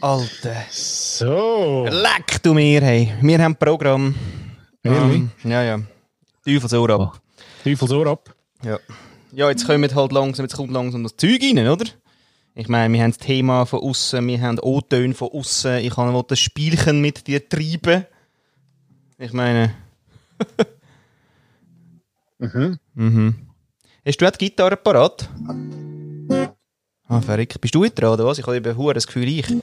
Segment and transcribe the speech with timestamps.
[0.00, 0.64] Alter.
[0.70, 1.86] So.
[1.88, 3.14] Leck du mir, hey.
[3.20, 4.14] Wir haben ein Programm.
[4.82, 5.22] Ehrlich?
[5.22, 5.80] Ähm, ja, ja.
[6.44, 7.20] Teufelsohr ab.
[7.62, 8.34] Teufelsohr ab.
[8.64, 8.78] Ja.
[9.32, 11.84] Ja, jetzt kommt halt langsam, jetzt kommt langsam das Zeug rein, oder?
[12.54, 15.76] Ich meine, wir haben das Thema von außen, wir haben O-Töne von außen.
[15.78, 18.06] Ich kann das Spielchen mit dir treiben.
[19.18, 19.74] Ich meine.
[22.38, 22.78] Mhm.
[22.94, 23.34] Mhm.
[24.04, 25.28] Hast du auch die Gitarre parat?
[27.10, 27.60] Ah, verrückt.
[27.60, 28.38] Bist du dran, oder was?
[28.38, 29.48] Ich habe eben das Gefühl, ich.
[29.50, 29.62] Nein,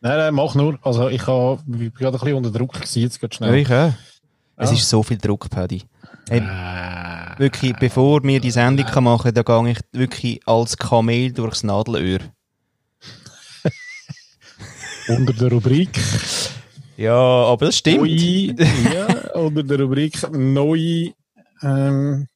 [0.00, 0.78] nein, mach nur.
[0.82, 3.54] Also ich, hab, ich bin gerade ein bisschen unter Druck gewesen, jetzt geht schnell.
[3.56, 3.92] ich auch.
[4.56, 5.82] Es ist so viel Druck, Paddy.
[6.28, 11.32] Hey, Äh, wirklich, bevor wir die Sendung kann machen da gehe ich wirklich als Kamel
[11.32, 12.20] durchs Nadelöhr.
[15.08, 16.00] unter der Rubrik
[16.96, 17.98] Ja, aber das stimmt.
[18.02, 18.54] neue,
[18.94, 21.12] ja, unter der Rubrik neue,
[21.62, 22.28] ähm,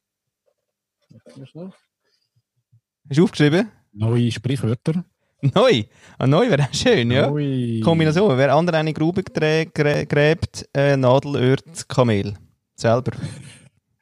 [3.09, 3.71] Hast du aufgeschrieben?
[3.93, 5.03] Neue Sprichwörter.
[5.41, 5.83] Neu.
[6.19, 7.29] Ah, neu wäre auch schön, ja.
[7.29, 7.79] Neue.
[7.81, 8.37] Kombination.
[8.37, 12.35] Wer andere eine Grube grä grä gräbt, äh, Nadelöhr, Kamel.
[12.75, 13.11] Selber.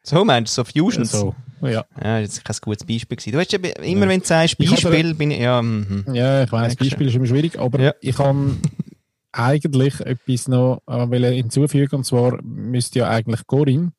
[0.04, 1.12] So meinst du, so Fusions?
[1.12, 1.86] So, ja.
[2.02, 3.32] Ja, das ist kein gutes Beispiel gewesen.
[3.32, 6.06] Du hast eben, immer wenn du sagst Ich Beispiel, bin ich, ja, mhm.
[6.14, 6.78] ja, ich Dankeschön.
[6.90, 7.94] Beispiel ist immer schwierig, aber Ja.
[8.02, 8.60] ich kann
[9.32, 13.92] eigentlich etwas noch äh, hinzufügen, und zwar müsste ja eigentlich Corinne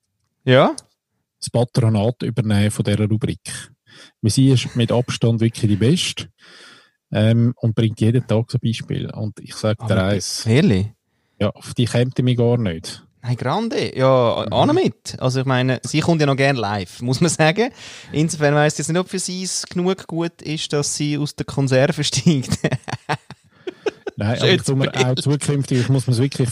[0.44, 0.74] Ja?
[1.38, 3.40] das Patronat übernehmen von dieser Rubrik.
[4.22, 6.26] Sie ist mit Abstand wirklich die Beste
[7.12, 9.10] ähm, und bringt jeden Tag so Beispiel.
[9.10, 10.88] Und ich sage dir Aber eins, Ehrlich?
[11.40, 13.04] ja, auf die käme mich gar nicht.
[13.22, 13.94] Nein, grande.
[13.96, 14.52] Ja, Mhm.
[14.52, 15.20] auch mit.
[15.20, 17.70] Also ich meine, sie kommt ja noch gerne live, muss man sagen.
[18.12, 21.36] Insofern weiss ich jetzt nicht, ob für sie es genug gut ist, dass sie aus
[21.36, 22.58] der Konserve steigt.
[24.16, 26.50] Nein, aber ich mir auch zukünftig, ich muss mir wirklich,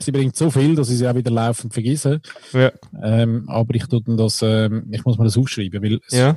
[0.00, 2.20] sie bringt so viel, dass ich sie auch wieder laufend vergesse.
[2.52, 2.72] ja.
[3.00, 6.36] Ähm, aber ich tue das, ähm, ich muss mir das aufschreiben, weil es, ja.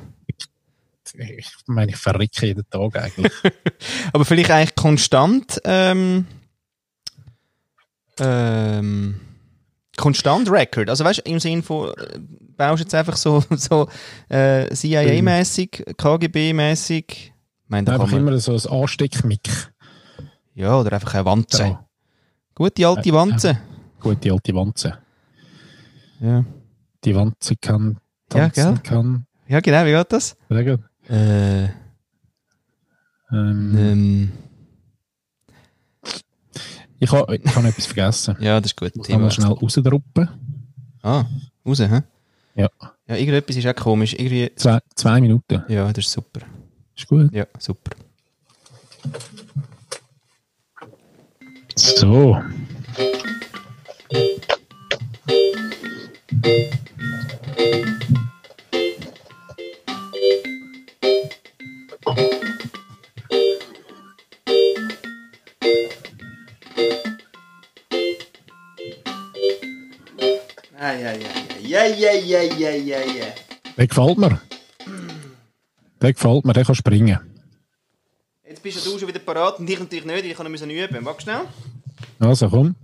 [1.18, 3.32] Ich meine, ich verrecke jeden Tag eigentlich.
[4.12, 6.26] Aber vielleicht eigentlich konstant, ähm,
[8.18, 9.20] ähm,
[9.96, 10.88] konstant Record.
[10.90, 12.18] Also weißt du, im Sinne von, äh,
[12.56, 13.88] baust jetzt einfach so, so
[14.28, 17.32] äh, CIA-mäßig, KGB-mäßig.
[17.70, 19.48] Einfach immer so ein Ansteckmick.
[20.54, 21.62] ja, oder einfach eine Wanze.
[21.62, 21.86] Ja.
[22.54, 23.58] Gute alte Ja, Wanze.
[24.00, 24.98] Gute alte Wanze.
[26.20, 26.44] Ja.
[27.04, 27.98] Die Wanze kann
[28.32, 28.82] Ja, tanzen, gell?
[28.82, 30.36] kann ja, genau, wie geht das?
[30.48, 30.84] sagen.
[31.10, 31.68] Äh,
[33.32, 34.32] Ähm, ähm,
[36.98, 38.36] Ich habe ich hab etwas vergessen.
[38.40, 38.92] ja, das ist gut.
[38.96, 40.28] Ich kann mal schnell rausdruppen.
[41.02, 41.24] Ah,
[41.64, 42.02] raus, hä?
[42.54, 42.68] Ja.
[43.06, 44.14] Ja, irgendetwas ist auch komisch.
[44.14, 45.62] Irgendwie, Zwei, zwei Minuten.
[45.68, 46.40] ja, das ist super.
[46.96, 47.32] Ist gut.
[47.32, 47.90] Ja, super.
[51.76, 52.36] So.
[62.06, 62.14] Ja,
[70.94, 71.14] ja, ja,
[71.60, 73.26] ja, ja, ja, ja, ja, ja.
[73.76, 74.40] Der gefällt mir.
[76.00, 77.18] Der gefällt mir, der kann springen.
[78.44, 80.70] Jetzt bist ja du schon wieder parat und ich natürlich nicht, ich kann noch müssen
[80.70, 81.04] üben.
[81.04, 81.42] Wag schnell.
[82.18, 82.76] Also komm.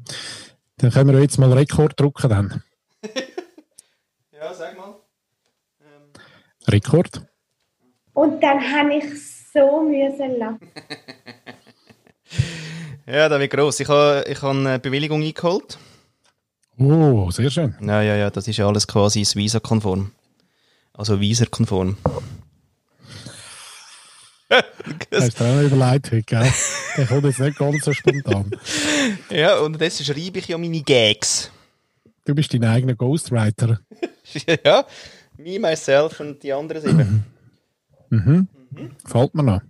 [0.77, 2.63] Dann können wir jetzt mal Rekord drucken dann.
[4.33, 4.95] Ja, sag mal.
[6.69, 7.23] Rekord.
[8.17, 9.05] Und dann habe ich
[9.53, 10.59] so müssen lachen.
[13.09, 13.79] Ja, da wird gross.
[13.79, 15.79] Ich habe ich ha eine Bewilligung eingeholt.
[16.77, 17.77] Oh, sehr schön.
[17.81, 20.11] Ja, ja, ja, das ist ja alles quasi das Visa-konform.
[20.93, 21.97] Also Visa-konform.
[24.51, 26.53] Hast du dir auch noch überlegt heute, gell?
[26.97, 28.51] Der kommt jetzt nicht ganz so spontan.
[29.31, 31.53] ja, und jetzt schreibe ich ja meine Gags.
[32.25, 33.79] Du bist dein eigener Ghostwriter.
[34.65, 34.85] ja,
[35.37, 37.36] me, myself und die anderen sieben.
[38.11, 38.49] Mhm.
[39.03, 39.63] Gefällt mir noch.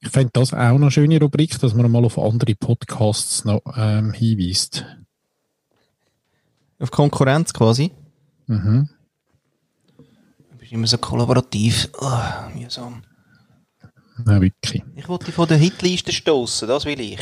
[0.00, 4.12] Ich fände das auch eine schöne Rubrik, dass man mal auf andere Podcasts noch ähm,
[4.12, 4.86] hinweist.
[6.78, 7.90] Auf Konkurrenz quasi.
[8.46, 8.88] Mhm.
[9.96, 11.88] Du bist immer so kollaborativ.
[12.00, 12.20] Oh,
[12.54, 13.02] mühsam.
[14.26, 14.82] Ja, wirklich.
[14.96, 17.20] Ich wollte dich von der Hitliste stoßen, das will ich.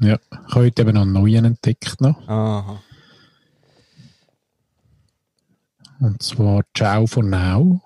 [0.00, 0.18] Ja.
[0.30, 2.00] Ich habe heute eben noch einen neuen entdeckt.
[2.00, 2.26] Noch.
[2.28, 2.80] Aha.
[6.00, 7.80] Und zwar Ciao for Now.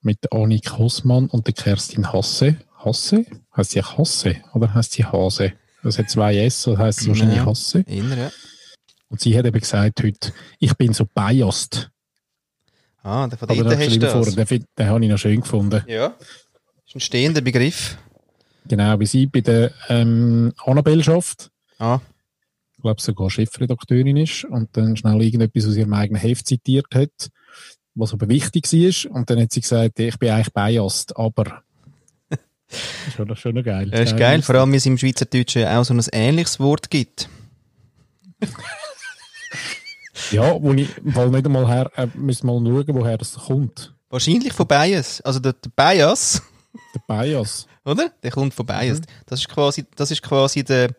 [0.00, 2.56] Mit der Annik Hossmann und der Kerstin Hasse.
[2.78, 3.26] Hasse?
[3.56, 5.52] Heißt sie Hasse oder heißt sie Hase?
[5.82, 7.44] Das hat zwei S, so heißt es wahrscheinlich.
[7.44, 7.80] Hasse.
[7.80, 8.30] Inner, ja.
[9.08, 11.90] Und sie hat eben gesagt heute, ich bin so biased.
[13.02, 14.34] Ah, der von dort den, hast du das.
[14.34, 15.82] den, find- den habe ich noch schön gefunden.
[15.86, 16.08] Ja.
[16.10, 16.18] Das
[16.88, 17.98] ist ein stehender Begriff.
[18.66, 21.50] Genau, wie sie bei der ähm, Annabelle schafft.
[21.78, 22.00] Ah,
[22.76, 27.30] Ich glaube sogar Chefredakteurin ist und dann schnell irgendetwas aus ihrem eigenen Heft zitiert hat,
[27.94, 29.16] was aber wichtig war.
[29.16, 31.62] Und dann hat sie gesagt, ich bin eigentlich biased, aber
[33.16, 33.90] Schon, schon noch geil.
[33.90, 37.28] Das ist geil, vor allem, weil es im Schweizerdeutschen auch so ein ähnliches Wort gibt.
[40.30, 43.94] Ja, wo ich weil nicht einmal her, äh, müssen mal schauen, woher das kommt.
[44.08, 45.20] Wahrscheinlich von Bias.
[45.20, 46.42] Also der, der Bias,
[46.94, 47.66] Der Bias.
[47.84, 48.10] oder?
[48.22, 49.00] Der kommt von Bias.
[49.26, 50.90] Das ist quasi, das ist quasi der,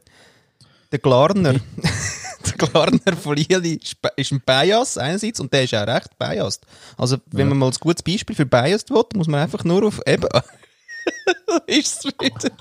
[0.91, 1.53] der Glarner.
[2.45, 3.79] der Glarner von Lili
[4.15, 6.65] ist ein Bias einerseits und der ist auch recht biased.
[6.97, 10.01] Also, wenn man mal ein gutes Beispiel für Biased will, muss man einfach nur auf
[10.05, 10.27] eben.
[11.67, 12.51] ist es wieder.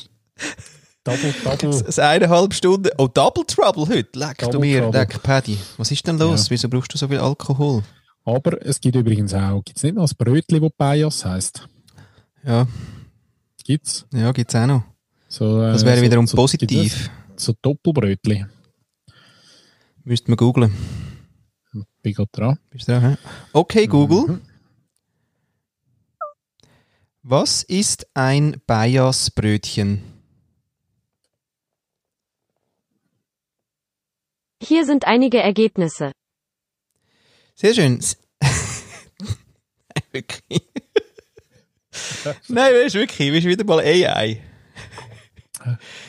[1.05, 1.82] Double, double.
[1.84, 2.90] Das eineinhalb Stunden.
[2.99, 4.19] Oh, Double Trouble heute.
[4.19, 5.00] Leck du mir, Trouble.
[5.00, 5.56] leck Paddy.
[5.76, 6.46] Was ist denn los?
[6.46, 6.50] Ja.
[6.50, 7.82] Wieso brauchst du so viel Alkohol?
[8.25, 11.69] Aber es gibt übrigens auch, gibt es nicht noch ein Brötchen, das Bias heisst?
[12.44, 12.67] Ja,
[13.64, 14.05] Gibt's?
[14.12, 14.82] ja, gibt's auch noch.
[15.28, 17.08] So, äh, Das wäre wiederum so, positiv.
[17.37, 18.50] So Doppelbrötchen.
[20.05, 20.73] Müsste man googlen.
[22.03, 22.59] Bin gerade dran.
[22.71, 23.17] Bist du dran, hä?
[23.53, 24.37] Okay, Google.
[24.37, 24.41] Mhm.
[27.23, 30.00] Was ist ein Bias-Brötchen?
[34.62, 36.12] Hier sind einige Ergebnisse.
[37.56, 37.99] Sehr schön.
[38.41, 40.62] Nein, wirklich.
[42.49, 44.41] Nein, wirklich, bist wieder mal AI.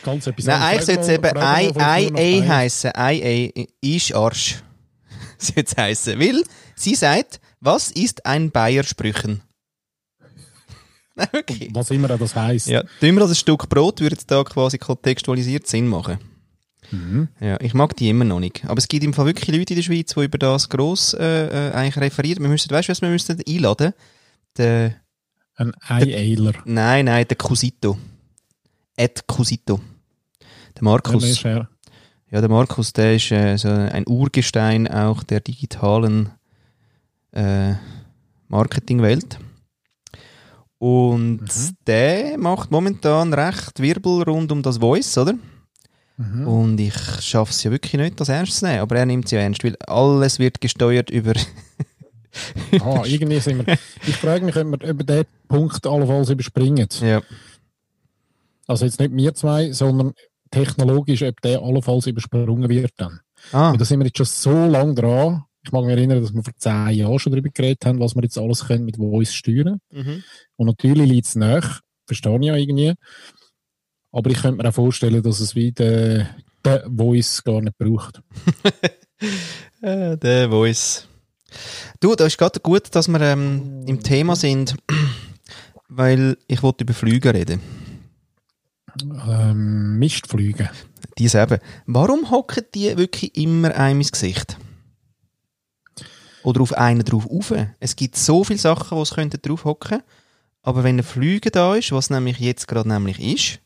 [0.04, 2.92] Ganz etwas Nein, eigentlich sollte es eben IA heißen.
[2.96, 4.64] IA ist Arsch.
[5.38, 6.20] Sollte es heißen.
[6.20, 6.44] Weil
[6.76, 9.42] sie sagt, was ist ein Bayer-Sprüchen?
[11.32, 11.70] Wirklich.
[11.74, 12.68] Was immer das heisst.
[12.68, 16.20] Ja, dümmer als ein Stück Brot würde da quasi kontextualisiert Sinn machen.
[16.92, 17.28] Mhm.
[17.40, 18.64] Ja, ich mag die immer noch nicht.
[18.66, 21.70] Aber es gibt im Fall wirklich Leute in der Schweiz, die über das gross äh,
[21.70, 22.44] äh, eigentlich referieren.
[22.44, 23.94] Wir müssen, weißt du, was wir müssen einladen?
[24.58, 24.96] Der,
[25.56, 26.54] Ein Eieiler.
[26.66, 27.98] nein, nein, der Cusito.
[28.98, 29.80] Ed Cusito.
[30.76, 31.24] Der Markus.
[31.24, 31.44] ist.
[31.44, 36.30] Ja, der Markus, der ist äh, so ein Urgestein auch der digitalen
[37.32, 37.74] äh,
[38.50, 39.40] Marketingwelt.
[40.78, 41.48] Und
[41.88, 45.36] der macht momentan recht Wirbel rund um das Voice, oder?
[46.18, 46.48] Mhm.
[46.48, 48.80] Und ich schaffe es ja wirklich nicht, das ernst zu nehmen.
[48.80, 51.34] Aber er nimmt es ja ernst, weil alles wird gesteuert über...
[52.82, 53.80] Ah, irgendwie sind wir.
[54.06, 56.88] Ich frage mich, ob wir über diesen Punkt allenfalls überspringen.
[57.02, 57.24] ja.
[58.68, 60.14] Also jetzt nicht wir zwei, sondern
[60.52, 63.20] technologisch, ob der allenfalls übersprungen wird dann.
[63.52, 65.44] Ah, Und da sind wir jetzt schon so lange dran.
[65.64, 68.24] Ich mag mich erinnern, dass wir vor zehn Jahren schon darüber geredet haben, was wir
[68.24, 69.80] jetzt alles können mit Voice steuern.
[69.92, 70.24] mhm.
[70.56, 72.94] Und natürlich liegt es nach, verstehe ich ja irgendwie.
[74.12, 76.30] Aber ich könnte mir auch vorstellen, dass es wie der,
[76.64, 78.22] der Voice gar nicht braucht.
[79.82, 81.08] äh, der Voice.
[82.00, 84.76] Du, da ist gerade gut, dass wir ähm, im Thema sind,
[85.90, 87.62] weil ich wollte über Flüge reden.
[89.02, 90.70] Ähm, Mistflüge.
[91.18, 91.60] Die eben.
[91.86, 94.58] Warum hocken die wirklich immer einem ins Gesicht?
[96.44, 97.54] Oder auf einen drauf rauf?
[97.80, 100.02] Es gibt so viele Sachen, wo es drauf hocken.
[100.62, 103.60] Aber wenn ein Flüge da ist, was nämlich jetzt gerade nämlich ist,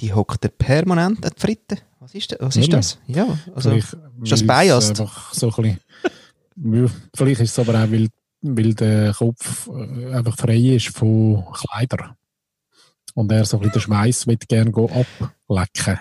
[0.00, 1.78] die hockt er permanent an die Fritten.
[2.00, 2.38] Was ist, das?
[2.40, 2.98] was ist das?
[3.06, 5.00] Ja, also, Vielleicht, ist das biased?
[5.00, 5.78] Einfach so ein
[6.56, 8.08] bisschen, vielleicht ist es aber auch, weil,
[8.42, 12.16] weil der Kopf äh, einfach frei ist von Kleidern.
[13.14, 16.00] Und er so ein bisschen den Schweiß will gerne go ablecken.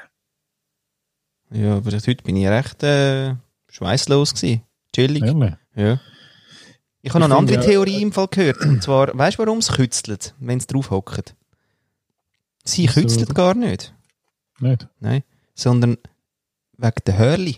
[1.52, 3.36] ja, aber heute bin ich recht äh,
[3.70, 4.64] schweißlos gewesen.
[4.94, 5.24] Chillig.
[5.24, 5.54] Ehrlich?
[5.76, 6.00] Ja.
[7.02, 8.62] Ich habe noch eine andere ja, Theorie im Fall gehört.
[8.62, 11.36] Und zwar, weißt du, warum es kützelt, wenn es drauf hockt?
[12.64, 13.94] Sie kützelt gar nicht.
[14.60, 14.88] Nicht?
[15.00, 15.24] Nein.
[15.54, 15.98] Sondern
[16.78, 17.58] wegen der Hörli.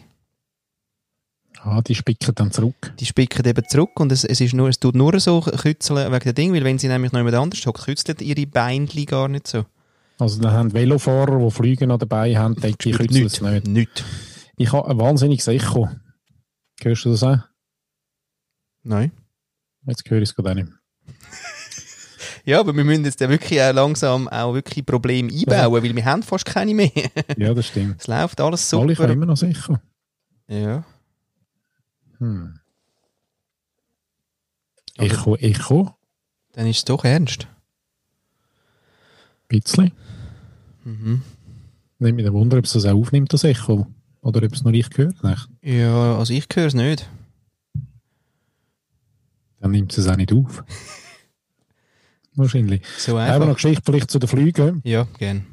[1.68, 2.94] Ah, die spicken dann zurück.
[3.00, 6.24] Die spicken eben zurück und es, es, ist nur, es tut nur so kützeln wegen
[6.24, 9.48] dem Ding, weil wenn sie nämlich noch jemand anders hockt, kützelt ihre Beinchen gar nicht
[9.48, 9.66] so.
[10.20, 13.68] Also dann haben Velofahrer, die Flüge noch dabei haben, denke ich, Spürt kützeln es nicht.
[13.68, 14.06] Nicht.
[14.58, 15.90] Ich habe ein wahnsinniges Echo.
[16.84, 17.40] Hörst du das auch?
[18.84, 19.12] Nein.
[19.88, 20.70] Jetzt höre ich es gerade auch nicht.
[22.48, 26.06] Ja, aber wir müssen jetzt dann wirklich auch langsam auch wirklich Probleme einbauen, weil wir
[26.06, 26.92] haben fast keine mehr.
[27.38, 28.00] Ja, das stimmt.
[28.02, 29.08] es läuft alles Alle super.
[29.08, 29.82] können immer noch sicher.
[30.48, 30.86] Ja.
[32.20, 32.60] Hm.
[34.98, 35.96] Aber- Echo, Echo.
[36.54, 37.48] Dann ist es doch ernst.
[39.44, 39.92] Ein bisschen.
[40.84, 41.22] Mhm.
[42.00, 43.88] Nicht mit dem Wunder, ob es das auch aufnimmt, das Echo.
[44.22, 45.24] Oder ob es nur ich gehört.
[45.24, 45.50] Nicht?
[45.62, 47.10] Ja, also ich höre es nicht.
[49.60, 50.64] Dann nimmt es es auch nicht auf.
[52.36, 52.86] Wahrscheinlich.
[52.98, 53.46] So Einfach noch einfach.
[53.48, 54.82] eine Geschichte vielleicht zu den Flügen.
[54.84, 55.46] Ja, gern.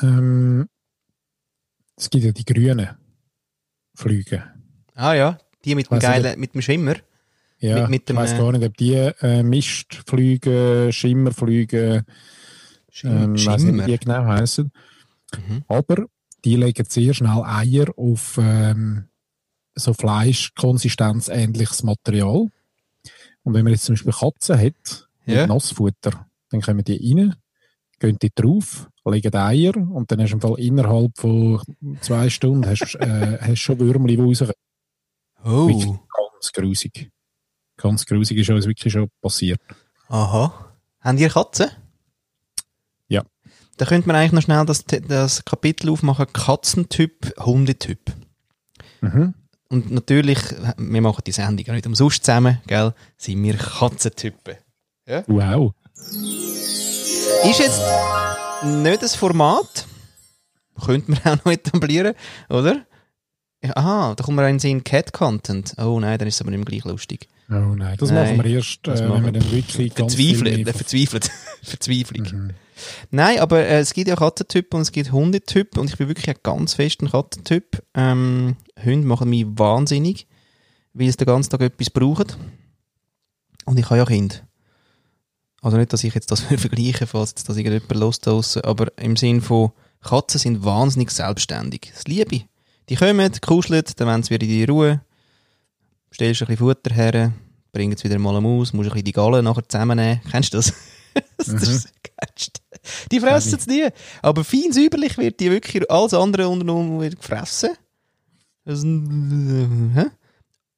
[0.00, 0.68] Ähm,
[1.96, 2.88] es gibt ja die grünen
[3.94, 4.44] Flüge.
[5.00, 6.96] Ah ja, die mit dem nicht, geilen, mit dem Schimmer.
[7.60, 12.04] Ja, Mit- mit ich dem, weiß äh, gar nicht, ob die äh, Mistflüge, Schimmerflüge,
[13.04, 13.86] ähm, weiss nicht, Schimmer.
[13.86, 14.70] wie die genau heißen.
[15.36, 15.64] Mhm.
[15.68, 16.06] Aber
[16.44, 19.04] die legen sehr schnell Eier auf ähm,
[19.74, 22.46] so Fleischkonsistenz ähnliches Material.
[23.44, 25.46] Und wenn man jetzt zum Beispiel Katzen hat, mit Ja.
[25.46, 27.34] Nassfutter, dann kommen die rein,
[28.00, 31.60] gehen die drauf, legen Eier und dann hast du im Fall innerhalb von
[32.00, 34.52] zwei Stunden hast, äh, hast schon Würmli, die rauskommen.
[35.42, 35.98] Wirklich Oh.
[36.16, 37.10] ganz grusig.
[37.76, 39.60] Ganz grusig ist uns wirklich schon passiert.
[40.08, 40.72] Aha.
[41.00, 41.70] Haben ihr Katzen?
[43.08, 43.22] Ja.
[43.76, 46.26] Da könnte man eigentlich noch schnell das, das Kapitel aufmachen.
[46.32, 48.00] Katzentyp, Hundetyp.
[49.00, 49.34] Mhm.
[49.68, 50.38] Und natürlich,
[50.76, 52.94] wir machen die Sendung ja nicht umsonst zusammen, gell?
[53.16, 54.56] Sind wir Katzentypen.
[55.26, 55.74] Wow.
[57.44, 57.80] Ist jetzt
[58.64, 59.86] nicht das Format.
[60.84, 62.14] Könnte man auch noch etablieren,
[62.48, 62.86] oder?
[63.62, 65.74] Aha, da kommt mir auch in den Sinn Cat-Content.
[65.78, 67.28] Oh nein, dann ist es aber nicht mehr gleich lustig.
[67.50, 70.14] Oh nein, das Nein, machen wir erst, das äh, machen wenn wir dann wirklich ganz
[70.14, 71.30] Verzweifelt, verzweifelt,
[71.62, 72.26] Verzweiflung.
[72.30, 72.50] Mhm.
[73.10, 76.28] Nein, aber äh, es gibt ja Katzentypen und es gibt Hundetypen und ich bin wirklich
[76.28, 77.82] ein ganz fester Katzentyp.
[77.94, 80.26] Ähm, Hunde machen mich wahnsinnig,
[80.92, 82.26] weil sie den ganzen Tag etwas brauchen.
[83.64, 84.36] Und ich habe ja Kinder.
[85.62, 89.16] Also nicht, dass ich jetzt das vergleiche, falls jetzt das irgendjemand los draussen, aber im
[89.16, 91.90] Sinn von, Katzen sind wahnsinnig selbstständig.
[91.94, 92.46] Das liebe ich.
[92.88, 95.00] Die kommen, kuscheln, dann wollen sie wieder in die Ruhe,
[96.12, 97.32] stellst ein bisschen Futter her,
[97.72, 100.20] bringen es wieder mal am Maus, musst ein bisschen die Gallen nachher zusammennehmen.
[100.30, 100.72] Kennst du das?
[101.36, 102.60] das ist das Geilste.
[103.10, 103.88] Die fressen es nie.
[104.22, 107.70] Aber fein säuberlich wird die wirklich alles andere unternommen wird gefressen.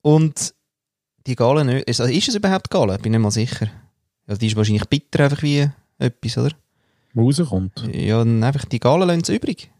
[0.02, 0.55] Und
[1.26, 1.88] die Gallen nicht.
[1.88, 3.00] Also ist es überhaupt Gallen?
[3.00, 3.69] Bin nicht mal sicher.
[4.26, 6.55] Also die ist wahrscheinlich bitter einfach wie etwas, oder?
[7.14, 7.88] wo rauskommt.
[7.93, 9.71] Ja, einfach die Gallen lassen sie übrig.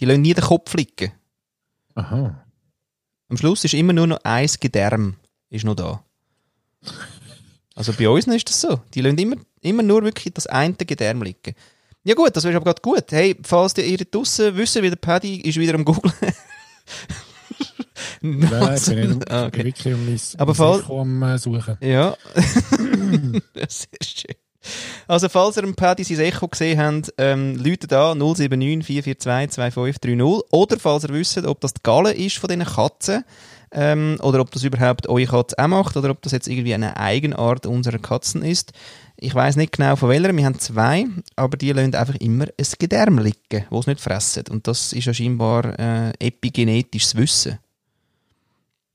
[0.00, 1.12] Die lassen nie den Kopf liegen.
[1.94, 2.44] Aha.
[3.28, 5.16] Am Schluss ist immer nur noch ein Gedärm
[5.50, 6.02] ist noch da.
[7.74, 8.80] Also bei uns ist das so.
[8.94, 11.54] Die lassen immer, immer nur wirklich das eine Gedärm liegen.
[12.04, 13.10] Ja gut, das wäre aber gerade gut.
[13.10, 16.12] Hey, falls ihr draussen wisst, wie der Paddy ist wieder am Googlen.
[18.20, 19.64] Nein, ich bin, nicht, Ah, ich bin okay.
[19.64, 21.76] wirklich um mein, Aber voll- Echo am äh, Suchen.
[21.80, 22.16] Ja.
[23.68, 24.34] Sehr schön.
[25.06, 30.52] Also, falls ihr im Paddy sein Echo gesehen habt, ähm, läutet an 079 442 2530.
[30.52, 33.24] Oder falls ihr wisst, ob das die Galle ist von diesen Katzen,
[33.70, 36.96] ähm, oder ob das überhaupt eure Katze auch macht, oder ob das jetzt irgendwie eine
[36.96, 38.72] Eigenart unserer Katzen ist.
[39.16, 42.66] Ich weiß nicht genau von welcher, wir haben zwei, aber die lassen einfach immer ein
[42.78, 44.44] Gedärm liegen, das sie nicht fressen.
[44.48, 47.58] Und das ist ja scheinbar äh, epigenetisches Wissen.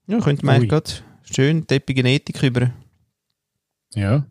[0.07, 0.91] Ja, könnte man gerade
[1.23, 2.71] schön die Epigenetik über
[3.95, 4.25] Ja.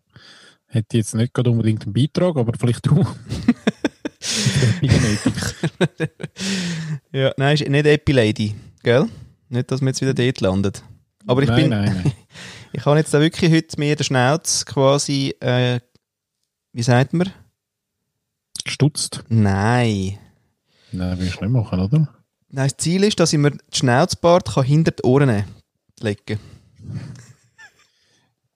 [0.73, 3.05] Hätte jetzt nicht gerade unbedingt einen Beitrag, aber vielleicht du.
[7.13, 9.07] Ja, nein, ist nicht Epilady, gell?
[9.51, 10.83] Nicht, dass wir jetzt wieder dort landet.
[11.27, 12.13] Aber ich nein, bin, nein, nein.
[12.73, 15.81] ich habe jetzt da wirklich heute mir den Schnauz quasi, äh,
[16.73, 17.31] wie sagt man?
[18.65, 19.25] Gestutzt.
[19.29, 20.19] Nein.
[20.91, 21.99] Nein, willst du nicht machen, oder?
[22.49, 25.45] Nein, das Ziel ist, dass ich mir den Schnauzbart kann hinter die Ohren
[26.01, 26.39] legen
[26.79, 27.32] Bei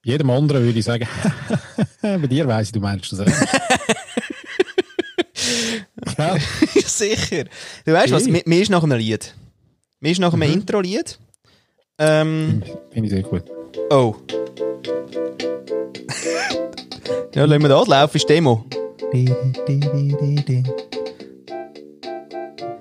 [0.07, 1.07] jedem anderen würde ich sagen,
[2.01, 3.19] bei dir weiss ich, du meinst das
[6.17, 6.35] ja,
[6.85, 7.43] Sicher.
[7.85, 9.35] Du weißt was, mir, mir ist nach einem Lied.
[9.99, 10.55] Mir ist nach einem Mhm.
[10.55, 11.19] Intro-Lied.
[11.99, 13.43] Ähm, finde ich sehr gut.
[13.89, 14.15] oh.
[17.35, 18.65] ja, lassen wir das laufen, ist Demo.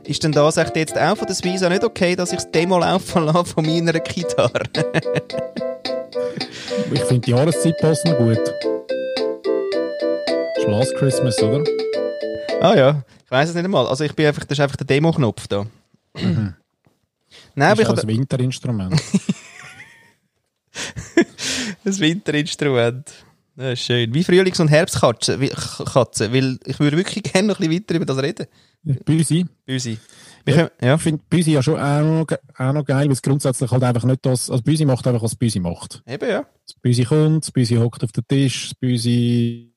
[0.04, 2.78] Ist denn das echt jetzt auch von der Svisa nicht okay, dass ich das Demo
[2.78, 4.62] laufen lasse von meiner Gitarre?
[6.92, 8.38] Ich finde die Jahreszeit passen gut.
[10.56, 11.64] Ist Last Christmas, oder?
[12.60, 13.86] ah ja, ich weiß es nicht einmal.
[13.86, 15.66] Also ich bin einfach, das ist einfach der Demo-Knopf da.
[16.14, 16.54] Nein,
[17.56, 19.00] aber ich ist auch habe ein Winterinstrument.
[21.84, 23.12] das Winterinstrument.
[23.56, 24.12] Das ist schön.
[24.14, 27.94] Wie Frühlings- und Herbstkatze, wie- Katze, weil ich würde wirklich gerne noch ein bisschen weiter
[27.94, 28.46] über das reden.
[28.82, 29.46] Büsi.
[29.64, 29.98] Büsi.
[30.46, 30.94] Wir Ja.
[30.94, 34.04] Ich finde Büsi ja schon auch noch, auch noch geil, weil es grundsätzlich halt einfach
[34.04, 36.02] nicht das, also Büsi macht einfach, was Büsi macht.
[36.06, 36.46] Eben ja.
[36.66, 39.74] Das Büsi kommt, das Büsi hockt auf den Tisch, das Büsi,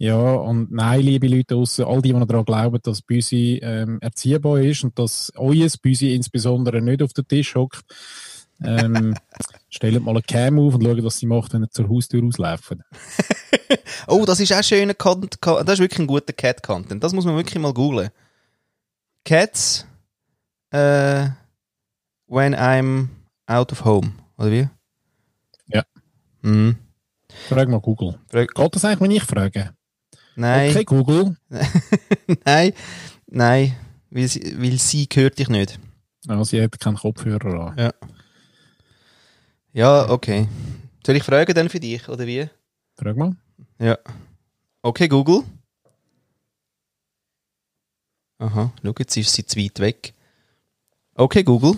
[0.00, 3.98] ja, und nein, liebe Leute draussen, all die, die noch daran glauben, dass Büsi ähm,
[4.00, 7.84] erziehbar ist und dass euer Büsi insbesondere nicht auf den Tisch hockt,
[8.62, 9.14] ähm,
[9.70, 12.82] stellt mal eine Cam auf und schaut, was sie macht, wenn ihr zur Haustür auslaufen.
[14.06, 15.36] Oh, das ist auch schöner Content.
[15.42, 17.02] Das ist wirklich ein guter Cat-Content.
[17.04, 18.08] Das muss man wirklich mal googlen.
[19.28, 19.86] Cats
[20.70, 21.28] äh,
[22.26, 23.08] when I'm
[23.46, 24.12] out of home.
[24.38, 24.68] Oder wie?
[25.66, 25.82] Ja.
[26.42, 26.76] Mhm.
[27.48, 28.18] Frag mal Google.
[28.30, 29.74] Frag- Geht das eigentlich, wenn ich frage?
[30.34, 31.36] Nein, Okay, Google.
[32.46, 32.72] nein,
[33.26, 33.76] nein,
[34.10, 35.78] weil sie, weil sie hört dich nicht.
[36.26, 37.92] Ah, sie hat keinen Kopfhörer an.
[39.72, 40.48] Ja, okay.
[41.04, 42.48] Soll ich fragen dann für dich, oder wie?
[42.96, 43.36] Frag mal.
[43.78, 43.98] Ja.
[44.82, 45.42] Okay, Google.
[48.38, 50.14] Aha, schau, jetzt ist sie zu weit weg.
[51.14, 51.76] Okay, Google.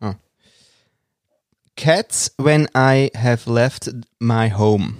[0.00, 0.16] Ah.
[1.76, 4.96] Cats when I have left my home.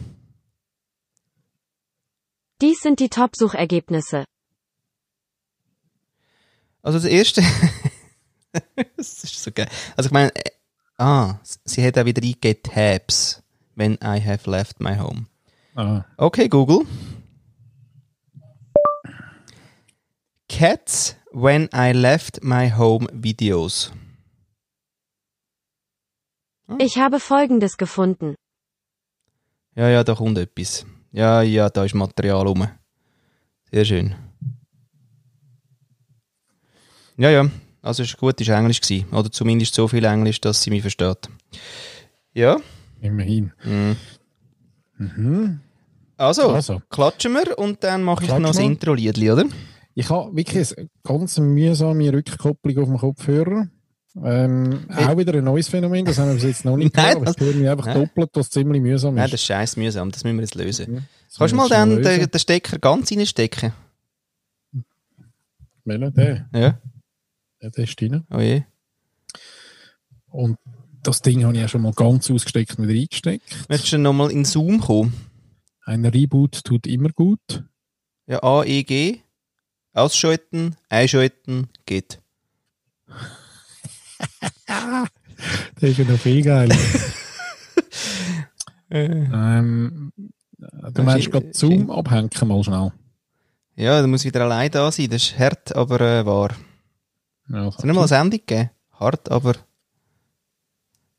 [2.60, 4.24] Dies sind die Top-Suchergebnisse.
[6.82, 7.42] Also das erste.
[8.96, 9.68] das ist so geil.
[9.96, 10.50] Also ich meine, äh,
[10.98, 13.42] ah, sie hat auch wieder eingegeben Tabs
[13.74, 15.26] when I have left my home.
[15.74, 16.86] Ah, Okay, Google.
[20.64, 23.92] Cats when I left my home Videos.
[26.78, 28.34] Ich habe Folgendes gefunden.
[29.76, 30.86] Ja, ja, da kommt etwas.
[31.12, 32.66] Ja, ja, da ist Material rum.
[33.70, 34.14] Sehr schön.
[37.18, 37.50] Ja, ja.
[37.82, 39.06] Also ist gut, ist Englisch gewesen.
[39.12, 41.28] Oder zumindest so viel Englisch, dass sie mich versteht.
[42.32, 42.56] Ja.
[43.02, 43.52] immerhin.
[44.96, 45.60] Mhm.
[46.16, 46.80] Also, Also.
[46.88, 48.58] klatschen wir und dann mache ich noch das.
[48.58, 49.44] Intro-Liedli, oder?
[49.94, 53.68] Ich habe wirklich eine ganz mühsame Rückkopplung auf dem Kopfhörer.
[54.22, 57.16] Ähm, auch wieder ein neues Phänomen, das haben wir bis jetzt noch nicht Nein, gehabt,
[57.16, 58.00] aber das- ich höre mich einfach Nein.
[58.00, 59.32] doppelt, was ziemlich mühsam Nein, ist.
[59.34, 61.08] das ist scheiß mühsam, das müssen wir jetzt lösen.
[61.28, 63.72] Das Kannst du mal dann den, den Stecker ganz reinstecken?
[65.84, 66.10] Welcher?
[66.12, 66.78] Der, Ja.
[67.60, 68.24] der, der ist drin.
[68.30, 68.62] Oh je.
[70.28, 70.58] Und
[71.02, 73.68] das Ding habe ich ja schon mal ganz ausgesteckt und wieder eingesteckt.
[73.68, 75.12] Möchtest du nochmal in Zoom kommen?
[75.84, 77.64] Ein Reboot tut immer gut.
[78.26, 79.20] Ja, A, E, G.
[79.94, 82.20] Ausschalten, einschalten, geht.
[85.80, 86.76] Der ist ja noch viel geiler.
[88.90, 90.12] ähm,
[90.58, 92.92] du meinst gerade Zoom abhängen mal schnell.
[93.76, 95.10] Ja, da muss wieder allein da sein.
[95.10, 96.56] Das ist hart, aber äh, wahr.
[97.48, 98.70] Ja, Soll ich mal eine Sendung geben?
[98.92, 99.54] Hart, aber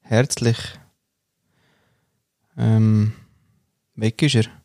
[0.01, 0.57] herzlich.
[2.57, 3.13] Ähm,
[3.95, 4.64] weg ist er.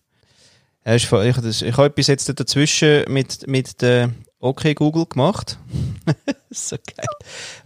[0.85, 5.07] Er ist, von- ich, das, ich habe etwas jetzt dazwischen mit, mit der OK Google
[5.07, 5.59] gemacht.
[6.51, 7.07] so geil.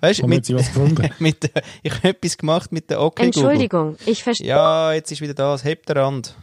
[0.00, 0.48] Weißt du, mit,
[1.20, 1.50] mit
[1.82, 3.26] ich habe etwas gemacht mit der OK Google.
[3.26, 4.48] Entschuldigung, ich verstehe.
[4.48, 5.64] Ja, jetzt ist wieder das.
[5.64, 6.34] Hebt der Rand.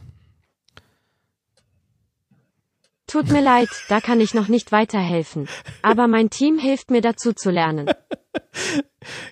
[3.08, 5.50] Tut mir leid, da kann ich noch nicht weiterhelfen.
[5.82, 7.90] Aber mein Team hilft mir dazu zu lernen.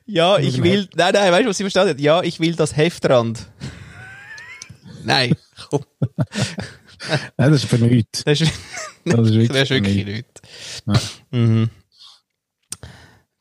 [0.06, 0.90] Ja, ich will.
[0.96, 2.00] Nein, nein, weißt du, was sie verstanden hat?
[2.00, 3.52] Ja, ich will das Heftrand.
[5.04, 5.36] nein,
[5.70, 5.86] komm.
[7.38, 8.24] Nein, das ist für nichts.
[8.24, 8.52] Das ist,
[9.06, 10.42] Das ist wirklich, das ist wirklich nichts.
[10.86, 11.26] nicht.
[11.32, 11.70] Mhm.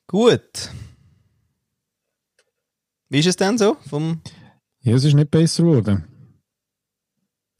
[0.06, 0.70] Gut.
[3.08, 3.76] Wie ist es denn so?
[3.88, 4.22] Vom
[4.80, 6.04] Ja, es ist nicht besser geworden.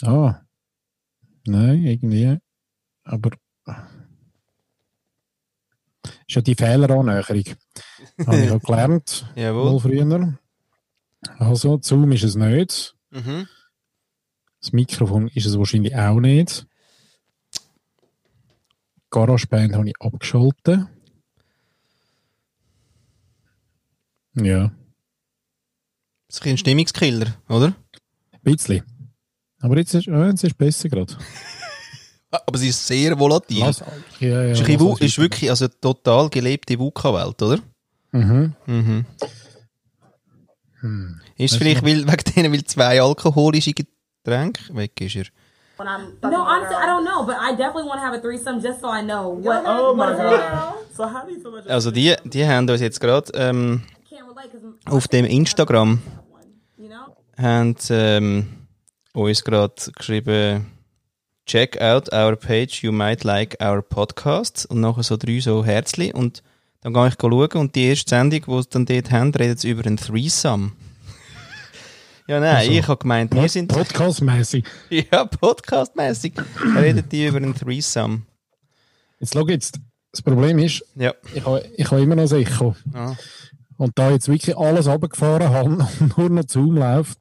[0.03, 0.43] Ah.
[1.47, 2.39] Nein, irgendwie.
[3.05, 3.31] Aber.
[6.27, 7.45] Ist ja die Fehlerannäherung.
[8.27, 9.81] Habe ich auch gelernt, mal Jawohl.
[9.81, 10.39] früher.
[11.39, 12.95] Also, Zoom ist es nicht.
[13.11, 13.49] Mhm.
[14.61, 16.67] Das Mikrofon ist es wahrscheinlich auch nicht.
[19.11, 20.81] GarageBand habe ich abgeschaltet.
[24.35, 24.71] Ja,
[26.29, 27.75] Das ist ein Stimmungskiller, oder?
[28.33, 28.85] ein bisschen.
[29.61, 31.17] Aber jetzt ist, ja, jetzt ist es besser gerade.
[32.31, 33.61] Ah, Aber sie ist sehr volatil.
[33.61, 33.83] Lass-
[34.21, 37.59] Ja, ja, ist, lass ist wirklich also total gelebte VUCA-Welt, oder?
[38.13, 38.55] Mhm.
[38.67, 39.07] Mhm.
[40.81, 41.21] Hm.
[41.39, 43.73] Ist es Weißt vielleicht weil, wegen denen, weil zwei alkoholische
[44.25, 45.25] Getränke weg ist er?
[45.79, 48.61] when I'm no, honestly, I don't know, but I definitely want to have a threesome
[48.61, 49.63] just so I know what.
[49.65, 50.75] Oh my god.
[50.93, 54.29] So how do you feel about Also die, die haben uns jetzt gerade ähm, Can't
[54.29, 56.03] relate because auf dem Instagram
[56.77, 57.17] you know.
[57.37, 58.47] haben ähm,
[59.15, 60.73] uns gerade geschrieben
[61.47, 66.13] Check out our page, you might like our podcast und nachher so drei so Herzli
[66.13, 66.43] und
[66.83, 69.87] dann gehe ich schauen und die erste Sendung, die sie dann dort haben, redet über
[69.87, 70.73] einen Threesome.
[72.29, 74.65] Ja, nein, Also, ich habe gemeint, wir sind Podcast-mäßig.
[74.91, 76.35] ja podcastmäßig
[76.77, 78.23] redet die über einen Threesome.
[79.19, 79.81] Jetzt schau jetzt.
[80.13, 81.15] Das Problem ist, Ja.
[81.35, 82.75] ich habe ich habe immer noch sicher.
[82.95, 83.15] Ah.
[83.77, 87.19] Und da jetzt wirklich alles runtergefahren habe und nur noch Zoom läuft,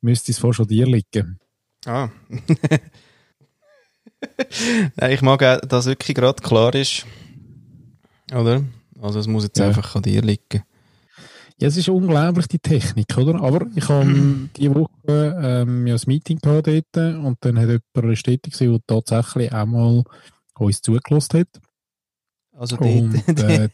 [0.00, 1.38] müsste es fast schon dir liegen.
[1.86, 2.08] Ah.
[4.96, 7.06] Nein, ich mag auch, dass wirklich gerade klar ist.
[8.32, 8.62] Oder?
[9.00, 9.66] Also es muss jetzt Ja.
[9.68, 10.62] einfach an dir liegen.
[11.58, 13.40] Ja, es ist unglaublich, die Technik, oder?
[13.40, 14.90] Aber ich habe diese Woche
[15.42, 19.52] ähm, ja ein Meeting gehabt dort und dann hat jemand eine Stätte gesehen, der tatsächlich
[19.52, 20.04] auch mal
[20.58, 21.60] uns zugelassen hat.
[22.52, 23.68] Also Und, dort, äh,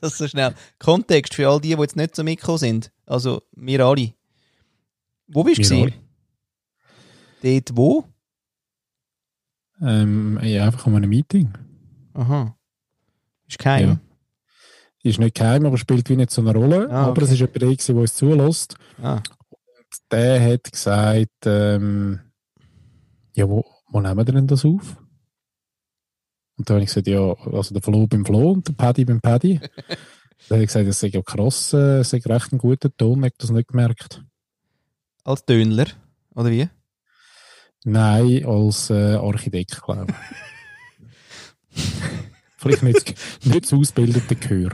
[0.00, 0.54] das so schnell.
[0.78, 2.92] Kontext für all die, die jetzt nicht so mitgekommen sind.
[3.06, 4.12] Also wir alle.
[5.26, 5.90] Wo bist du?
[7.42, 8.04] Dort wo?
[9.80, 11.52] Ähm, ja, einfach an einem Meeting.
[12.14, 12.56] Aha.
[13.48, 13.88] Ist kein.
[13.88, 14.00] Ja.
[15.02, 16.88] Ist nicht geheim, aber spielt wie nicht so eine Rolle.
[16.90, 18.76] Ah, Aber es ist jemand, der uns zulässt.
[19.02, 19.20] Ah.
[20.10, 22.20] Der hat gesagt, ähm,
[23.34, 24.96] ja, wo, wo nehmen wir denn das auf?
[26.56, 29.20] Und da habe ich gesagt, ja, also der Flo beim Flo und der Paddy beim
[29.20, 29.60] Paddy.
[30.48, 33.22] Da habe ich gesagt, das sei ja krass, äh, es sei recht ein guter Ton,
[33.22, 34.24] ich das nicht gemerkt.
[35.22, 35.86] Als Dönler,
[36.34, 36.68] oder wie?
[37.84, 40.12] Nein, als äh, Architekt, glaube
[41.70, 41.82] ich.
[42.62, 44.70] Vielleicht nicht, nicht das ausgebildete Gehör.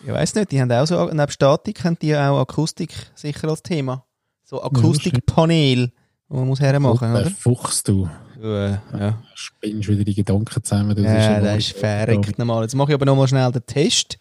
[0.00, 3.62] Ich weiß nicht, die haben auch so, neben Statik haben die auch Akustik sicher als
[3.62, 4.04] Thema.
[4.44, 5.92] So Akustikpanel,
[6.28, 7.30] wo man muss hermachen, Der oder?
[7.30, 8.08] Fuchs, du.
[8.40, 9.22] Ja, ja.
[9.34, 10.94] Spinnst wieder die Gedanken zusammen.
[10.94, 12.62] Das ja ja das ist verreckt nochmal.
[12.62, 14.18] Jetzt mache ich aber nochmal schnell den Test.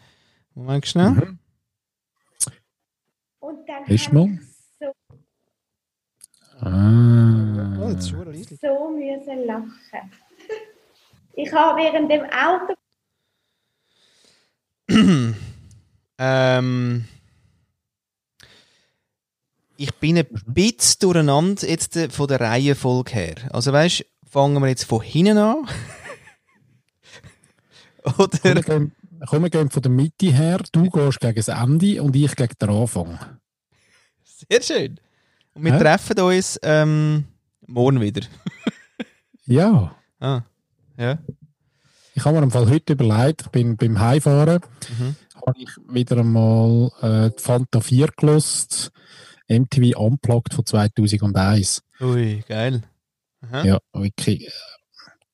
[0.56, 1.12] Moment schnell.
[1.12, 1.40] Mhm.
[3.40, 4.30] Und dann Ist habe mal?
[4.34, 4.40] ich
[4.80, 4.92] so,
[6.60, 7.78] Ah.
[7.80, 9.72] Oh, ist so müssen lachen.
[11.40, 12.74] Ich habe während dem Auto
[16.20, 17.06] Ähm,
[19.78, 23.36] ich bin ein bisschen durcheinander jetzt äh, von der Reihenfolge her.
[23.52, 25.68] Also weißt, fangen wir jetzt von hinten an?
[28.04, 28.62] Komm, wir Oder?
[28.62, 28.96] gehen,
[29.28, 30.60] komm, wir gehen von der Mitte her.
[30.72, 33.20] Du gehst gegen das Ende und ich gegen den Anfang.
[34.24, 35.00] Sehr schön.
[35.54, 35.80] Und wir Hä?
[35.80, 37.26] treffen uns ähm,
[37.68, 38.22] morgen wieder.
[39.50, 39.96] Ja.
[40.20, 40.42] Ah,
[40.98, 41.20] ja.
[42.18, 44.60] Ich habe mir im Fall heute überlegt, ich bin beim Heimfahren,
[44.98, 45.16] Mhm.
[45.36, 48.92] habe ich wieder einmal äh, die Fanta 4 gelost,
[49.48, 51.84] MTV Unplugged von 2001.
[52.02, 52.82] Ui, geil.
[53.42, 53.64] Aha.
[53.64, 54.52] Ja, wirklich äh,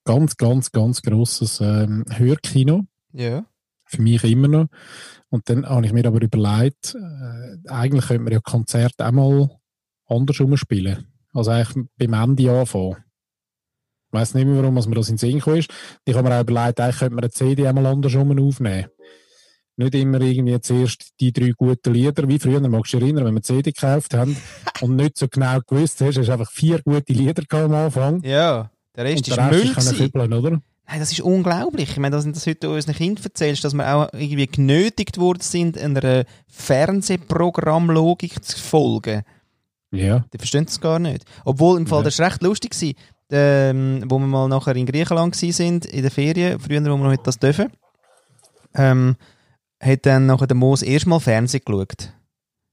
[0.04, 2.84] ganz, ganz, ganz grosses ähm, Hörkino.
[3.14, 3.46] Ja.
[3.86, 4.68] Für mich immer noch.
[5.30, 9.50] Und dann habe ich mir aber überlegt, äh, eigentlich könnte man ja Konzerte auch mal
[10.08, 11.08] andersrum spielen.
[11.34, 12.98] Also eigentlich beim Ende anfangen.
[14.14, 15.72] Ich weiss nicht mehr, warum was mir das in den Sinn gekommen ist.
[16.06, 18.86] Ich habe mir auch überlegt, eigentlich könnte man eine CD einmal andersrum aufnehmen.
[19.76, 23.34] Nicht immer irgendwie zuerst die drei guten Lieder, wie früher, magst du dich erinnern, wenn
[23.34, 24.38] wir die CD gekauft haben
[24.82, 28.22] und nicht so genau gewusst hast, hast du einfach vier gute Lieder am Anfang.
[28.24, 28.70] Ja.
[28.96, 29.62] Der Rest und ist der Rest Müll.
[29.64, 30.12] ist können gewesen.
[30.12, 30.50] kübeln, oder?
[30.86, 31.90] Nein, das ist unglaublich.
[31.90, 35.42] Ich meine, dass du das heute unseren Kindern erzählst, dass wir auch irgendwie genötigt worden
[35.42, 39.24] sind, einer Fernsehprogrammlogik zu folgen.
[39.92, 40.26] Ja.
[40.34, 41.24] Die verstehen das gar nicht.
[41.46, 42.06] Obwohl, im Fall, Ja.
[42.06, 42.96] das war recht lustig, gewesen,
[43.32, 47.18] ähm, wo wir mal nachher in Griechenland sind, in der Ferien, früher, wo wir noch
[47.18, 47.72] das dürfen,
[48.76, 49.16] ähm,
[49.82, 52.14] hat dann nachher der Moos erstmal Fernsehen geschaut.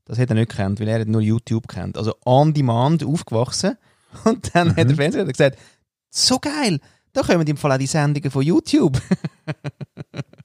[0.04, 1.96] Das hat er nicht gekannt, weil er nur YouTube kennt.
[1.96, 3.76] Also on demand aufgewachsen.
[4.24, 5.58] Und dann hat der Fernseher gesagt,
[6.10, 6.80] so geil,
[7.12, 9.00] da kommen im Fall auch die Sendungen von YouTube.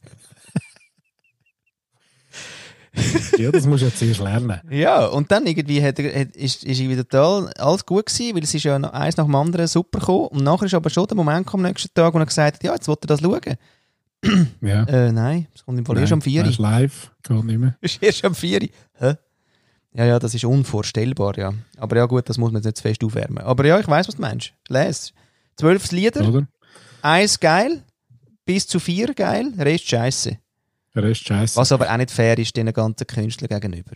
[3.38, 4.62] ja, das musst du jetzt zuerst lernen.
[4.70, 8.54] Ja, und dann irgendwie hat hat, ist, ist wieder total alles gut gewesen, weil es
[8.54, 10.28] ist ja noch eins nach dem anderen super gekommen.
[10.28, 12.64] Und nachher ist aber schon der Moment gekommen, am nächsten Tag, wo er gesagt hat,
[12.64, 13.58] ja, jetzt wollte er das schauen.
[14.62, 14.84] Ja.
[14.86, 16.44] Äh, nein, es kommt im Fall erst am 4.
[16.44, 17.76] Das ist live, geht nicht mehr.
[17.82, 18.70] ist erst am 4.
[18.98, 19.16] Hä?
[19.94, 21.54] Ja, ja, das ist unvorstellbar, ja.
[21.78, 23.44] Aber ja, gut, das muss man jetzt nicht zu fest aufwärmen.
[23.44, 24.54] Aber ja, ich weiß, was du meinst.
[24.68, 25.14] Les.
[25.58, 26.48] Zwölf Lieder, Oder?
[27.02, 27.84] eins geil,
[28.46, 30.38] bis zu vier geil, Rest scheiße.
[30.96, 31.58] Der Rest scheiße.
[31.58, 33.92] Was aber auch nicht fair ist den ganzen Künstlern gegenüber.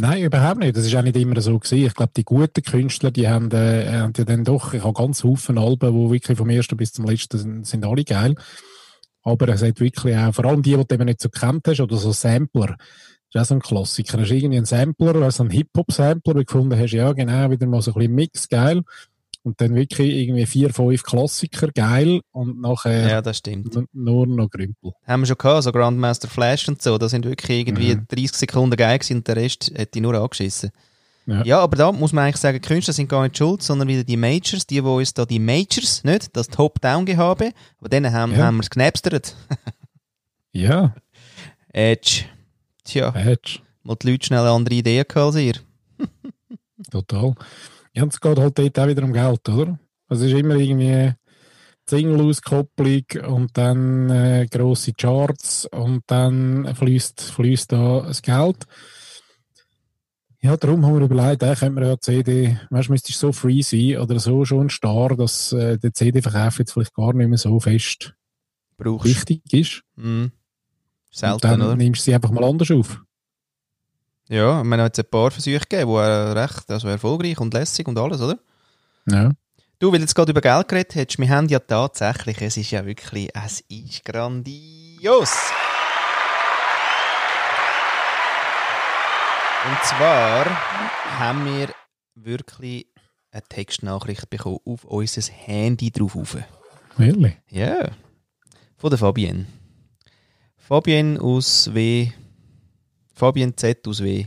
[0.00, 0.76] Nein, überhaupt nicht.
[0.76, 1.86] Das ist auch nicht immer so gewesen.
[1.86, 5.24] Ich glaube, die guten Künstler, die haben, äh, haben ja dann doch, ich habe ganz
[5.24, 8.36] Haufen Alben, die wirklich vom ersten bis zum letzten sind, sind alle geil.
[9.22, 11.80] Aber es hat wirklich auch, vor allem die, die du eben nicht so kennt hast,
[11.80, 12.76] oder so Sampler.
[13.32, 14.20] Das ist auch so ein Klassiker.
[14.20, 17.66] Hast du irgendwie einen Sampler, also einen Hip-Hop-Sampler, wo du gefunden hast, ja, genau, wieder
[17.66, 18.82] mal so ein bisschen Mix, geil.
[19.48, 22.20] Und dann wirklich irgendwie vier, fünf Klassiker, geil.
[22.32, 23.74] Und nachher Ja, das stimmt.
[23.94, 24.92] nur noch Grümpel.
[25.06, 28.04] Haben wir schon gehabt, so Grandmaster Flash und so, da sind wirklich irgendwie Mhm.
[28.08, 30.70] 30 Sekunden geil gewesen und der Rest hätte ich nur angeschissen.
[31.26, 31.44] Ja.
[31.44, 31.60] Ja.
[31.60, 34.16] aber da muss man eigentlich sagen, die Künstler sind gar nicht schuld, sondern wieder die
[34.18, 38.44] Majors, die, die uns da die Majors, nicht, das Top-Down-Gehabe, aber denen haben, Ja.
[38.44, 39.34] haben wir es geknäpstert.
[40.52, 40.94] Ja,
[41.72, 42.24] Edge.
[42.84, 43.60] Tja, Edge.
[43.82, 45.54] mal die Leute schnell eine andere Ideen gehabt als ihr.
[46.90, 47.34] Total.
[47.98, 49.76] Ja, und es geht halt dort auch wieder um Geld, oder?
[50.06, 51.14] Also es ist immer irgendwie
[51.90, 58.66] Single-Auskopplung und dann äh, grosse Charts und dann fließt, fließt da das Geld.
[60.40, 63.62] Ja, darum haben wir überlegt, eigentlich könnte man ja CD, weißt du, müsste so free
[63.62, 67.36] sein oder so schon ein Star, dass äh, der CD-Verkauf jetzt vielleicht gar nicht mehr
[67.36, 68.14] so fest
[68.76, 69.82] Brauchst wichtig ist.
[69.96, 70.30] Und
[71.10, 71.74] Selten, dann oder?
[71.74, 73.02] nimmst du sie einfach mal anders auf.
[74.28, 77.98] Ja, man hat jetzt ein paar Versuche gegeben, die recht also erfolgreich und lässig und
[77.98, 78.38] alles, oder?
[79.06, 79.30] Ja.
[79.78, 82.70] Du, weil du jetzt gerade über Geld geredet hast, wir haben ja tatsächlich, es ist
[82.72, 85.32] ja wirklich, es ist grandios.
[89.64, 90.46] Und zwar
[91.18, 91.68] haben wir
[92.14, 92.86] wirklich
[93.30, 96.16] eine Textnachricht bekommen auf unser Handy drauf.
[96.16, 96.36] rauf.
[96.96, 97.36] Wirklich?
[97.48, 97.90] Ja.
[98.76, 99.46] Von der Fabienne.
[100.56, 102.10] Fabienne aus W.
[103.18, 104.26] Fabienne Z aus W.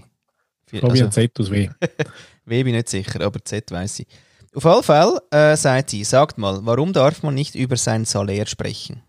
[0.67, 1.69] Fabian Also- Z aus W.
[2.45, 4.08] W bin ich nicht sicher, aber Z weiß ich.
[4.54, 8.45] Auf jeden Fall äh, sagt sie, sagt mal, warum darf man nicht über sein Salär
[8.47, 9.01] sprechen?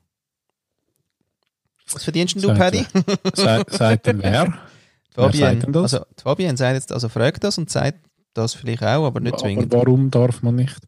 [1.93, 2.87] Was verdienst denn du, Paddy?
[3.35, 4.55] Sa- Sagt denn wer?
[5.15, 5.93] Wer sagt Fabian, denn das?
[5.95, 7.99] also Fabian sagt jetzt, also fragt das und sagt
[8.33, 9.71] das vielleicht auch, aber nicht Aber zwingend.
[9.73, 10.79] warum darf man nicht?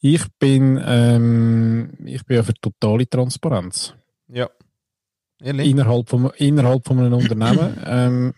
[0.00, 3.92] Ich bin, ähm, ich bin ja für totale Transparenz.
[4.28, 4.48] Ja.
[5.44, 5.68] Ehrlich?
[5.68, 7.76] Innerhalb von, innerhalb von einem Unternehmen.
[7.86, 8.34] ähm,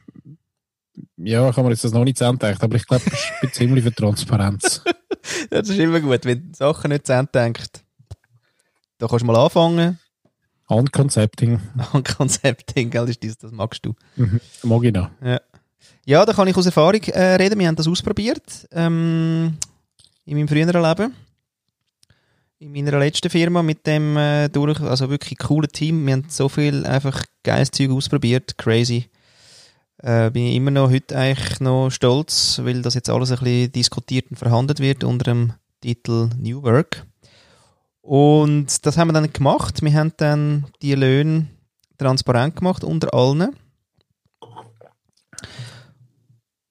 [1.16, 3.84] ja, ich habe mir jetzt das noch nicht gedacht, aber ich glaube, ich bin ziemlich
[3.84, 4.82] für Transparenz.
[5.50, 7.82] Das ist immer gut, wenn du Sachen nicht zu Ende denkst.
[8.98, 9.98] Da kannst du mal anfangen.
[10.68, 11.60] An Concepting.
[11.92, 13.94] An Konzepting, gell, ist das, das magst du.
[14.14, 14.40] Mhm.
[14.62, 15.10] Mag ich noch.
[16.04, 17.58] Ja, da kann ich aus Erfahrung äh, reden.
[17.58, 19.56] Wir haben das ausprobiert ähm,
[20.26, 21.12] in meinem früheren Leben.
[22.58, 26.06] In meiner letzten Firma mit dem äh, durch, also wirklich coolen Team.
[26.06, 29.10] Wir haben so viel einfach geiles Zeug ausprobiert, crazy.
[29.98, 33.72] Äh, bin ich immer noch heute eigentlich noch stolz, weil das jetzt alles ein bisschen
[33.72, 37.04] diskutiert und verhandelt wird unter dem Titel New Work.
[38.00, 39.82] Und das haben wir dann gemacht.
[39.82, 41.48] Wir haben dann die Löhne
[41.98, 43.54] transparent gemacht unter allen.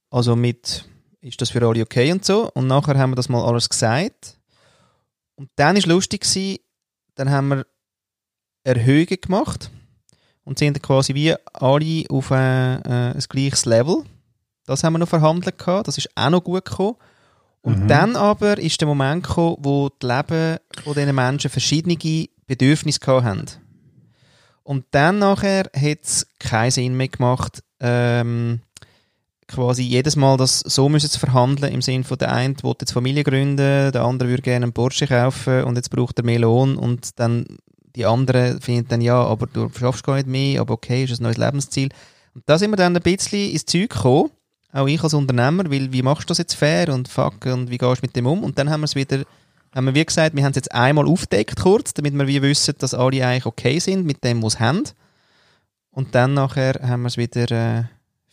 [0.10, 0.86] Also mit,
[1.22, 2.50] ist das für alle okay und so.
[2.56, 4.40] Und nachher haben wir das mal alles gesagt.
[5.36, 6.60] Und dann ist lustig gewesen,
[7.16, 7.66] dann haben wir
[8.64, 9.70] Erhöhungen gemacht
[10.44, 14.04] und sind quasi wie alle auf ein, äh, ein gleiches Level.
[14.66, 15.88] Das haben wir noch verhandelt gehabt.
[15.88, 16.96] Das ist auch noch gut gekommen.
[17.62, 17.88] Und Mhm.
[17.88, 21.98] dann aber ist der Moment gekommen, wo die Leben von diesen Menschen verschiedene
[22.48, 23.46] Bedürfnisse gehabt haben.
[24.64, 28.62] Und dann nachher hat es keinen Sinn mehr gemacht, ähm,
[29.48, 32.92] quasi jedes Mal das so müssen zu verhandeln, im Sinne von der eine will jetzt
[32.92, 36.78] Familie gründen, der andere würde gerne einen Porsche kaufen und jetzt braucht er mehr Lohn
[36.78, 37.46] und dann
[37.96, 41.24] die andere findet dann, ja, aber du schaffst gar nicht mehr, aber okay, ist ein
[41.24, 41.90] neues Lebensziel.
[42.34, 44.32] Und da sind wir dann ein bisschen ins Zeug gekommen,
[44.74, 47.78] auch ich als Unternehmer, weil wie machst du das jetzt fair und fuck und wie
[47.78, 48.44] gehst du mit dem um?
[48.44, 49.24] Und dann haben wir es wieder,
[49.74, 52.76] haben wir wie gesagt, wir haben es jetzt einmal aufdeckt kurz, damit wir wie wissen,
[52.78, 54.84] dass alle eigentlich okay sind mit dem, was sie haben.
[55.92, 57.84] Und dann nachher haben wir es wieder äh,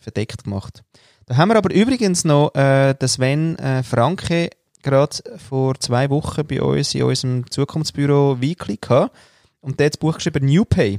[0.03, 0.83] verdeckt gemacht.
[1.27, 4.51] Da haben wir aber übrigens noch äh, den Sven äh, Franke
[4.83, 5.17] gerade
[5.49, 9.15] vor zwei Wochen bei uns in unserem Zukunftsbüro Weekly gehabt.
[9.61, 10.99] Und der hat das Buch geschrieben New Pay.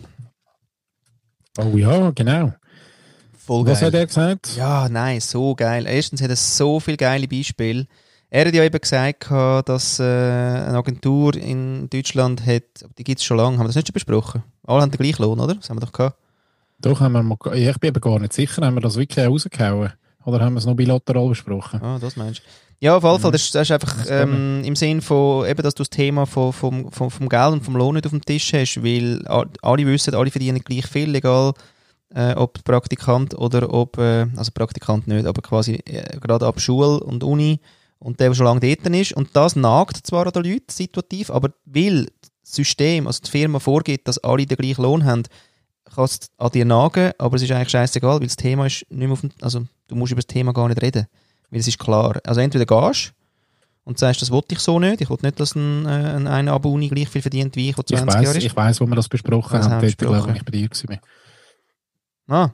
[1.58, 2.54] Oh ja, genau.
[3.38, 4.56] Voll Was hat er gesagt?
[4.56, 5.86] Ja, nein, so geil.
[5.86, 7.88] Erstens hat er so viele geile Beispiele.
[8.30, 12.63] Er hat ja eben gesagt, dass äh, eine Agentur in Deutschland hat,
[12.98, 14.44] die gibt es schon lange, haben wir das nicht schon besprochen?
[14.66, 15.56] Alle haben den gleichen Lohn, oder?
[15.56, 16.18] Das haben wir doch gehabt.
[16.84, 19.93] Doch, haben wir mal, ich bin eben gar nicht sicher, haben wir das wirklich rausgehauen?
[20.26, 21.82] Oder haben wir es noch bilateral besprochen?
[21.82, 22.43] Ah, das meinst du.
[22.80, 25.74] Ja, auf jeden Fall, das, ist- das ist einfach ähm, im Sinn von, eben, dass
[25.76, 28.52] du das Thema von, vom, vom, vom Geld und vom Lohn nicht auf dem Tisch
[28.54, 31.54] hast, weil alle wissen, alle verdienen gleich viel, egal
[32.13, 37.00] äh, ob Praktikant oder ob, äh, also Praktikant nicht, aber quasi äh, gerade ab Schule
[37.00, 37.60] und Uni
[38.00, 39.13] und der, der schon lange dort ist.
[39.13, 42.06] Und das nagt zwar an den Leuten situativ, aber weil
[42.41, 45.24] das System, also die Firma vorgibt, dass alle den gleichen Lohn haben,
[45.96, 49.00] kann es an dir nagen, aber es ist eigentlich scheißegal, weil das Thema ist nicht
[49.00, 51.08] mehr auf dem, also du musst über das Thema gar nicht reden.
[51.50, 52.20] Weil es ist klar.
[52.26, 53.14] Also entweder gehst
[53.84, 55.02] und sagst, das wollte ich so nicht.
[55.02, 57.76] Ich will nicht, dass ein, äh, ein einer ab Uni gleich viel verdient wie ich,
[57.76, 58.44] der Ich 20 Jahre weiß, ist.
[58.44, 59.82] ich weiss, wo wir das besprochen Was haben.
[59.82, 61.00] Dort, glaube ich, ich bei dir gewesen.
[62.28, 62.50] Ah.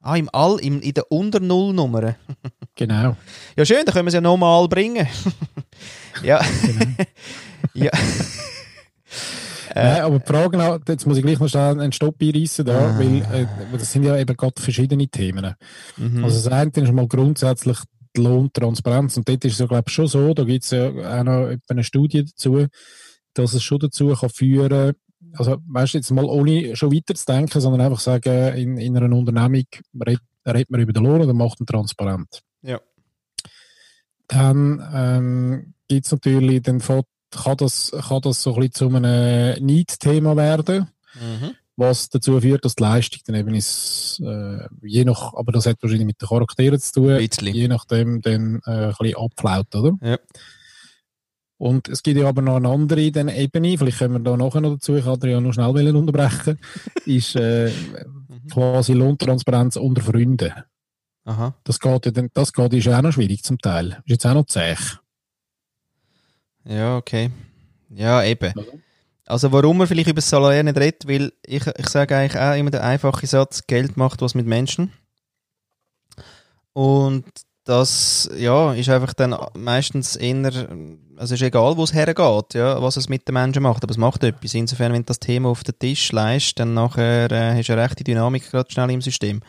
[0.00, 2.14] ah, im All, im, in der unter Null Nummer.
[2.74, 3.16] Genau.
[3.56, 5.08] Ja, schön, dann können wir es ja nochmal bringen.
[6.22, 6.40] ja.
[6.62, 6.84] genau.
[7.74, 7.90] ja.
[9.74, 12.90] Nein, aber die Frage noch, jetzt muss ich gleich noch schnell einen Stopp einreissen da,
[12.94, 12.98] Ah.
[12.98, 15.54] weil äh, das sind ja eben gerade verschiedene Themen.
[15.96, 16.24] Mhm.
[16.24, 17.78] Also das eine ist mal grundsätzlich
[18.16, 20.88] die Lohntransparenz und dort ist es ja glaube ich schon so, da gibt es ja
[20.88, 22.66] auch noch eine Studie dazu,
[23.34, 24.94] dass es schon dazu kann führen
[25.34, 28.96] also weißt du, jetzt mal ohne schon weiter zu denken, sondern einfach sagen, in, in
[28.96, 29.64] einer Unternehmung
[30.06, 32.40] redet, redet man über den Lohn oder macht ihn transparent.
[32.62, 32.80] Ja.
[34.28, 38.96] Dann ähm, gibt es natürlich, dann fährt- kann das, kann das so ein bisschen zu
[38.96, 41.54] einem Need-Thema werden Mhm.
[41.76, 45.78] was dazu führt, dass die Leistung dann eben ist, äh, je nach, aber das hat
[45.80, 47.54] wahrscheinlich mit den Charakteren zu tun, bisschen.
[47.54, 49.92] je nachdem dann äh, ein bisschen abflaut, oder?
[50.02, 50.18] Ja.
[51.56, 54.60] Und es gibt ja aber noch eine andere dann Ebene, vielleicht können wir da nachher
[54.60, 56.58] noch dazu, ich wollte ja noch schnell unterbrechen,
[57.06, 57.72] ist äh,
[58.50, 60.52] quasi Lohntransparenz unter Freunden.
[61.24, 61.54] Aha.
[61.64, 63.98] Das geht ja dann, das geht ist ja auch noch schwierig zum Teil.
[64.04, 64.76] Ist jetzt auch noch zäh.
[66.68, 67.30] Ja, okay.
[67.90, 68.52] Ja, eben.
[69.26, 72.54] Also warum man vielleicht über das Salär nicht redet, weil ich, ich sage eigentlich auch
[72.54, 74.92] immer den einfachen Satz, Geld macht was mit Menschen.
[76.72, 77.24] Und
[77.64, 80.68] das, ja, ist einfach dann meistens eher,
[81.16, 83.98] also ist egal, wo es hergeht, ja, was es mit den Menschen macht, aber es
[83.98, 84.54] macht etwas.
[84.54, 87.82] Insofern, wenn du das Thema auf den Tisch leist, dann nachher äh, hast du eine
[87.82, 89.40] rechte Dynamik gerade schnell im System.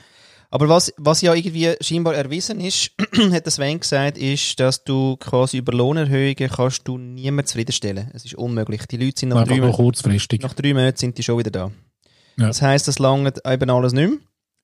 [0.51, 2.91] Aber was, was ja irgendwie scheinbar erwiesen ist,
[3.31, 8.09] hat der Sven gesagt, ist, dass du quasi über Lohnerhöhungen kannst du niemand zufriedenstellen.
[8.13, 8.85] Es ist unmöglich.
[8.87, 10.41] Die Leute sind nach drei, kurzfristig.
[10.41, 11.71] nach drei Monaten sind die schon wieder da.
[12.37, 12.47] Ja.
[12.47, 14.09] Das heisst, das langt eben alles nicht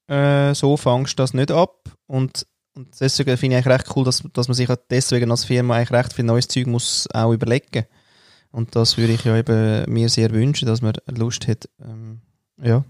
[0.07, 0.49] mehr.
[0.49, 1.89] Äh, so fangst du das nicht ab.
[2.07, 5.45] Und, und deswegen finde ich eigentlich recht cool, dass, dass man sich auch deswegen als
[5.45, 7.85] Firma eigentlich recht viel neues Zeug muss auch überlegen.
[8.51, 12.21] Und das würde ich ja eben mir sehr wünschen, dass man Lust hat, ähm,
[12.61, 12.85] ja,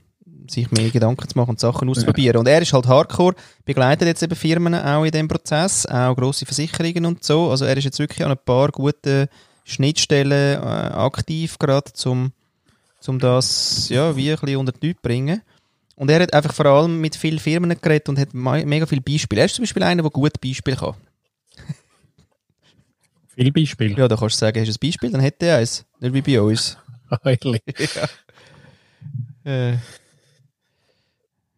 [0.49, 2.38] sich mehr Gedanken zu machen und Sachen auszuprobieren.
[2.38, 6.45] Und er ist halt Hardcore, begleitet jetzt eben Firmen auch in dem Prozess, auch grosse
[6.45, 7.49] Versicherungen und so.
[7.49, 9.27] Also er ist jetzt wirklich an ein paar guten
[9.63, 12.31] Schnittstellen äh, aktiv gerade, zum,
[12.99, 15.41] zum das ja, wie ein bisschen unter die Leute zu bringen.
[15.95, 19.01] Und er hat einfach vor allem mit vielen Firmen geredet und hat me- mega viele
[19.01, 19.41] Beispiele.
[19.41, 20.93] Er ist zum Beispiel einer, der gut Beispiele kann.
[23.36, 23.95] Viele Beispiele.
[23.97, 25.86] Ja, da kannst du sagen, hast du ein Beispiel, dann hätte er eins.
[25.99, 26.77] Nicht wie bei uns.
[27.23, 27.62] Ehrlich.
[29.43, 29.73] Äh,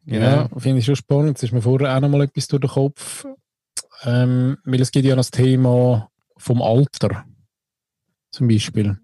[0.08, 1.30] Ja, finde ich schon spannend.
[1.30, 3.26] Jetzt ist mir vorher auch noch mal etwas durch den Kopf.
[4.04, 7.26] Ähm, weil es gibt ja noch das Thema vom Alter.
[8.32, 8.98] Zum Beispiel.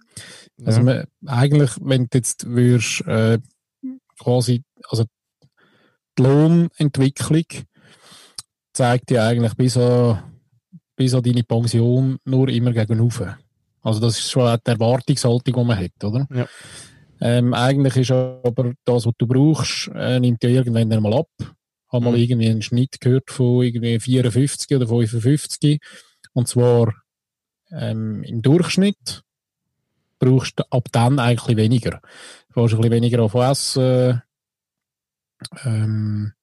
[0.64, 0.84] Also ja.
[0.84, 3.40] man, eigentlich, wenn du jetzt würdest, äh,
[4.20, 5.06] quasi, also
[6.18, 7.46] die Lohnentwicklung
[8.72, 10.24] zeigt ja eigentlich bis an,
[10.96, 13.24] bis an deine Pension nur immer gegen rauf.
[13.82, 16.28] Also das ist schon auch die Erwartungshaltung, die man hat, oder?
[16.34, 16.48] Ja.
[17.26, 21.30] Ähm, eigentlich ist aber das, was du brauchst, äh, nimmt ja irgendwann einmal ab.
[21.88, 22.18] Habe mal Mhm.
[22.18, 25.80] irgendwie einen Schnitt gehört von irgendwie 54 oder 55.
[26.34, 26.94] Und zwar
[27.72, 29.24] ähm, im Durchschnitt
[30.20, 32.02] brauchst du ab dann eigentlich weniger.
[32.50, 34.22] Du brauchst ein bisschen weniger auf essen.
[35.64, 36.34] Ähm,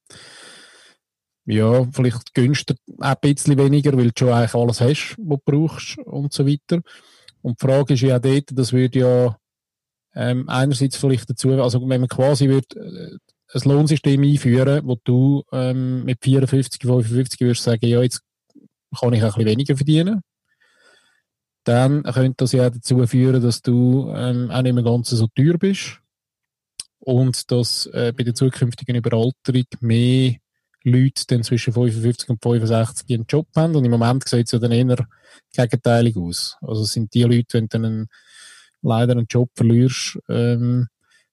[1.45, 5.43] ja, vielleicht günstig auch ein bisschen weniger, weil du schon eigentlich alles hast, was du
[5.45, 6.81] brauchst und so weiter.
[7.43, 9.37] Und die Frage ist ja auch dort, das würde ja
[10.15, 13.17] ähm, einerseits vielleicht dazu, also wenn man quasi wird, äh,
[13.53, 18.23] ein Lohnsystem einführen, wo du ähm, mit 54, 55 würdest sagen, ja, jetzt
[18.99, 20.23] kann ich ein bisschen weniger verdienen.
[21.65, 25.59] Dann könnte das ja dazu führen, dass du ähm, auch nicht mehr ganz so teuer
[25.59, 26.01] bist
[27.01, 30.37] und dass äh, bei der zukünftigen Überalterung mehr
[30.83, 34.59] Leute dann zwischen 55 und 65 einen Job haben und im Moment sieht es ja
[34.59, 35.07] dann eher
[35.55, 36.57] gegenteilig aus.
[36.63, 38.09] Also es sind die Leute, wenn dann einen,
[38.83, 40.87] leider einen Job verlierst, ähm,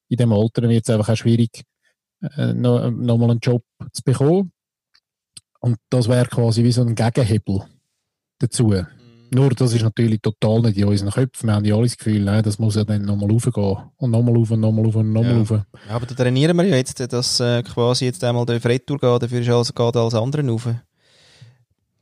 [0.10, 1.64] in dem Alter, wird es einfach auch schwierig,
[2.22, 4.52] äh, noch, noch mal einen Job zu bekommen.
[5.60, 7.64] Und das wäre quasi wie so ein Gegenhebel
[8.40, 8.74] dazu.
[9.30, 11.48] Nur, das ist natürlich total nicht in unseren Köpfen.
[11.48, 13.76] Wir haben ja alle das Gefühl, nein, das muss ja dann nochmal raufgehen.
[13.98, 15.38] Und nochmal rauf und nochmal rauf und nochmal Ja.
[15.40, 15.52] rauf.
[15.52, 19.24] Ja, aber da trainieren wir ja jetzt, dass äh, quasi jetzt einmal der Retour geht,
[19.24, 20.70] dafür ist alles, geht alles andere rauf.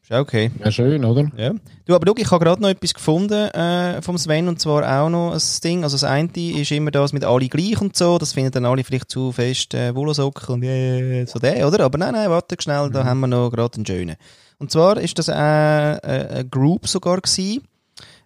[0.06, 0.52] Ist okay.
[0.60, 1.32] Wäre schön, oder?
[1.36, 1.56] Ja.
[1.86, 5.10] Du, aber schau, ich habe gerade noch etwas gefunden äh, vom Sven und zwar auch
[5.10, 5.84] noch ein Ding.
[5.84, 8.20] Also das eine ist immer das mit alle gleich und so.
[8.20, 11.84] Das finden dann alle vielleicht zu fest äh, Wollsocken und yeah, so der, oder?
[11.84, 14.16] Aber nein, nein, warte schnell, da haben wir noch gerade einen schönen.
[14.60, 17.64] Und zwar ist das äh, äh, eine Group sogar gewesen,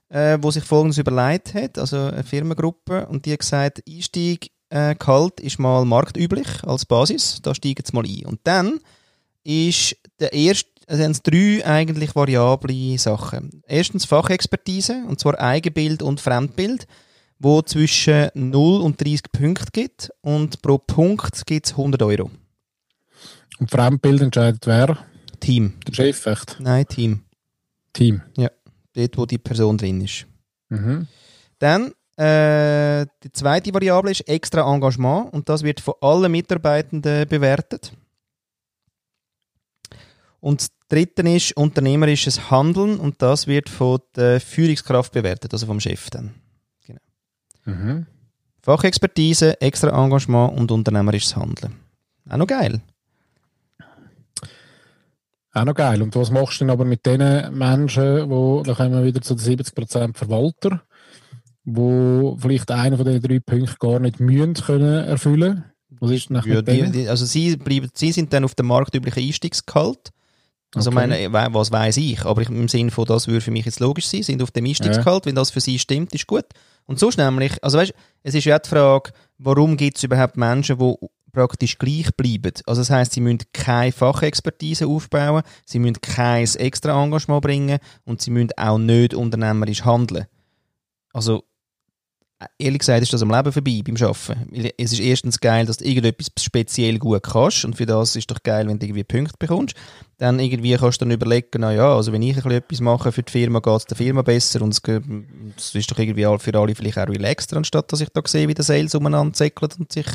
[0.10, 4.96] äh, wo sich Folgendes überlegt hat, also eine Firmengruppe und die hat gesagt, Einstieg äh,
[4.96, 8.26] Gehalt ist mal marktüblich als Basis, da steigen sie mal ein.
[8.26, 8.82] Und dann
[9.46, 13.62] ist der erste, also es drei eigentlich variable Sachen.
[13.68, 16.88] Erstens Fachexpertise, und zwar Eigenbild und Fremdbild,
[17.38, 22.32] wo zwischen 0 und 30 Punkte gibt und pro Punkt gibt es 100 Euro.
[23.60, 24.98] Und Fremdbild entscheidet wer?
[25.40, 25.74] Team.
[25.88, 26.58] Der Chef, echt?
[26.60, 27.22] Nein, Team.
[27.94, 28.22] Team.
[28.94, 30.26] Dort, wo die Person drin ist.
[30.70, 31.08] Mhm.
[31.60, 37.94] Dann äh, die zweite Variable ist extra Engagement und das wird von allen Mitarbeitenden bewertet.
[40.40, 45.80] Und das dritte ist unternehmerisches Handeln und das wird von der Führungskraft bewertet, also vom
[45.80, 46.34] Chef dann.
[47.66, 48.06] Mhm.
[48.62, 51.76] Fachexpertise, extra Engagement und unternehmerisches Handeln.
[52.30, 52.82] Auch noch geil.
[55.54, 56.02] Auch noch geil.
[56.02, 59.36] Und was machst du denn aber mit den Menschen, wo, da kommen wir wieder zu
[59.36, 60.84] den 70% Verwalter,
[61.64, 65.64] wo vielleicht einen von den drei Punkten gar nicht müssen können erfüllen?
[66.00, 69.24] Was ist denn Ja, die, die, also sie, bleiben, sie sind dann auf dem marktüblichen
[69.24, 70.12] Einstiegsgehalt.
[70.76, 71.08] Also Okay.
[71.08, 74.08] meine, was weiß ich, aber ich, im Sinne von das würde für mich jetzt logisch
[74.08, 76.46] sein, sind auf dem Einstiegsgehalt, wenn das für sie stimmt, ist gut.
[76.86, 80.78] Und sonst nämlich, also weißt, es ist ja die Frage, warum gibt es überhaupt Menschen,
[80.78, 80.94] die
[81.32, 82.54] praktisch gleich bleiben?
[82.68, 88.22] Also das heißt, sie müssen keine Fachexpertise aufbauen, sie müssen kein extra Engagement bringen und
[88.22, 90.28] sie müssen auch nicht unternehmerisch handeln.
[91.14, 91.44] Also
[92.58, 94.74] ehrlich gesagt ist das am Leben vorbei beim Arbeiten.
[94.78, 98.42] Es ist erstens geil, dass du irgendetwas speziell gut kannst und für das ist doch
[98.42, 99.76] geil, wenn du irgendwie Punkte bekommst.
[100.18, 103.32] Dann irgendwie kannst du dann überlegen, na ja, also wenn ich etwas mache für die
[103.32, 107.08] Firma, geht es der Firma besser und es, ist doch irgendwie für alle vielleicht auch
[107.08, 109.38] relaxter, anstatt dass ich da sehe, wie der Sales umeinander
[109.80, 110.08] und sich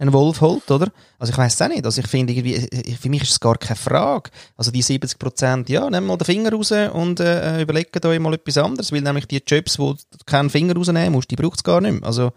[0.00, 0.90] einen Wolf holt, oder?
[1.18, 1.84] Also ich weiß es auch nicht.
[1.84, 4.30] Also ich finde irgendwie, äh, für mich ist es gar keine Frage.
[4.56, 8.32] Also die 70 Prozent, ja, nehmt mal den Finger raus und äh, überlegt euch mal
[8.32, 11.64] etwas anderes, weil nämlich die Jobs, wo du keinen Finger rausnehmen musst, die braucht es
[11.64, 12.04] gar nicht mehr.
[12.04, 12.32] Also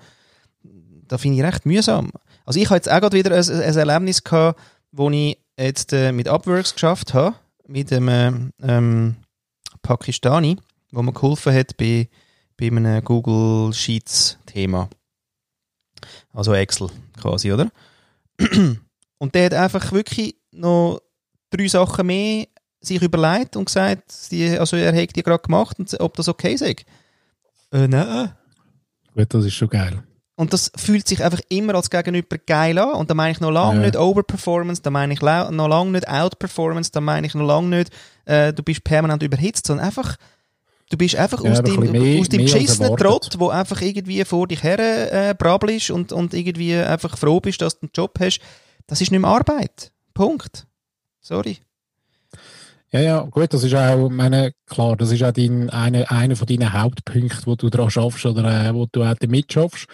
[1.08, 2.12] da finde ich recht mühsam.
[2.46, 4.60] Also ich habe jetzt auch gerade wieder ein, ein Erlebnis gehabt,
[4.92, 7.36] wo ich jetzt äh, mit Upworks geschafft habe,
[7.66, 9.16] mit dem äh, ähm,
[9.82, 10.58] Pakistani,
[10.92, 12.10] wo mir geholfen hat bei,
[12.58, 14.90] bei einem Google Sheets Thema.
[16.34, 16.90] Also Excel
[17.20, 17.70] quasi, oder?
[19.18, 21.00] Und der hat einfach wirklich noch
[21.50, 22.48] drei Sachen mehr
[22.82, 26.58] sich überlegt und gesagt, die, also er hätte die gerade gemacht und ob das okay
[26.58, 26.76] sei.
[27.72, 28.34] Äh, nein.
[29.16, 30.04] Gut, das ist schon geil.
[30.36, 32.96] Und das fühlt sich einfach immer als Gegenüber geil an.
[32.96, 33.86] Und da meine ich noch lange Ja.
[33.86, 37.92] nicht Overperformance, da meine ich noch lange nicht Outperformance, da meine ich noch lange nicht,
[38.26, 40.18] äh, du bist permanent überhitzt, sondern einfach,
[40.94, 43.08] du bist einfach Ja, aus ein bisschen mehr- aus beschissenen erwartet.
[43.08, 44.80] Trott, wo einfach irgendwie vor dich her
[45.30, 48.40] äh, brabbelst und, und irgendwie einfach froh bist, dass du einen Job hast.
[48.88, 49.92] Das ist nicht mehr Arbeit.
[50.14, 50.68] Punkt.
[51.20, 51.58] Sorry.
[52.92, 56.46] Ja, ja, gut, das ist auch, meine, klar, das ist auch dein, eine, einer von
[56.46, 59.88] deinen Hauptpunkten, wo du daran schaffst oder äh, wo du auch damit schaffst.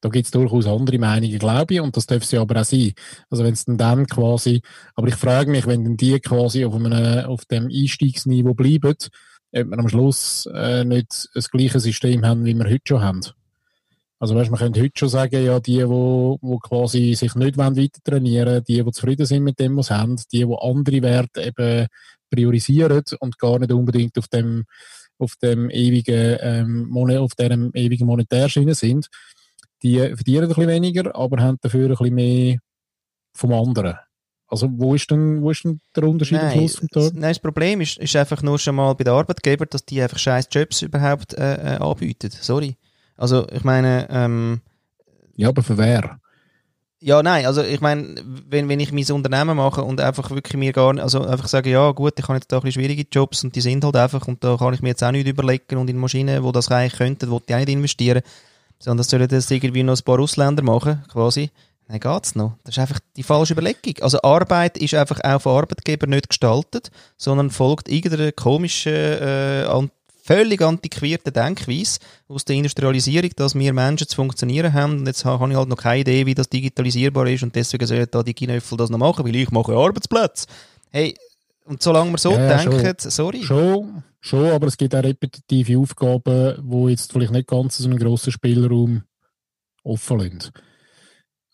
[0.00, 2.92] Da gibt es durchaus andere Meinungen, glaube ich, und das darf sie aber auch sein.
[3.30, 4.60] Also wenn es dann, dann quasi,
[4.96, 8.96] aber ich frage mich, wenn dann die quasi auf, einem, auf dem Einstiegsniveau bleiben,
[9.54, 13.20] ob wir am Schluss äh, nicht das gleiche System haben, wie wir heute schon haben.
[14.18, 17.76] Also weißt, man könnte heute schon sagen, ja, die, wo, wo quasi sich nicht wollen
[17.76, 21.42] weiter trainieren, die, die zufrieden sind mit dem, was sie haben, die, die andere Werte
[21.42, 21.88] eben
[22.30, 24.64] priorisieren und gar nicht unbedingt auf dem,
[25.18, 29.08] auf dem ewigen, ähm, auf dem ewigen Monetärschiene sind,
[29.82, 32.58] die verdienen ein bisschen weniger, aber haben dafür ein bisschen mehr
[33.34, 33.96] vom anderen.
[34.52, 37.14] Also wo ist denn, wo ist denn der Unterschied am Nein, Schluss vom Tag?
[37.14, 40.18] nein, das Problem ist, ist einfach nur schon mal bei den Arbeitgebern, dass die einfach
[40.18, 42.30] scheiß Jobs überhaupt äh, äh, anbieten.
[42.40, 42.76] Sorry.
[43.16, 44.60] Also ich meine, ähm,
[45.36, 46.20] Ja, aber für wer?
[47.00, 48.14] Ja, nein, also ich meine,
[48.48, 51.70] wenn, wenn ich mein Unternehmen mache und einfach wirklich mir gar nicht, also einfach sage,
[51.70, 54.28] ja gut, ich habe jetzt da ein bisschen schwierige Jobs und die sind halt einfach
[54.28, 56.98] und da kann ich mir jetzt auch nicht überlegen und in Maschinen, wo das eigentlich
[56.98, 58.22] könnten, wo die auch nicht investieren,
[58.78, 61.50] sondern das sollen das irgendwie noch ein paar Ausländer machen, quasi.
[61.92, 62.56] Dann geht's noch.
[62.64, 63.94] Das ist einfach die falsche Überlegung.
[64.00, 69.90] Also Arbeit ist einfach auch von Arbeitgeber nicht gestaltet, sondern folgt irgendeiner komischen, äh, an,
[70.24, 75.00] völlig antiquierten Denkweise aus der Industrialisierung, dass wir Menschen zu funktionieren haben.
[75.00, 77.86] Und jetzt ha- habe ich halt noch keine Idee, wie das digitalisierbar ist und deswegen
[77.86, 80.46] sollen da die Ginöffel das noch machen, weil ich mache Arbeitsplätze.
[80.90, 81.14] Hey,
[81.66, 83.42] und solange wir so Ja, denken, sorry.
[83.42, 87.98] Schon, schon, aber es gibt auch repetitive Aufgaben, wo jetzt vielleicht nicht ganz so einen
[87.98, 89.02] grossen Spielraum
[89.84, 90.52] offen lassen.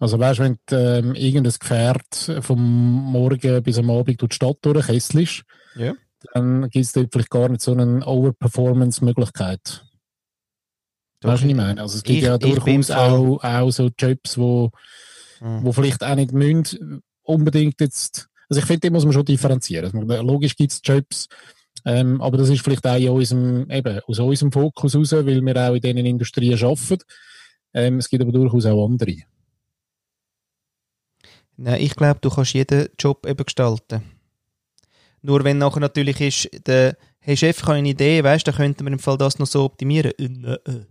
[0.00, 4.58] Also weißt, wenn du, ähm, irgendein Gefährt vom Morgen bis am Abend durch die Stadt
[4.62, 5.42] durchkesselst,
[5.76, 5.94] Ja.
[6.34, 9.84] dann gibt es dort vielleicht gar nicht so eine Overperformance-Möglichkeit.
[11.20, 11.80] Weißt du, was ich meine?
[11.80, 14.70] Also es gibt ich- ja durchaus auch, auch so Jobs, wo,
[15.40, 15.64] Hm.
[15.64, 20.08] wo vielleicht auch nicht müssen, unbedingt jetzt, also ich finde, die muss man schon differenzieren.
[20.08, 21.26] Also, Logisch gibt es Jobs,
[21.84, 25.56] ähm, aber das ist vielleicht auch in unserem, eben, aus unserem Fokus raus, weil wir
[25.56, 27.02] auch in diesen Industrien arbeiten.
[27.74, 29.16] Ähm, es gibt aber durchaus auch andere.
[31.58, 34.02] Nein, ich glaube, du kannst jeden Job eben gestalten.
[35.22, 38.58] Nur wenn nachher natürlich ist, der hey Chef, ich habe eine Idee, weißt du, dann
[38.58, 40.12] könnten wir im Fall das noch so optimieren.
[40.18, 40.84] Äh, äh, äh.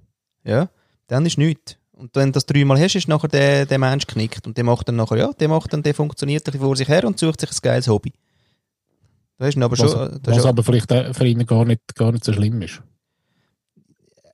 [0.43, 0.69] Ja,
[1.07, 1.77] dann ist nichts.
[1.93, 4.45] Und wenn du das dreimal hast, ist nachher der, der Mensch knickt.
[4.45, 6.87] Und der macht dann nachher, ja, der macht dann, der funktioniert ein bisschen vor sich
[6.87, 8.13] her und sucht sich ein geiles Hobby.
[9.37, 12.11] Das ist aber Was, schon, das was ist aber vielleicht für ihn gar nicht, gar
[12.11, 12.81] nicht so schlimm ist.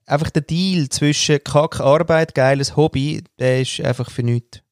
[0.08, 4.62] einfach der Deal zwischen Kack Arbeit, geiles Hobby, der ist einfach für nichts.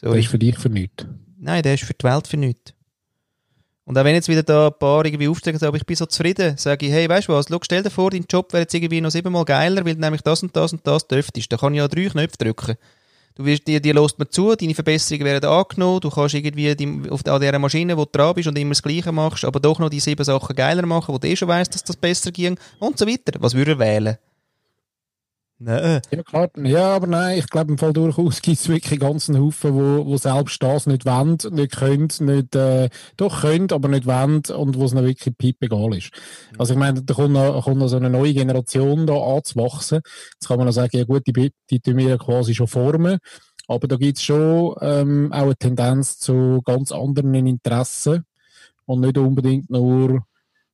[0.00, 0.20] Das Sorry.
[0.20, 1.06] ist für dich für nichts.
[1.38, 2.72] Nein, der ist für die Welt für nichts.
[3.84, 6.56] Und auch wenn jetzt wieder da ein paar irgendwie aufsteigen, aber ich bin so zufrieden,
[6.56, 9.00] sage ich, hey, weißt du was, schau, stell dir vor, dein Job wäre jetzt irgendwie
[9.00, 11.52] noch siebenmal geiler, weil du nämlich das und das und das dürftest.
[11.52, 12.74] Da kann ich ja drei Knöpfe drücken.
[13.36, 17.24] Du wirst, die lässt mir zu, deine Verbesserungen werden angenommen, du kannst irgendwie die, auf,
[17.26, 19.90] an dieser Maschine, wo du dran bist und immer das Gleiche machst, aber doch noch
[19.90, 22.98] die sieben Sachen geiler machen, wo du eh schon weißt, dass das besser ging und
[22.98, 23.34] so weiter.
[23.40, 24.16] Was würde er wählen?
[25.58, 26.02] Nein.
[26.10, 26.50] Ja, klar.
[26.64, 30.04] Ja, aber nein, ich glaube im Fall durchaus gibt es wirklich einen ganzen Haufen, wo,
[30.04, 34.76] wo selbst das nicht wollen, nicht können, nicht, äh, doch können, aber nicht wollen und
[34.76, 36.10] wo es noch wirklich piep egal ist.
[36.58, 40.00] Also ich meine, da kommt noch, kommt noch so eine neue Generation da anzuwachsen.
[40.34, 43.18] Jetzt kann man noch sagen, ja gut, die, die tun wir ja quasi schon formen,
[43.66, 48.24] aber da gibt es schon ähm, auch eine Tendenz zu ganz anderen Interessen
[48.84, 50.22] und nicht unbedingt nur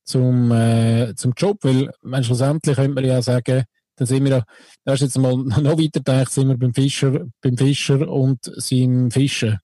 [0.02, 1.92] zum, äh, zum Job, weil
[2.24, 3.62] schlussendlich könnte man ja auch sagen,
[3.96, 4.44] dann sind wir ja,
[4.84, 9.10] da ist jetzt mal noch weiter gedacht, sind wir beim Fischer, beim Fischer und seinem
[9.10, 9.58] Fischen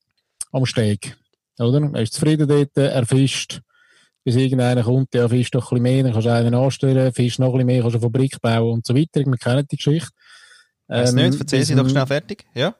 [0.52, 1.16] am Steg.
[1.58, 1.90] Oder?
[1.94, 3.60] Er ist zufrieden dort, er fischt,
[4.24, 7.38] bis irgendeiner kommt, der fischt doch ein bisschen mehr, dann kannst du einen anstellen, fischt
[7.38, 9.24] noch ein bisschen mehr, kannst du eine Fabrik bauen und so weiter.
[9.24, 10.10] Wir kennen die Geschichte.
[10.86, 12.44] Weiss Ähm, nicht, erzähl sie doch schnell fertig.
[12.54, 12.74] Ja?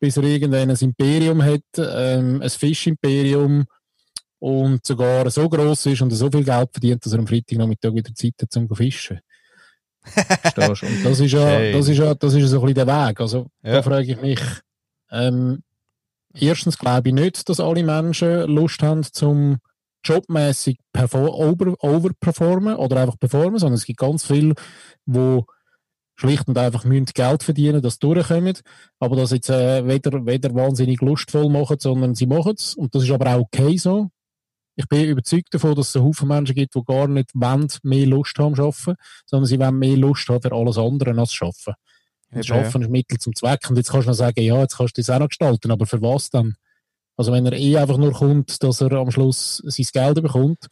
[0.00, 3.66] bis er irgendein Imperium hat, ähm, ein Fischimperium
[4.38, 8.14] und sogar so gross ist und so viel Geld verdient, dass er am Freitagnachmittag wieder
[8.14, 9.20] Zeit hat zum zu fischen.
[10.02, 10.82] Verstehst?
[10.82, 13.20] Und das ist ja, das ist ja, das ist so ein bisschen der Weg.
[13.20, 13.74] Also, Ja.
[13.74, 14.40] da frage ich mich,
[15.12, 15.62] Ähm,
[16.34, 19.58] erstens glaube ich nicht, dass alle Menschen Lust haben, zum
[20.04, 20.78] jobmäßig
[21.12, 24.54] over, overperformen oder einfach performen, sondern es gibt ganz viele,
[25.04, 25.40] die
[26.16, 28.56] schlicht und einfach müssen Geld verdienen, das durchkommen,
[28.98, 33.04] aber das jetzt äh, weder, weder wahnsinnig lustvoll machen, sondern sie machen es und das
[33.04, 34.10] ist aber auch okay so.
[34.80, 38.06] Ich bin überzeugt davon, dass es einen Haufen Menschen gibt, die gar nicht wollen, mehr
[38.06, 38.94] Lust haben zu arbeiten,
[39.26, 41.74] sondern sie wollen mehr Lust haben für alles andere als Arbeiten.
[42.30, 42.54] Und Eben, ja.
[42.54, 43.68] Arbeiten ist Mittel zum Zweck.
[43.68, 45.84] Und jetzt kannst du noch sagen, ja, jetzt kannst du das auch noch gestalten, aber
[45.84, 46.54] für was dann?
[47.18, 50.66] Also wenn er eh einfach nur kommt, dass er am Schluss sein Geld bekommt,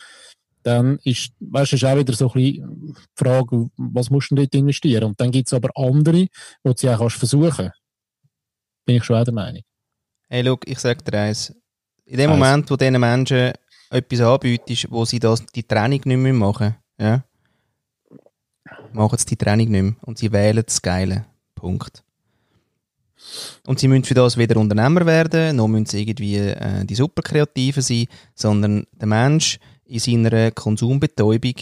[0.63, 4.37] dann ist, weißt du, ist auch wieder so ein bisschen die Frage, was musst du
[4.37, 5.05] denn dort investieren?
[5.05, 6.31] Und dann gibt es aber andere, die
[6.65, 7.71] du sie auch kannst versuchen.
[8.87, 9.63] Bin ich schon auch der Meinung.
[10.31, 11.55] Hey, look, ich sag dir eins.
[12.07, 12.39] In dem Eins.
[12.39, 13.53] Moment, wo diesen Menschen
[13.91, 17.23] etwas anbietest, wo sie das, die Training nicht mehr machen ja,
[18.93, 21.27] machen sie die Training nicht mehr und sie wählen das Geile.
[21.55, 22.05] Punkt.
[23.67, 27.83] Und sie müssen für das weder Unternehmer werden, noch müssen sie irgendwie äh, die Superkreativen
[27.83, 31.55] sein, sondern der Mensch in seiner Konsumbetäubung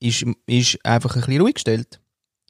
[0.00, 2.00] ist, ist einfach ein bisschen ruhig gestellt.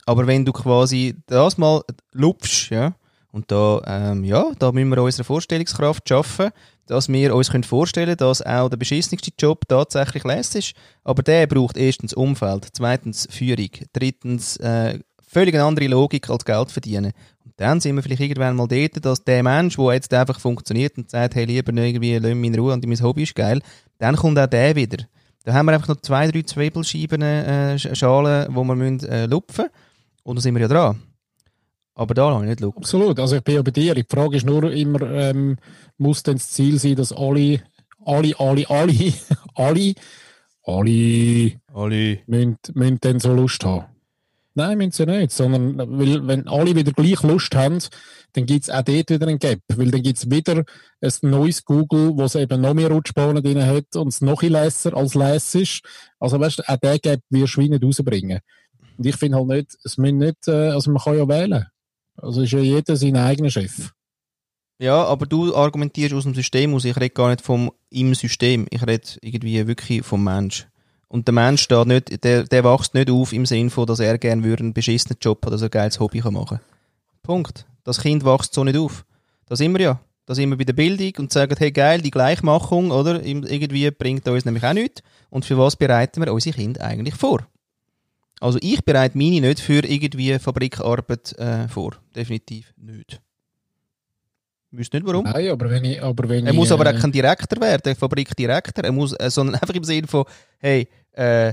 [0.06, 2.94] Aber wenn du quasi das mal lupfst, ja,
[3.32, 6.50] und da, ähm, ja, da müssen wir unsere Vorstellungskraft schaffen,
[6.90, 10.76] dass wir uns vorstellen können, dass auch der beschissenste Job tatsächlich lässig ist.
[11.04, 16.70] Aber der braucht erstens Umfeld, zweitens Führung, drittens äh, völlig eine andere Logik als Geld
[16.72, 17.12] verdienen.
[17.44, 20.98] Und dann sind wir vielleicht irgendwann mal dort, dass der Mensch, der jetzt einfach funktioniert
[20.98, 23.60] und sagt, hey, lieber nicht irgendwie, lass mich in Ruhe und mein Hobby ist geil,
[23.98, 25.04] dann kommt auch der wieder.
[25.44, 29.26] Da haben wir einfach noch zwei, drei Zwiebelscheiben, äh, Sch- Schalen, die wir müssen, äh,
[29.26, 29.66] lupfen
[30.24, 31.00] und dann sind wir ja dran.
[32.00, 32.78] Aber da habe ich nicht lupfen.
[32.82, 33.20] Absolut.
[33.20, 33.94] Also ich bin ja bei dir.
[33.94, 35.58] Die Frage ist nur immer, ähm,
[35.98, 37.60] muss denn das Ziel sein, dass alle,
[38.06, 39.12] alle, alle, alle,
[39.54, 39.94] alle,
[40.64, 42.18] alle Alle.
[42.26, 43.84] müssen, müssen dann so Lust haben.
[44.54, 45.30] Nein, müssen sie nicht.
[45.30, 47.80] Sondern, weil, wenn alle wieder gleich Lust haben,
[48.32, 49.60] dann gibt es auch dort wieder einen Gap.
[49.68, 50.64] Weil dann gibt es wieder
[51.02, 54.96] ein neues Google, wo es eben noch mehr Rutschbahnen drin hat und es noch lässer
[54.96, 55.82] als läss ist.
[56.18, 58.40] Also weißt du, auch den Gap wirst du nicht rausbringen.
[58.96, 61.66] Und ich finde halt nicht, es müssen nicht, äh, also man kann ja wählen.
[62.22, 63.92] Also ist ja jeder sein eigener Chef.
[64.78, 66.84] Ja, aber du argumentierst aus dem System aus.
[66.84, 68.66] Ich rede gar nicht vom im System.
[68.70, 70.66] Ich rede irgendwie wirklich vom Mensch.
[71.08, 74.16] Und der Mensch steht nicht, der, der wächst nicht auf im Sinne von, dass er
[74.16, 76.60] gerne einen beschissenen Job oder so ein geiles Hobby kann machen
[77.22, 77.66] Punkt.
[77.84, 79.04] Das Kind wächst so nicht auf.
[79.46, 80.00] Da sind wir ja.
[80.24, 83.22] Da sind wir bei der Bildung und sagen, hey geil, die Gleichmachung, oder?
[83.24, 85.02] Irgendwie bringt uns nämlich auch nichts.
[85.28, 87.46] Und für was bereiten wir unsere Kinder eigentlich vor?
[88.40, 91.92] Also ich bereite meine nicht für irgendwie Fabrikarbeit äh, vor.
[92.16, 93.20] Definitiv nicht.
[94.70, 95.24] Wüsste nicht warum.
[95.24, 97.94] Nein, aber wenn ich, aber wenn Er ich, muss aber äh, auch kein Direktor werden,
[97.94, 98.84] Fabrikdirektor.
[98.84, 100.24] Er muss, äh, sondern einfach im Sinne von,
[100.58, 101.52] hey, äh,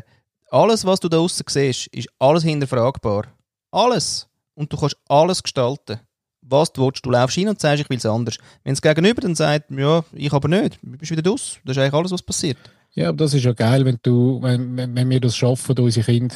[0.50, 3.26] alles, was du da draussen siehst, ist alles hinterfragbar.
[3.72, 4.28] Alles.
[4.54, 6.00] Und du kannst alles gestalten.
[6.42, 7.06] Was du willst.
[7.06, 8.38] Du laufst hin und sagst, ich will es anders.
[8.64, 11.60] Wenn es gegenüber dann sagt, ja, ich aber nicht, du bist wieder draus.
[11.66, 12.58] Das ist eigentlich alles, was passiert.
[12.94, 16.06] Ja, aber das ist ja geil, wenn du, wenn, wenn, wenn wir das schaffen, unsere
[16.06, 16.36] Kinder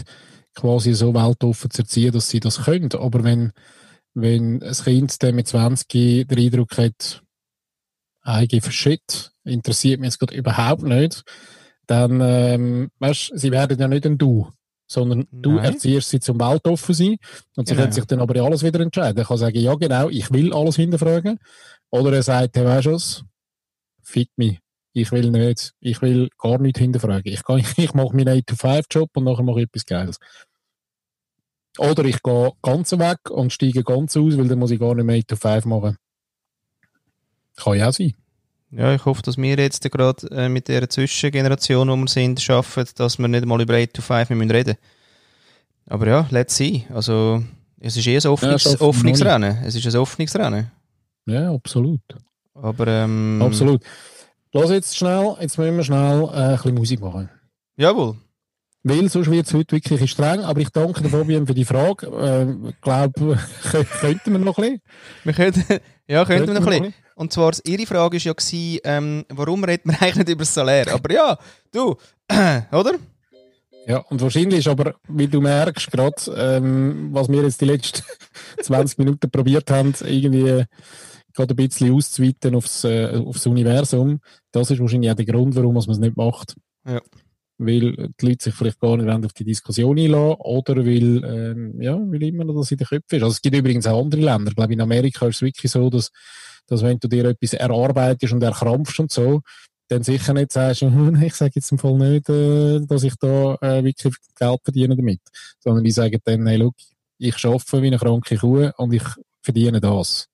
[0.56, 2.92] quasi so weltoffen zu erziehen, dass sie das können.
[2.94, 3.52] Aber wenn,
[4.14, 5.88] wenn ein Kind dann mit 20
[6.28, 7.22] den Eindruck hat,
[8.22, 11.24] eigentlich Shit, interessiert mich jetzt gerade überhaupt nicht,
[11.88, 14.48] dann, ähm, weißt, sie werden ja nicht ein Du,
[14.88, 15.66] sondern du Nein.
[15.66, 17.18] erziehst sie zum weltoffen sein
[17.56, 17.84] und sie Genau.
[17.84, 19.18] können sich dann aber alles wieder entscheiden.
[19.18, 21.40] Er kann sagen, ja genau, ich will alles hinterfragen.
[21.90, 23.24] Oder er sagt, hey, weißt du was,
[24.04, 24.60] fit mich.
[24.94, 27.32] Ich will nicht, ich will gar nicht hinterfragen.
[27.32, 30.20] Ich, kann, ich mache meinen 8-to-5-Job und nachher mache ich etwas Geiles.
[31.78, 35.06] Oder ich gehe ganz weg und steige ganz aus, weil dann muss ich gar nicht
[35.06, 35.98] mehr 8-to-5 machen.
[37.56, 38.14] Kann ja auch sein.
[38.72, 42.86] Ja, ich hoffe, dass wir jetzt gerade äh, mit der Zwischengeneration, wo wir sind, schaffen,
[42.96, 44.76] dass wir nicht mal über 8 to 5 mehr müssen reden
[45.88, 46.86] Aber ja, let's see.
[46.94, 47.44] Also,
[47.82, 49.58] es ist eh ein Offnungs wir Offnungsrennen.
[49.66, 50.72] Es ist ein Offnungsrennen.
[51.26, 52.02] Ja, absolut.
[52.54, 53.84] Aber, ähm, Absolut.
[54.54, 57.30] Los jetzt schnell, jetzt müssen wir schnell äh, ein bisschen Musik machen.
[57.78, 58.16] Jawohl.
[58.84, 62.08] Weil sonst wird es heute wirklich streng, aber ich danke der Fabian für die Frage.
[62.08, 63.38] Äh, Ich glaube,
[64.02, 64.82] könnten wir noch ein bisschen.
[65.24, 65.64] Wir könnten,
[66.08, 67.06] ja, könnten wir noch ein Könnten bisschen.
[67.16, 70.54] Und zwar, ihre Frage war ja, gewesen, ähm, warum redet man eigentlich nicht über das
[70.54, 70.92] Salär?
[70.92, 71.38] Aber ja,
[71.72, 71.96] du,
[72.72, 72.94] oder?
[73.88, 78.04] Ja, und wahrscheinlich ist aber, wie du merkst, gerade, ähm, was wir jetzt die letzten
[78.62, 80.66] 20 Minuten probiert haben, irgendwie
[81.34, 84.20] gerade ein bisschen auszuweiten aufs, äh, aufs Universum,
[84.52, 86.56] das ist wahrscheinlich auch der Grund, warum man es nicht macht.
[86.88, 87.02] Ja.
[87.58, 91.96] Weil die Leute sich vielleicht gar nicht auf die Diskussion einlassen oder weil, ähm, ja,
[91.96, 93.24] weil immer noch das in den Köpfen ist.
[93.24, 94.50] Also es gibt übrigens auch andere Länder.
[94.50, 96.12] Ich glaube, in Amerika ist es wirklich so, dass,
[96.66, 99.42] dass wenn du dir etwas erarbeitest und erkrampfst und so,
[99.92, 103.56] dann sicher nicht sagst, hm, ich sage jetzt im Fall nicht, äh, dass ich da
[103.62, 105.22] äh, wirklich Geld verdiene damit.
[105.60, 106.76] Sondern die sagen dann, hey, look,
[107.18, 109.04] ich arbeite wie eine kranke Kuh und ich
[109.44, 110.31] verdiene das.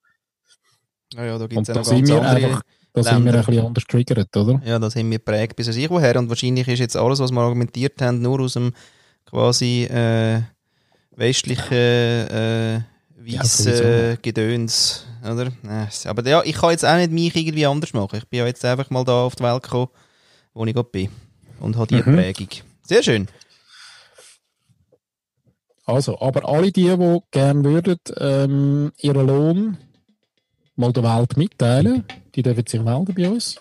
[1.16, 2.62] Ja, ja, da Und gibt es da sind wir einfach,
[2.94, 4.62] da sind wir ein bisschen anders getriggert, oder?
[4.66, 6.16] Ja, das haben wir geprägt bis sich woher.
[6.18, 8.74] Und wahrscheinlich ist jetzt alles, was wir argumentiert haben, nur aus dem
[9.26, 10.42] quasi äh,
[11.16, 12.84] westlichen äh, Ja,
[13.42, 14.18] weißen sowieso.
[14.22, 15.06] Gedöns.
[15.24, 15.48] Oder?
[15.48, 18.18] Äh, Aber ja, ich kann jetzt auch nicht mich irgendwie anders machen.
[18.18, 19.90] Ich bin ja jetzt einfach mal da auf die Welt gekommen,
[20.54, 21.10] wo ich gerade bin.
[21.60, 22.16] Und habe die Mhm.
[22.16, 22.50] Prägung.
[22.84, 23.28] Sehr schön.
[25.86, 29.78] Also, aber alle die, die gerne würden, ähm, ihren Lohn
[30.78, 32.04] mal der Welt mitteilen,
[32.36, 33.60] die dürfen sich melden bei uns.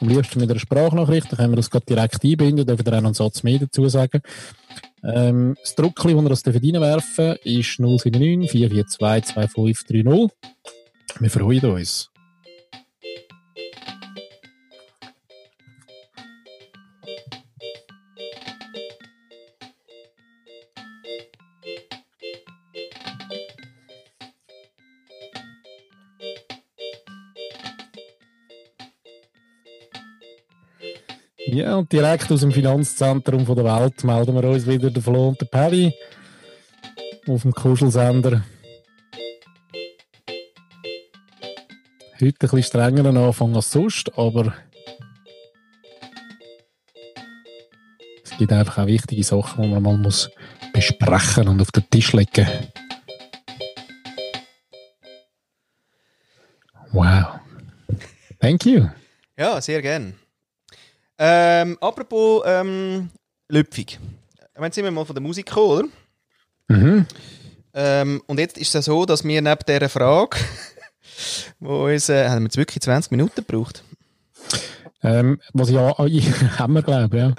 [0.00, 3.00] Am liebsten mit einer Sprachnachricht, dann können wir das gerade direkt einbinden, dürfen ihr auch
[3.00, 4.22] noch einen Satz mehr dazu sagen.
[5.02, 10.36] Ähm, das Druckli, das ihr das reinwerfen ist 079 442 2530.
[11.20, 12.10] Wir freuen uns.
[31.50, 35.40] Ja, und direkt aus dem Finanzzentrum der Welt melden wir uns wieder der Flo und
[35.40, 35.94] der Paddy
[37.26, 38.44] auf dem Kuschelsender.
[42.20, 44.52] Heute ein bisschen strengeren Anfang als sonst, aber
[48.22, 50.30] es gibt einfach auch wichtige Sachen, die man mal muss
[50.74, 52.46] besprechen und auf den Tisch legen.
[56.92, 57.40] Wow.
[58.38, 58.86] Thank you.
[59.38, 60.14] Ja, sehr gern.
[61.18, 63.10] Ähm, apropos ähm,
[63.48, 63.98] Lüpfig.
[64.60, 65.90] Jetzt sind wir mal von der Musik gekommen,
[66.68, 66.76] oder?
[66.76, 67.06] Mhm.
[67.74, 70.36] Ähm, und jetzt ist es ja so, dass wir neben dieser Frage,
[71.60, 73.82] wo uns, äh, haben wir jetzt wirklich 20 Minuten gebraucht?
[75.02, 75.96] Ähm, was ja,
[76.58, 77.34] haben wir glaube ich, ja.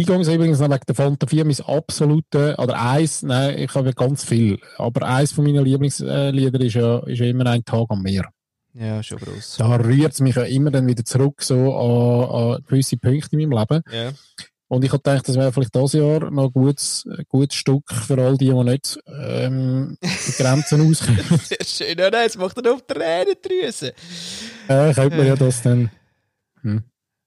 [0.00, 4.24] Eingangs übrigens noch wegen der Fanta 4 mein absolute, oder eins, nein, ich habe ganz
[4.24, 8.30] viel, aber eins von meinen Lieblingslieder ist ja, ist ja immer ein Tag am Meer.
[8.74, 9.56] Ja, schon gross.
[9.58, 13.48] Da rührt es mich ja immer dann wieder zurück so an, an gewisse Punkte in
[13.48, 13.82] meinem Leben.
[13.90, 14.12] Ja.
[14.68, 18.22] Und ich habe gedacht, das wäre vielleicht dieses Jahr noch ein gutes, gutes Stück für
[18.22, 21.24] all die, die nicht ähm, die Grenzen auskommen.
[21.42, 21.98] Sehr schön.
[21.98, 23.92] Ja, nein, jetzt macht er auf Tränendrüse.
[24.68, 25.90] äh, könnte man ja das dann...
[26.62, 26.84] Hm.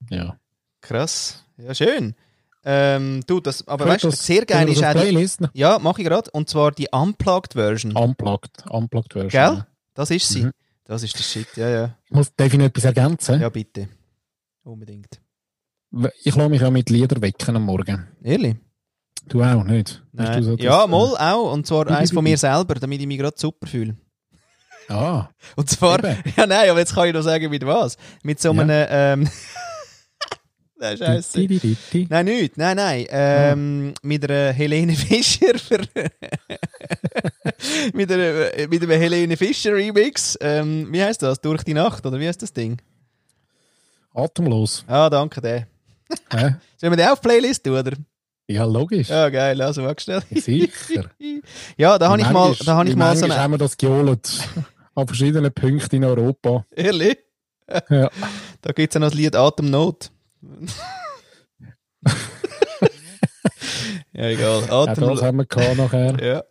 [0.09, 0.37] Ja.
[0.79, 1.43] Krass.
[1.57, 2.15] Ja, schön.
[2.63, 5.49] Ähm, du, das, aber weißt du, sehr geil ist auch die, noch?
[5.53, 6.31] Ja, mache ich gerade.
[6.31, 7.93] Und zwar die Unplugged-Version.
[7.93, 9.29] Unplugged, Unplugged Version.
[9.55, 9.65] Gell?
[9.95, 10.43] Das ist sie.
[10.43, 10.51] Mhm.
[10.85, 11.97] Das ist der Shit, ja, ja.
[12.05, 13.39] Ich muss definitiv etwas ergänzen.
[13.41, 13.87] Ja, bitte.
[14.63, 15.21] Unbedingt.
[16.23, 18.07] Ich lasse mich ja mit Lieder wecken am Morgen.
[18.23, 18.57] Ehrlich?
[19.27, 20.03] Du auch nicht?
[20.11, 20.41] Nein.
[20.41, 21.53] du so ja, mal auch.
[21.53, 23.95] Und zwar eins von mir selber, damit ich mich gerade super fühle.
[24.89, 26.17] Ah, Und zwar, Eben.
[26.35, 27.97] ja nein, aber jetzt kann ich noch sagen, mit was.
[28.23, 28.61] Mit so Ja.
[28.61, 28.87] einem,
[29.25, 29.29] ähm,
[30.83, 31.47] Nein, Scheiße.
[32.09, 32.57] Nein, nicht.
[32.57, 33.05] Nein, nein.
[33.09, 35.53] Ähm, Mit einer Helene Fischer.
[37.93, 40.37] Mit, einer, äh, mit einem Helene Fischer Remix.
[40.41, 41.39] Ähm, wie heißt das?
[41.39, 42.05] Durch die Nacht?
[42.05, 42.81] Oder wie heißt das Ding?
[44.13, 44.83] Atemlos.
[44.85, 45.67] Ah, danke, der.
[46.31, 46.55] Hä?
[46.77, 47.93] Sollen wir den auf die Playlist tun, oder?
[48.47, 49.07] Ja, logisch.
[49.07, 49.61] Ja, geil.
[49.61, 50.21] Also, schnell.
[50.35, 51.09] Sicher.
[51.77, 53.37] Ja, da habe ich mal, da habe ich mal so eine.
[53.37, 54.29] haben wir das geholt.
[54.95, 56.65] An verschiedenen Punkten in Europa.
[56.75, 57.19] Ehrlich?
[57.89, 58.09] Ja.
[58.61, 60.11] Da gibt es ja noch das Lied Atemnot.
[64.13, 64.69] ja, egal.
[64.69, 65.17] Auch Atemnot.
[65.17, 66.17] das haben wir gehabt nachher.
[66.23, 66.43] Ja.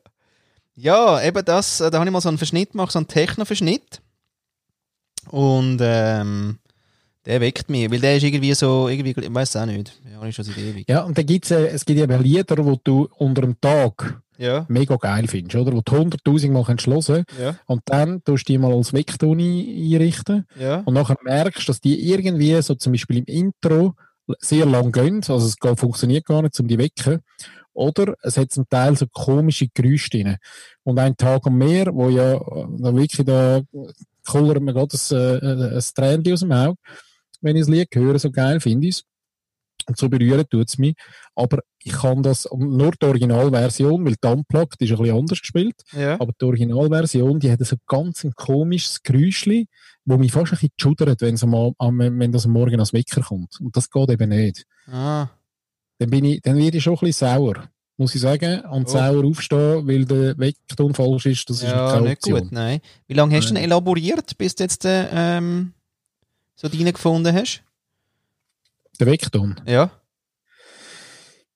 [0.74, 4.00] Ja, eben das, äh, da habe ich mal so einen Verschnitt gemacht, so einen Techno-Verschnitt.
[5.28, 6.58] Und ähm,
[7.26, 10.34] der weckt mich, weil der ist irgendwie so, irgendwie, ich weiß auch nicht, ja, ich
[10.34, 10.88] schon seit ewig.
[10.88, 14.66] Ja, und dann gibt's, äh, es gibt eben Lieder, die du unter dem Tag Ja,
[14.68, 15.72] mega geil findest, oder?
[15.72, 19.38] Wo du 100'000 Mal kannst hören ja, und dann tust du die mal als Weckton
[19.38, 20.80] ein- einrichten ja.
[20.84, 23.94] und nachher merkst, dass die irgendwie, so zum Beispiel im Intro,
[24.40, 27.20] sehr lang gehen, also es funktioniert gar nicht, um die wecken.
[27.74, 30.36] Oder es hat zum Teil so komische Geräusche drin.
[30.84, 33.62] Und ein Tag am Meer, wo ja äh, da wirklich da
[34.26, 36.76] kullert mir gerade ein, äh, ein Tränchen aus dem Auge,
[37.42, 39.04] wenn ich das Lied höre, so geil finde ich es.
[39.88, 40.94] Und so berühren tut es mich.
[41.34, 45.74] Aber ich kann das, nur die Originalversion, weil die Unplugged ist ein bisschen anders gespielt,
[45.90, 46.20] ja.
[46.20, 49.66] aber die Originalversion, die hat so ganz ein komisches Geräuschli,
[50.04, 51.36] wo mich fast ein bisschen schudert, wenn,
[52.20, 53.60] wenn das am Morgen als Wecker kommt.
[53.60, 54.64] Und das geht eben nicht.
[54.86, 55.28] Ah,
[55.98, 58.60] Dann, bin ich, dann werde ich schon ein bisschen sauer, muss ich sagen.
[58.60, 58.90] Und Oh.
[58.92, 62.40] sauer aufstehen, weil der Weckton falsch ist, das ist ja, keine nicht Option.
[62.40, 62.80] gut, nein.
[63.08, 65.72] Wie lange hast du denn elaboriert, bis jetzt äh, ähm,
[66.62, 67.62] so deinen gefunden hast?
[69.00, 69.60] Der Weckton.
[69.66, 69.90] Ja.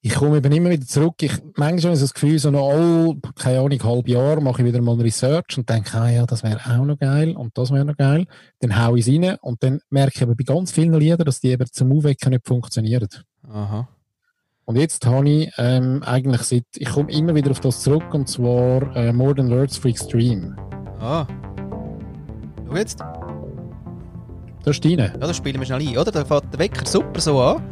[0.00, 1.14] Ich komme eben immer wieder zurück.
[1.20, 4.62] Ich, manchmal habe ich so das Gefühl, so noch all, keine Ahnung, halb Jahr mache
[4.62, 7.72] ich wieder mal Research und denke, ah ja, das wäre auch noch geil und das
[7.72, 8.26] wäre noch geil.
[8.60, 11.40] Dann hau ich es rein und dann merke ich aber bei ganz vielen Liedern, dass
[11.40, 13.08] die eben zum Aufwecken nicht funktionieren.
[13.48, 13.88] Aha.
[14.64, 18.28] Und jetzt habe ich ähm, eigentlich seit, ich komme immer wieder auf das zurück und
[18.28, 20.56] zwar äh, More Than Words for Extreme.
[21.00, 21.26] Ah.
[22.68, 23.25] Schau jetzt.
[24.66, 25.12] Das ist deine.
[25.12, 26.10] Ja, das spielen wir schnell ein, oder?
[26.10, 27.62] Da fährt der Wecker super so an.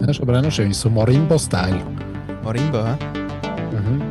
[0.00, 1.80] Das ist aber auch noch schön, so Marimba-Style.
[2.42, 3.06] Marimba, hä?
[3.72, 4.02] Mhm.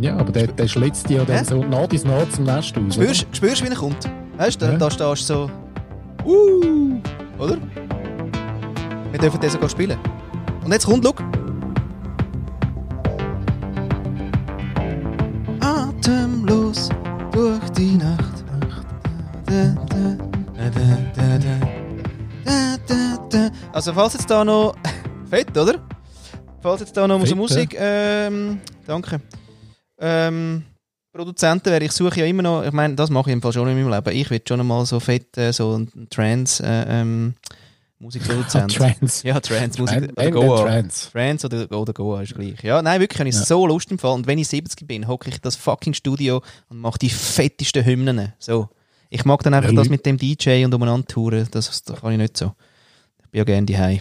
[0.00, 1.44] Ja, aber der, der schlitzt ja dann Hä?
[1.44, 2.94] so nah bis nah zum Nest aus.
[2.94, 4.08] Spürst spürst du, wie er kommt?
[4.36, 4.78] Weißt du, da, Ja.
[4.78, 5.50] da stehst du so.
[6.24, 7.00] Uh,
[7.38, 7.56] oder?
[9.10, 9.98] Wir dürfen den sogar spielen.
[10.64, 11.41] Und jetzt kommt, schau.
[23.72, 24.74] Also, falls jetzt da noch.
[25.30, 25.80] Fett, oder?
[26.60, 27.74] Falls jetzt da noch Fett, Musik.
[27.78, 29.20] Ähm, danke.
[29.98, 30.64] Ähm,
[31.12, 33.68] Produzenten wäre, ich suche ja immer noch, ich meine, das mache ich im Fall schon
[33.68, 34.16] in meinem Leben.
[34.16, 37.34] Ich will schon einmal so fett, äh, so ein Trance, äh, ähm,
[37.98, 38.74] Musikproduzent.
[38.76, 39.22] Trans.
[39.22, 40.12] Ja, Trance, Musik.
[40.16, 40.62] Oder Goa.
[40.64, 41.10] Trans.
[41.10, 42.62] Trance oder, oder Goa ist gleich.
[42.62, 43.42] Ja, nein, wirklich, habe ich Ja.
[43.44, 44.12] so Lust im Fall.
[44.12, 48.32] Und wenn ich 70 bin, hocke ich das fucking Studio und mache die fettesten Hymnen.
[48.38, 48.68] So.
[49.08, 51.46] Ich mag dann einfach Ja, das mit dem DJ und umeinander touren.
[51.50, 52.52] Das, das kann ich nicht so.
[53.32, 54.00] Bin ja gerne daheim.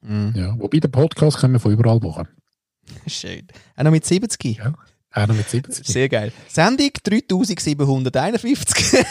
[0.00, 0.32] Mhm.
[0.36, 2.28] Ja, wobei der Podcast können wir von überall machen.
[3.08, 3.48] Schön.
[3.76, 4.58] Auch noch mit 70.
[4.58, 4.72] Ja.
[5.12, 5.84] Auch noch mit 70.
[5.86, 6.32] Sehr geil.
[6.48, 9.04] Sendung 3751.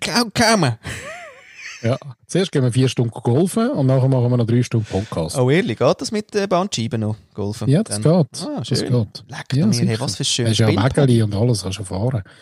[0.00, 0.76] kaum, kaum.
[1.82, 1.98] Ja.
[2.28, 5.36] Zuerst gehen wir vier Stunden golfen und nachher machen wir noch drei Stunden Podcast.
[5.36, 7.68] Oh, ehrlich, geht das mit äh, Bandscheiben noch, Golfen?
[7.68, 8.46] ja, das Dann- geht.
[8.46, 8.88] Ah, das schön.
[8.88, 9.24] geht.
[9.26, 10.68] Leck Ja, mir, hey, was für ein Hast ja.
[10.68, 12.22] Wägeli und alles, kannst du fahren.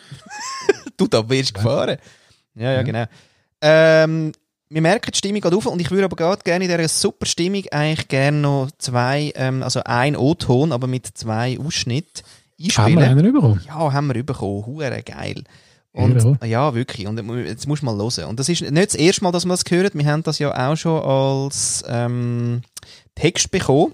[0.97, 1.97] Du, da wirst gefahren.
[2.53, 2.81] Ja, ja, Ja.
[2.83, 3.05] genau.
[3.61, 4.31] Ähm,
[4.73, 7.25] wir merken, die Stimmung geht auf und ich würde aber gerade gerne in dieser super
[7.25, 13.01] Stimmung eigentlich gerne noch zwei, ähm, also ein O-Ton, aber mit zwei Ausschnitten Haben wir
[13.01, 13.03] einspielen.
[13.19, 13.61] einen bekommen?
[13.67, 14.65] Ja, haben wir bekommen.
[14.65, 15.43] Hure geil.
[15.93, 16.45] Und, Ja.
[16.47, 17.05] ja, wirklich.
[17.07, 18.29] Und jetzt musst du mal hören.
[18.29, 19.89] Und das ist nicht das erste Mal, dass wir das hören.
[19.93, 22.61] Wir haben das ja auch schon als ähm,
[23.15, 23.93] Text bekommen,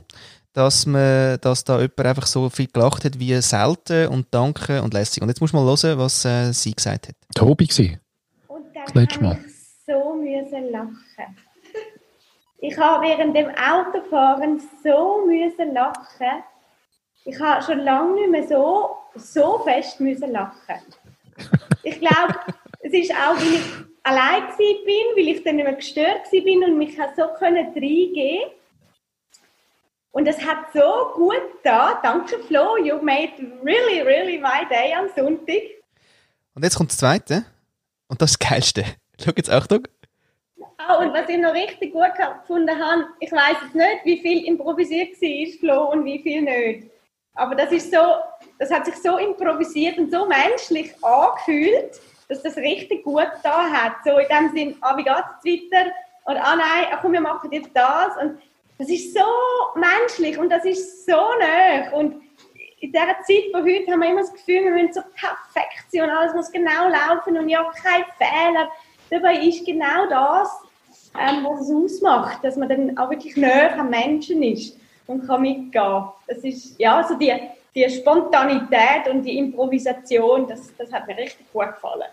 [0.53, 4.93] dass, man, dass da jemand einfach so viel gelacht hat wie selten und danke und
[4.93, 5.23] lässig.
[5.23, 7.15] Und jetzt musst du mal hören, was äh, sie gesagt hat.
[7.34, 7.97] Tobi dann
[8.86, 9.39] Das letzte Mal.
[9.88, 11.38] So müssen lachen.
[12.59, 16.43] Ich habe während dem Autofahren so müssen lachen.
[17.23, 20.81] Ich habe schon lange nicht mehr so, so fest müssen lachen.
[21.83, 22.35] Ich glaube,
[22.79, 23.63] es ist auch, weil ich
[24.03, 28.49] allein bin, weil ich dann nicht mehr gestört bin und mich so können reingehen.
[30.11, 31.99] Und es hat so gut da.
[32.01, 33.33] Danke Flo, you made
[33.63, 35.61] really, really my day am Sonntag.
[36.55, 37.45] Und jetzt kommt das Zweite.
[38.07, 38.85] Und das ist das Geilste.
[39.20, 39.88] Schau jetzt, Achtung.
[40.78, 44.45] Ah, und was ich noch richtig gut gefunden habe, ich weiß jetzt nicht, wie viel
[44.45, 46.91] improvisiert war, Flo, und wie viel nicht.
[47.34, 48.15] Aber das ist so,
[48.59, 51.99] das hat sich so improvisiert und so menschlich angefühlt,
[52.30, 53.97] dass das richtig gut da hat.
[54.05, 55.91] So in dem Sinn, ah, wie geht's weiter?
[56.26, 58.18] Und ah nein, ah, komm, wir machen jetzt das.
[58.18, 58.39] Und
[58.78, 59.26] das ist so
[59.76, 61.91] menschlich und das ist so nah.
[61.93, 62.22] Und
[62.80, 66.03] in dieser Zeit von heute haben wir immer das Gefühl, wir müssen so perfekt sein
[66.03, 68.70] und alles muss genau laufen und ja, kein Fehler.
[69.09, 70.49] Dabei ist genau das,
[71.17, 74.77] ähm, was es ausmacht, dass man dann auch wirklich näher am Menschen ist
[75.07, 76.03] und kann mitgehen.
[76.27, 77.33] Das ist, ja, so die,
[77.73, 82.11] die Spontanität und die Improvisation, das, das hat mir richtig gut gefallen.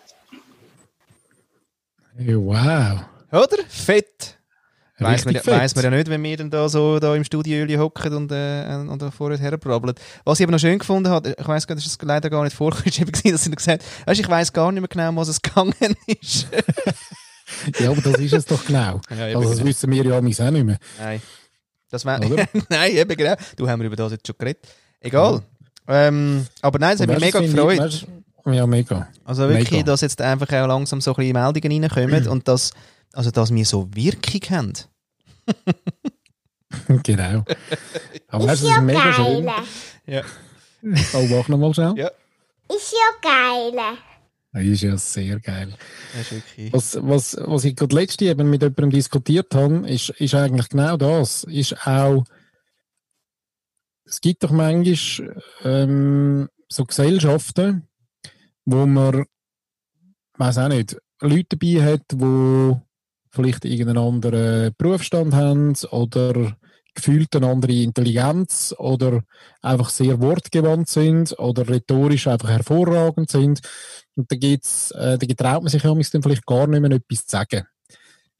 [2.17, 3.01] Wow.
[3.33, 3.65] Oder?
[3.69, 4.39] Fett.
[4.99, 7.67] Weiss man, ja- weiss man ja nicht, wenn wir dann da so da im Studio
[7.81, 9.95] hocken und, äh, und da vorher herbrabbeln.
[10.25, 12.45] Was ich aber noch schön gefunden habe, ich weiss gar nicht, das ist leider gar
[12.45, 15.43] nicht vorgekommen, dass sie gesagt haben, weißt, ich weiss gar nicht mehr genau, was es
[15.43, 15.75] gegangen
[16.21, 16.47] ist.
[17.79, 19.01] Ja, aber das ist es doch genau.
[19.17, 19.67] Ja, also das genau.
[19.67, 20.79] wissen wir ja auch nicht mehr.
[20.99, 21.23] Nein.
[21.91, 22.19] Das wär,
[22.71, 23.35] nein, eben genau.
[23.57, 24.67] Du haben wir über das jetzt schon geredet.
[24.99, 25.43] Egal.
[25.87, 27.79] Ähm, aber nein, es hat mich mega gefreut.
[27.79, 28.07] weißt
[28.47, 29.09] Ja, mega.
[29.25, 29.85] Also wirklich, Mega.
[29.85, 32.73] dass jetzt einfach auch langsam so ein bisschen Meldungen reinkommen und dass,
[33.15, 34.73] also dass wir so Wirkung haben.
[37.03, 37.45] genau.
[38.29, 39.51] Aber das ist mega schön.
[40.07, 40.23] Ja.
[41.15, 41.95] Oh, mach nochmal schnell.
[41.97, 42.11] Ja.
[42.69, 43.97] Ist ja geil.
[44.53, 45.75] Das ist ja sehr geil.
[46.71, 50.97] Was, was, was ich gerade letzte eben mit jemandem diskutiert habe, ist, ist eigentlich genau
[50.97, 51.45] das.
[51.45, 52.25] Ist auch,
[54.05, 57.89] es gibt doch manchmal ähm, so Gesellschaften,
[58.65, 59.25] wo man,
[60.39, 62.77] weiß auch nicht, Leute dabei hat, die
[63.35, 66.57] vielleicht irgendeinen anderen Berufsstand haben oder
[66.95, 69.23] gefühlt eine andere Intelligenz oder
[69.63, 73.61] einfach sehr wortgewandt sind oder rhetorisch einfach hervorragend sind.
[74.15, 77.27] Und da, geht's, äh, da traut man sich ja dann vielleicht gar nicht mehr etwas
[77.27, 77.65] zu sagen.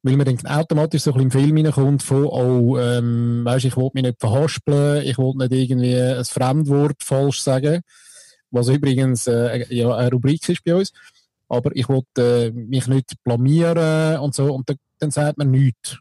[0.03, 3.77] Weil man dann automatisch so ein bisschen im Film hineinkommt von, oh, ähm, weisst, ich
[3.77, 7.81] wollte mich nicht verhaspeln, ich wollte nicht irgendwie ein Fremdwort falsch sagen,
[8.51, 10.93] was übrigens äh, ja, eine Rubrik ist bei uns.
[11.49, 14.53] Aber ich wollte äh, mich nicht blamieren und so.
[14.53, 15.99] Und da, dann sagt man nichts.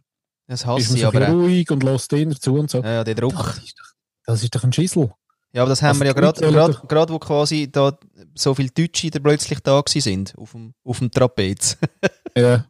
[0.47, 2.81] Das Ist hasse man ich so aber ruhig und lässt den dazu und so.
[2.81, 3.33] Ja, ja, der Druck.
[3.33, 3.91] Das ist doch,
[4.25, 5.11] das ist doch ein Schissel.
[5.53, 7.97] Ja, aber das haben Also wir ja gerade, gerade wo quasi da
[8.33, 11.77] so viele Deutsche da plötzlich da gewesen sind, auf dem, auf dem Trapez.
[12.35, 12.65] Ja.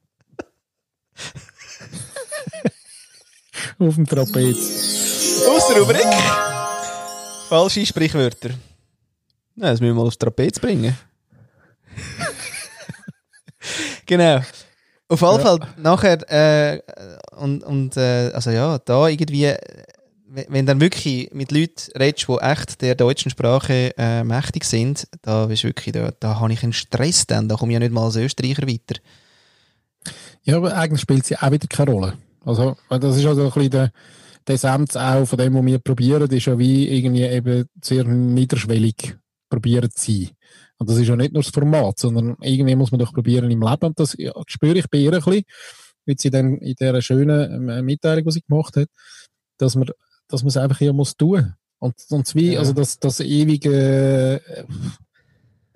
[3.80, 4.57] Auf dem Trapez.
[5.47, 6.05] Aus der Rubrik.
[7.47, 8.49] Falsche Sprichwörter.
[9.55, 10.97] Ja, das müssen wir mal aufs Trapez bringen.
[14.06, 14.41] Genau.
[15.10, 16.80] Auf alle Fall nachher, äh,
[17.36, 19.54] und, und äh, also ja, da irgendwie,
[20.28, 25.45] wenn dann wirklich mit Leuten redest, die echt der deutschen Sprache äh, mächtig sind, da
[25.45, 28.06] ist wirklich, da, da habe ich einen Stress dann, da komme ich ja nicht mal
[28.06, 28.99] als Österreicher weiter.
[30.43, 32.18] Ja, aber eigentlich spielt sie auch wieder keine Rolle.
[32.45, 33.91] Also, das ist also ein bisschen der,
[34.47, 39.16] der Essenz auch von dem, was wir probieren, ist ja wie irgendwie eben sehr niederschwellig
[39.49, 40.30] probieren zu sein.
[40.84, 43.61] Und das ist ja nicht nur das Format, sondern irgendwie muss man doch probieren im
[43.61, 43.86] Leben.
[43.86, 44.17] Und das
[44.47, 45.43] spüre ich bei ihr ein bisschen,
[46.05, 48.89] wie sie dann in dieser schönen äh, Mitteilung, die sie gemacht hat,
[49.57, 49.88] dass man,
[50.27, 51.53] dass man es einfach hier muss tun.
[51.79, 52.59] Und, und wie, Ja.
[52.59, 54.63] also das, das ewige, äh,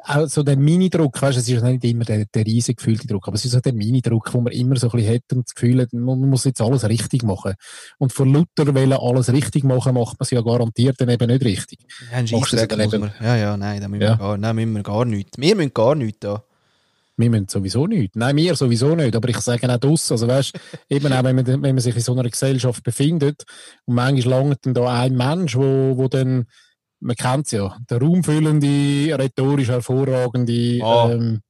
[0.10, 3.28] auch so der Mini-Druck, weißt du, es ist nicht immer der, der riesig gefühlte Druck,
[3.28, 5.56] aber es ist so der Mini-Druck, den man immer so ein bisschen hat und das
[5.56, 7.54] Gefühl hat, man muss jetzt alles richtig machen.
[7.98, 11.44] Und von Luther wollen alles richtig machen, macht man es ja garantiert dann eben nicht
[11.44, 11.80] richtig.
[12.12, 13.12] Ja, ein Machst du Scheissdreck muss eben- man.
[13.22, 14.10] Ja, ja, nein, da müssen, Ja.
[14.12, 15.38] Wir, gar, nein, müssen wir gar nichts.
[15.38, 16.44] Wir müssen gar nichts da.
[17.20, 18.16] Wir müssen sowieso nicht.
[18.16, 19.16] Nein, wir sowieso nicht.
[19.16, 20.12] Aber ich sage auch das.
[20.12, 20.54] Also weißt,
[20.90, 23.44] eben auch wenn man, wenn man sich in so einer Gesellschaft befindet
[23.86, 26.46] und manchmal langt dann da ein Mensch, wo, wo dann,
[27.00, 31.12] man kennt es ja, der raumfüllende, rhetorisch hervorragende Ah.
[31.12, 31.42] ähm,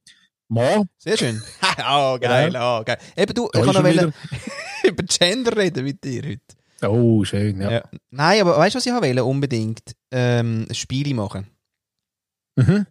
[0.48, 0.88] Mann.
[0.98, 1.42] Sehr schön.
[1.90, 2.98] oh, geil, oh, geil.
[3.16, 4.12] Eben du, Da ich kann noch er
[4.88, 6.88] über Gender reden mit dir heute.
[6.88, 7.70] Oh, schön, ja.
[7.70, 7.82] Ja.
[8.10, 9.24] Nein, aber weißt du, was ich wollte?
[9.24, 11.48] Unbedingt ähm, ein Spiel machen.
[12.56, 12.86] Mhm.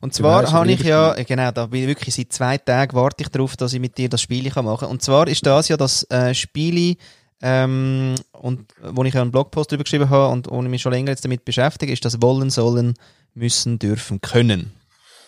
[0.00, 3.28] Und zwar habe ich ja, genau, da bin ich wirklich seit zwei Tagen warte ich
[3.28, 4.88] darauf, dass ich mit dir das Spiel kann machen.
[4.88, 6.96] Und zwar ist das ja das äh, Spiel,
[7.42, 10.92] ähm, und wo ich ja einen Blogpost drüber geschrieben habe und wo ich mich schon
[10.92, 12.94] länger jetzt damit beschäftige, ist das wollen, sollen,
[13.34, 14.72] müssen, dürfen, können.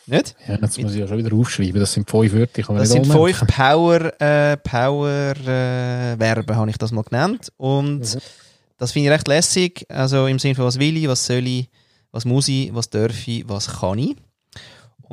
[0.06, 0.34] Nicht?
[0.48, 1.78] Ja, jetzt muss ich ja schon wieder aufschreiben.
[1.80, 2.58] Das sind fünf Wörter.
[2.58, 7.04] ich kann mir Das sind fünf Power, äh, Power äh, Verben, habe ich das mal
[7.04, 7.52] genannt.
[7.56, 8.18] Und Mhm.
[8.78, 9.86] das finde ich recht lässig.
[9.88, 11.68] Also im Sinne von was will ich, was soll ich,
[12.10, 14.16] was muss ich, was darf ich, was kann ich.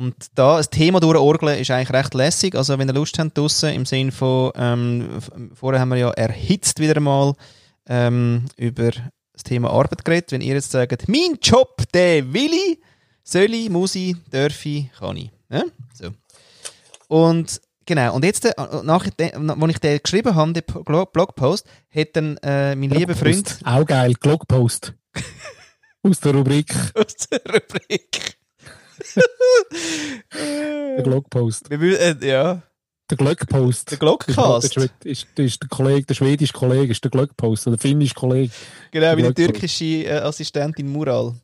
[0.00, 2.54] Und da das Thema durchorgeln ist eigentlich recht lässig.
[2.54, 5.08] Also wenn ihr Lust habt draussen, im Sinne von, ähm,
[5.52, 7.34] vorher haben wir ja erhitzt wieder mal
[7.86, 8.92] ähm, über
[9.34, 10.32] das Thema Arbeit geredet.
[10.32, 12.78] Wenn ihr jetzt sagt, mein Job, den will ich,
[13.22, 15.30] soll ich, muss ich, darf ich, kann ich.
[15.50, 15.64] Ja?
[15.92, 16.08] So.
[17.08, 22.08] Und genau, und jetzt, äh, nach, als ich den geschrieben habe, den Po- Blogpost, hat
[22.14, 23.58] dann äh, mein lieber Freund.
[23.64, 24.94] Auch geil, Blogpost.
[26.02, 28.38] Aus der Rubrik aus der Rubrik.
[30.96, 31.70] der Blogpost.
[31.70, 32.62] Wir will, äh, ja,
[33.10, 33.90] Der Glöckpost.
[33.90, 34.76] der Glockcast.
[34.76, 38.52] Ist, ist, ist, der Kollege, der schwedische Kollege, ist der Glöckpost, oder der finnische Kollege.
[38.90, 39.48] Genau, wie die Glockpost.
[39.48, 41.34] türkische äh, Assistentin Mural.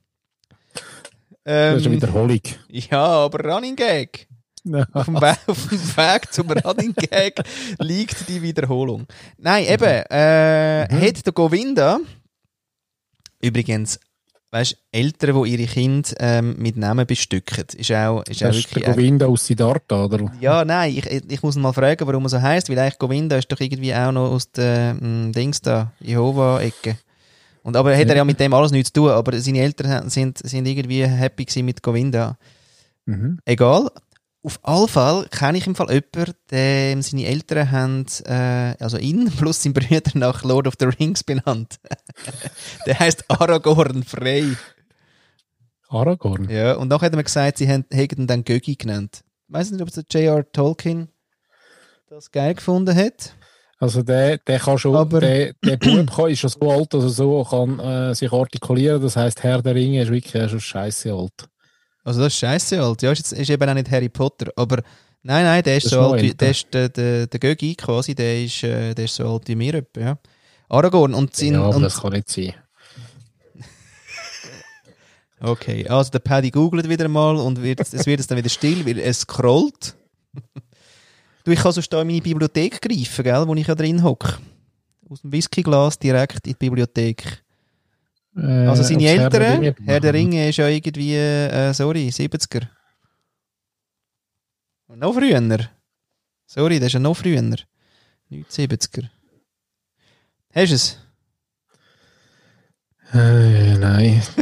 [1.44, 2.40] Das ist eine Ähm, Wiederholung.
[2.68, 4.26] ja, aber Running Gag.
[4.92, 7.40] Auf dem, Weg, auf dem Weg zum Running Gag
[7.78, 9.06] liegt die Wiederholung.
[9.38, 11.00] Nein, eben, äh, Mhm.
[11.00, 12.00] hat der Govinda
[13.40, 14.00] übrigens,
[14.50, 18.56] weißt du, Eltern, die ihre Kinder ähm, mit Namen bestücken, ist auch, ist auch Das
[18.56, 18.96] ist der wirklich.
[18.96, 20.32] Govinda aus Siddhartha, oder?
[20.40, 23.50] Ja, nein, ich, ich muss mal fragen, warum er so heisst, weil eigentlich Govinda ist
[23.50, 26.96] doch irgendwie auch noch aus der mm, Dings da, Jehova-Ecke.
[27.62, 30.38] Und aber hat er ja mit dem alles nichts zu tun, aber seine Eltern sind,
[30.38, 32.38] sind irgendwie happy mit Govinda.
[33.06, 33.38] Mhm.
[33.44, 33.90] Egal.
[34.46, 39.28] Auf alle Fall kenne ich im Fall jemanden, dem seine Eltern haben, äh, also ihn
[39.36, 41.80] plus seinen Brüder nach Lord of the Rings benannt.
[42.86, 44.56] Der heißt Aragorn Frey.
[45.88, 46.48] Aragorn.
[46.48, 49.22] Ja, und nachher hat mir gesagt, sie haben, hätten ihn dann Gögi genannt.
[49.48, 50.52] Ich weiß nicht, ob der J.R.
[50.52, 51.08] Tolkien
[52.08, 53.34] das geil gefunden hat.
[53.80, 57.02] Also der, der kann schon, Aber- der, der Bub kann, ist schon so alt, dass
[57.02, 61.12] er so kann, äh, sich artikulieren Das heisst, Herr der Ringe ist wirklich schon scheiße
[61.12, 61.48] alt.
[62.06, 63.02] Also das ist scheiße alt.
[63.02, 64.52] Ja, ist, jetzt, ist eben auch nicht Harry Potter.
[64.54, 64.76] Aber
[65.22, 68.14] nein, nein, der ist Das so alt wie, der ist der, der, der Gögi quasi,
[68.14, 70.16] der ist, äh, der ist so alt wie mir ja.
[70.68, 72.54] Aragorn und sein, ja, aber und, das kann nicht sein.
[75.38, 78.86] Okay, also der Paddy googelt wieder mal und wird, es wird jetzt dann wieder still,
[78.86, 79.94] weil es scrollt.
[81.44, 84.38] du, ich kann sonst da in meine Bibliothek greifen, gell, wo ich ja drin hocke.
[85.10, 87.44] Aus dem Whiskyglas direkt in die Bibliothek.
[88.36, 90.12] Äh, Also seine Eltern, Herr der.
[90.14, 92.68] Ringe ist ja irgendwie, äh, sorry, 70er.
[94.88, 95.68] Und noch früher.
[96.46, 97.40] Sorry, das ist ja noch früher.
[98.30, 99.08] 1970er.
[100.54, 100.98] Hast du es?
[103.12, 104.22] Äh, nein.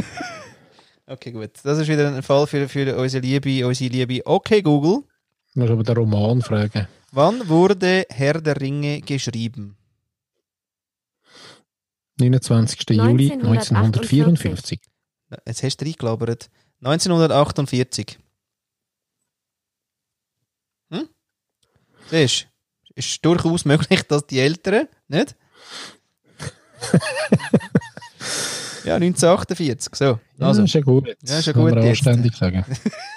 [1.07, 1.51] Okay, gut.
[1.63, 4.25] Das ist wieder ein Fall für, für unsere Liebe, unsere Liebe.
[4.25, 5.03] Okay, Google.
[5.53, 6.87] Du musst aber den Roman fragen.
[7.11, 9.77] Wann wurde Herr der Ringe geschrieben?
[12.19, 12.89] 29.
[12.91, 14.79] Juli 1948.
[15.45, 16.49] Jetzt hast du reingelabert.
[16.81, 18.17] 1948.
[20.89, 21.09] Hm?
[22.09, 22.47] Siehst du?
[22.95, 25.35] Ist durchaus möglich, dass die Älteren, nicht?
[28.85, 29.95] ja, 1948.
[29.95, 30.19] So.
[30.39, 30.61] Also.
[30.61, 31.07] ja, ist ja gut.
[31.23, 32.07] Ja, ist ja Kann gut man jetzt.
[32.07, 32.63] anständig sagen.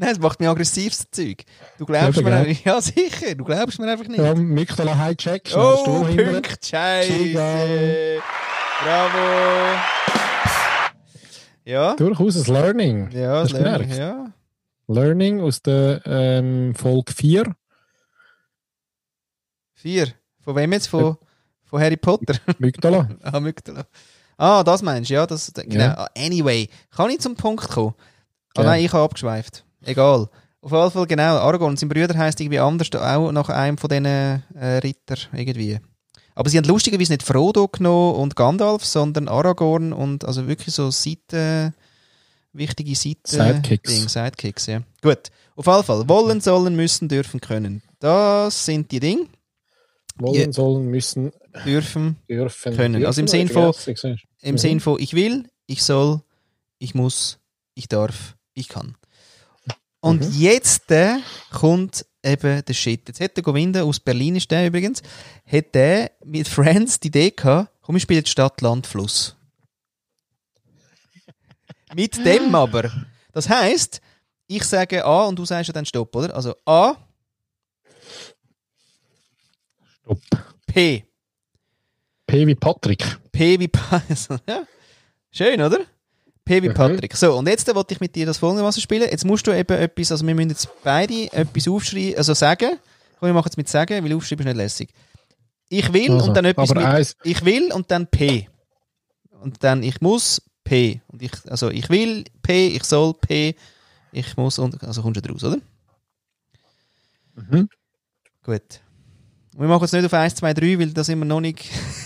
[0.00, 1.44] Nein, es macht mich aggressiv, das Zeug.
[1.76, 4.18] Du glaubst Eben, mir einfach, ja sicher, du glaubst mir einfach nicht.
[4.18, 5.84] Ja, Highcheck, schnell oh.
[5.84, 8.22] Punkt, Scheiße.
[8.82, 9.78] Bravo.
[11.66, 13.10] Ja, Durchaus ein Learning.
[13.10, 14.32] ja, du Learning, ja.
[14.88, 17.54] Learning aus der ähm, Folge 4.
[19.74, 20.08] Vier.
[20.40, 20.86] Von wem jetzt?
[20.86, 21.18] Von,
[21.64, 22.36] von Harry Potter?
[22.58, 23.06] Myktola.
[23.22, 23.84] ah, Mygdala.
[24.38, 25.26] Ah, das meinst du, ja.
[25.26, 25.78] Das, genau.
[25.84, 26.08] Ja.
[26.16, 27.94] Anyway, kann ich zum Punkt kommen?
[28.56, 28.66] Ah, Ja.
[28.70, 29.66] nein, ich habe abgeschweift.
[29.84, 30.28] Egal.
[30.62, 31.38] Auf jeden Fall, genau.
[31.38, 34.42] Aragorn, sein Bruder heisst irgendwie anders, auch nach einem von diesen äh,
[34.82, 35.78] Ritter irgendwie.
[36.34, 40.90] Aber sie haben lustigerweise nicht Frodo genommen und Gandalf, sondern Aragorn und also wirklich so
[40.90, 41.74] Seiten,
[42.52, 43.20] wichtige Seiten.
[43.24, 43.92] Sidekicks.
[43.92, 44.82] Ding, Sidekicks, ja.
[45.02, 45.30] Gut.
[45.56, 46.08] Auf jeden Fall.
[46.08, 47.82] Wollen, sollen, müssen, dürfen, können.
[47.98, 49.26] Das sind die Dinge.
[50.16, 51.32] Wollen, sollen, müssen,
[51.64, 52.76] Dürfen, dürfen.
[52.76, 53.04] Können.
[53.04, 54.14] Also im dürfen, Sinn von-.
[54.42, 54.58] Im Mhm.
[54.58, 56.20] Sinn von ich will, ich soll,
[56.78, 57.38] ich muss,
[57.74, 58.96] ich darf, ich kann.
[60.00, 60.32] Und Mhm.
[60.40, 61.16] jetzt äh,
[61.50, 63.08] kommt eben der Shit.
[63.08, 65.02] Jetzt hat der Govinda aus Berlin, ist der übrigens,
[65.46, 69.36] hat der mit Friends die Idee gehabt, komm, wir spielen Stadt, Land, Fluss.
[71.94, 72.90] mit dem aber.
[73.32, 74.00] Das heisst,
[74.46, 76.34] ich sage A und du sagst ja dann Stopp, oder?
[76.34, 76.94] Also A,
[80.02, 80.20] Stopp.
[80.66, 81.04] P.
[82.26, 83.04] P wie Patrick.
[83.32, 84.02] P wie Pa-
[84.48, 84.66] ja.
[85.30, 85.80] Schön, oder?
[86.50, 86.74] P wie Mhm.
[86.74, 87.16] Patrick.
[87.16, 89.08] So, und jetzt wollte ich mit dir das folgendermaßen spielen.
[89.08, 92.76] Jetzt musst du eben etwas, also wir müssen jetzt beide etwas aufschreiben, also sagen.
[93.20, 94.90] Komm, wir machen es mit sagen, weil aufschreiben ist nicht lässig.
[95.68, 98.48] Ich will Also, und dann etwas mit eins, ich will und dann P.
[99.40, 101.00] Und dann ich muss P.
[101.06, 103.54] Und ich, also ich will P, ich soll P,
[104.10, 105.58] ich muss und also kommst du draus, oder?
[107.36, 107.68] Mhm.
[108.42, 108.80] Gut.
[109.54, 111.64] Und wir machen es nicht auf 1, 2, 3, weil da sind wir noch nicht.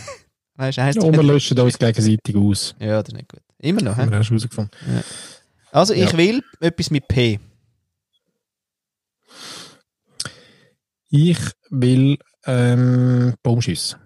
[0.56, 1.32] weißt du, 1, ja, 2, und wir 3.
[1.32, 2.74] löschen uns gegenseitig aus.
[2.78, 3.40] Ja, das ist nicht gut.
[3.58, 4.02] Immer noch, hä?
[4.02, 4.70] Haben wir erst herausgefunden.
[5.70, 6.18] Also ich Ja.
[6.18, 7.40] will etwas mit P.
[11.10, 11.38] Ich
[11.70, 13.96] will ähm, Baumschiss.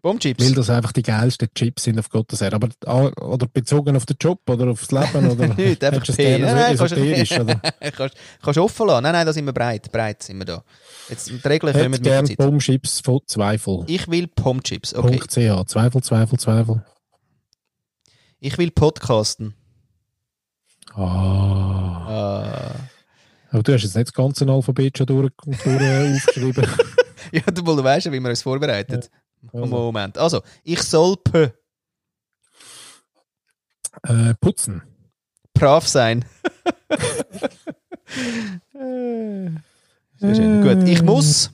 [0.00, 0.44] Bombchips.
[0.44, 2.54] Weil das einfach die geilsten Chips sind auf Gottes Erde.
[2.56, 6.38] Aber ah, oder bezogen auf den Job oder aufs Leben oder Nicht, einfach P.
[6.38, 6.92] Nein, nein, kannst,
[7.32, 7.60] oder?
[7.92, 9.02] kannst, kannst offen lassen.
[9.02, 9.90] Nein, nein, da sind wir breit.
[9.90, 10.64] Breit sind wir da.
[11.08, 12.36] Jetzt, die Regeln kommen Hätte mit gern Zeit.
[12.36, 13.84] Baumchips von Zweifel.
[13.88, 14.94] Ich will Pomchips.
[14.94, 15.18] Okay.
[15.18, 15.66] .ch.
[15.66, 16.84] Zweifel, Zweifel, Zweifel.
[18.40, 19.54] Ich will Podcasten.
[20.94, 22.06] Ah.
[22.08, 22.74] Ah.
[23.50, 26.66] Aber du hast jetzt nicht das ganze Alphabet schon durch, durch äh, aufgeschrieben.
[27.30, 29.10] Ja, du, weißt ja, wie man uns vorbereitet.
[29.52, 29.66] Also.
[29.66, 30.16] Moment.
[30.16, 31.52] Also, ich soll P.
[34.04, 34.82] Äh, putzen.
[35.52, 36.24] Brav sein.
[38.72, 40.62] Sehr schön.
[40.62, 40.88] Gut.
[40.88, 41.50] Ich muss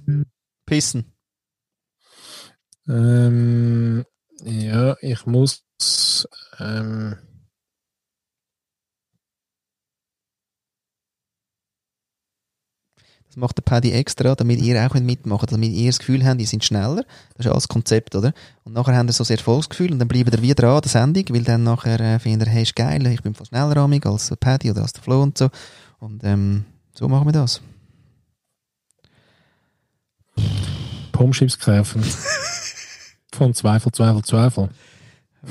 [0.66, 1.12] pissen.
[2.88, 4.04] Ähm,
[4.44, 5.64] ja, ich muss.
[6.58, 7.16] Ähm,
[13.34, 16.46] Das macht der Paddy extra, damit ihr auch mitmachen damit ihr das Gefühl habt, ihr
[16.46, 17.02] seid schneller.
[17.30, 18.32] Das ist ja alles Konzept, oder?
[18.62, 20.88] Und nachher habt ihr so ein Erfolgsgefühl und dann bleibt ihr wieder dran an der
[20.88, 24.06] Sendung, weil dann nachher äh, findet ihr, hey, ist geil, ich bin voll schneller amig
[24.06, 25.50] als der Paddy oder als der Flo und so.
[25.98, 27.60] Und ähm, so machen wir das.
[31.10, 32.04] Pomschips kaufen.
[33.34, 34.68] Von Zweifel, Zweifel, Zweifel.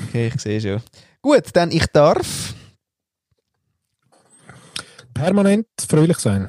[0.08, 0.82] Okay, ich sehe schon.
[1.22, 2.54] Gut, dann ich darf.
[5.12, 6.48] Permanent fröhlich sein.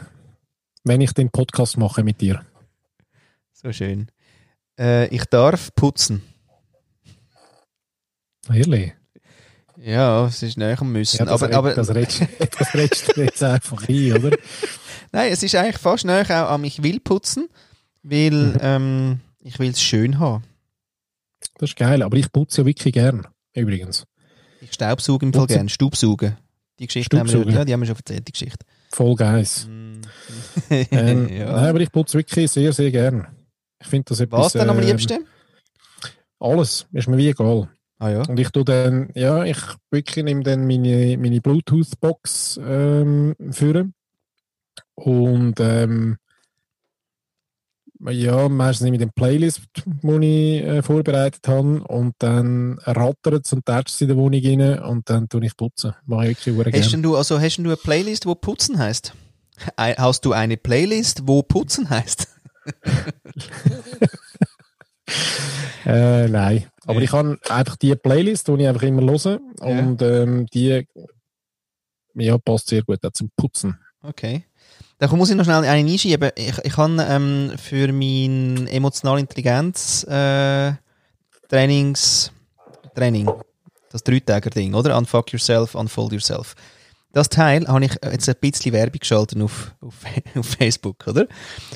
[0.83, 2.43] Wenn ich den Podcast mache mit dir.
[3.53, 4.09] So schön.
[4.79, 6.21] Äh, ich darf putzen.
[8.51, 8.93] Ehrlich.
[9.77, 11.17] Ja, es ist näher am müssen.
[11.17, 12.21] Ja, das, aber, red- aber das, redest,
[12.59, 14.37] das redest du jetzt einfach ein, oder?
[15.11, 17.49] nein, es ist eigentlich fast näher auch an mich will putzen,
[18.03, 18.57] weil Mhm.
[18.61, 20.43] ähm, ich will es schön haben.
[21.57, 23.27] Das ist geil, aber ich putze ja wirklich gern.
[23.55, 24.05] Übrigens.
[24.61, 25.69] Ich staubsauge im Fall gerne.
[25.69, 26.37] Staubsaugen.
[26.79, 28.65] Die Geschichte haben wir, ja, die haben wir schon erzählt, die Geschichte.
[28.91, 29.45] Voll geil.
[30.69, 31.51] Ähm, ja.
[31.51, 33.27] Nein, aber ich putze wirklich sehr, sehr gern.
[33.79, 34.45] Ich finde das etwas.
[34.45, 35.25] Was denn am ähm, liebsten?
[36.39, 36.87] Alles.
[36.93, 37.69] Ist mir wie egal.
[37.99, 38.21] Ah ja.
[38.21, 39.57] Und ich tue dann, ja, ich
[39.91, 43.93] wirklich nehme dann meine, meine Bluetooth-Box ähm, führen.
[44.95, 46.17] Und ähm,
[48.09, 53.65] ja, meistens ich den Playlist, die ich äh, vorbereitet habe, und dann rattert es und
[53.65, 55.93] tätscht es in der Wohnung rein und dann tue ich putzen.
[56.05, 59.13] Mache ich wirklich Hast denn du, also, hast du eine Playlist, wo Putzen heißt?
[59.77, 62.27] Hast du eine Playlist, wo Putzen heißt?
[65.85, 67.01] Äh, nein, Aber Ja.
[67.03, 69.39] ich habe einfach die Playlist, die ich einfach immer höre.
[69.59, 70.85] Und ähm, die
[72.15, 73.77] ja, passt sehr gut auch zum Putzen.
[74.01, 74.45] Okay.
[74.97, 76.31] Da muss ich noch schnell einen einschieben.
[76.35, 80.73] Ich, ich habe ähm, für mein emotionale Intelligenz äh,
[81.49, 82.31] Trainings
[82.95, 83.29] Training,
[83.91, 84.97] das Dreitäger-Ding, oder?
[84.97, 86.55] Unfuck yourself, unfold yourself.
[87.11, 89.93] Das Teil habe ich jetzt ein bisschen Werbung geschaltet auf, auf,
[90.35, 91.27] auf Facebook, oder?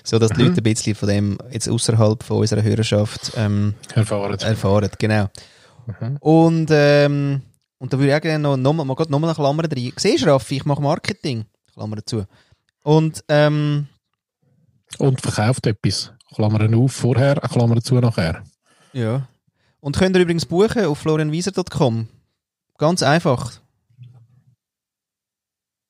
[0.03, 4.39] So, dass die Leute ein bisschen von dem jetzt außerhalb von unserer Hörerschaft ähm, Erfahren.
[4.39, 5.30] erfahren, genau.
[5.86, 6.17] Mhm.
[6.20, 7.41] Und, ähm,
[7.78, 9.93] und da würde ich auch gerne noch, noch, mal, noch mal eine Klammer rein.
[9.95, 11.45] Siehst du, Raffi, ich mache Marketing.
[11.74, 12.26] Klammer zu.
[12.89, 13.87] Und, ähm,
[14.97, 16.11] Und verkauft etwas.
[16.33, 18.43] Klammern auf vorher, Klammern zu nachher.
[18.93, 19.27] ja.
[19.81, 22.07] Und könnt ihr übrigens buchen auf florianwieser.com.
[22.77, 23.61] Ganz einfach.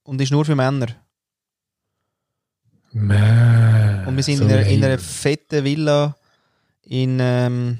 [0.03, 0.87] Und ist nur für Männer.
[2.91, 6.15] Man, Und wir sind so in, einer, in einer fetten Villa
[6.83, 7.79] in ähm,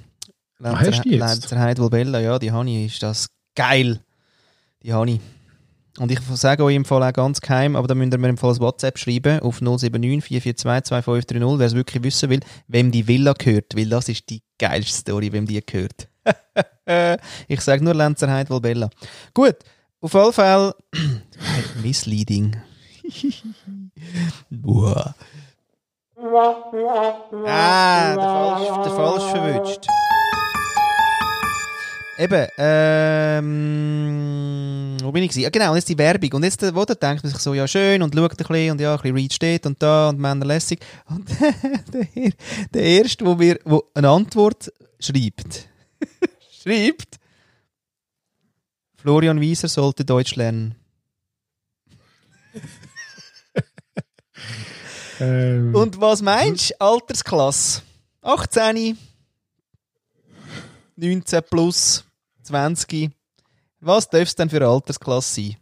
[0.61, 1.05] Ah, jetzt?
[1.05, 2.20] Lenzerheide Volbella.
[2.20, 2.93] Ja, die ich.
[2.93, 3.99] Ist das geil.
[4.82, 5.20] Die ich.
[6.00, 8.38] Und ich sage euch im Fall auch ganz geheim, aber da müsst ihr mir im
[8.38, 13.06] Fall ein WhatsApp schreiben auf 079 442 2530, wer es wirklich wissen will, wem die
[13.06, 16.08] Villa gehört, weil das ist die geilste Story, wem die gehört.
[17.47, 18.89] ich sage nur Lenzerheide Volbella.
[19.34, 19.58] Gut,
[20.00, 20.74] auf jeden Fall
[21.84, 22.56] misleading.
[24.50, 25.16] Boah.
[27.45, 29.88] Ah, der falsch, der falsch verwünscht.
[32.20, 33.47] Eben, ähm,
[35.01, 35.47] wo bin ich gewesen?
[35.47, 36.34] Ah, genau, und jetzt die Werbung.
[36.34, 38.72] Und jetzt, äh, wo da denkt man sich so, ja schön, und schaut ein bisschen,
[38.72, 40.86] und ja, ein bisschen Reach steht und da, und Männer lässig.
[41.07, 42.34] Und der,
[42.74, 45.70] der Erste, wo mir wo eine Antwort schreibt,
[46.61, 47.20] schreibt,
[48.97, 50.76] Florian Wieser sollte Deutsch lernen.
[55.22, 56.80] Ähm, Und was meinst du?
[56.80, 57.82] Altersklasse?
[58.22, 58.97] 18,
[60.95, 62.05] 19 plus,
[62.50, 63.12] 20.
[63.82, 65.58] Was darf es denn für eine Altersklasse sein?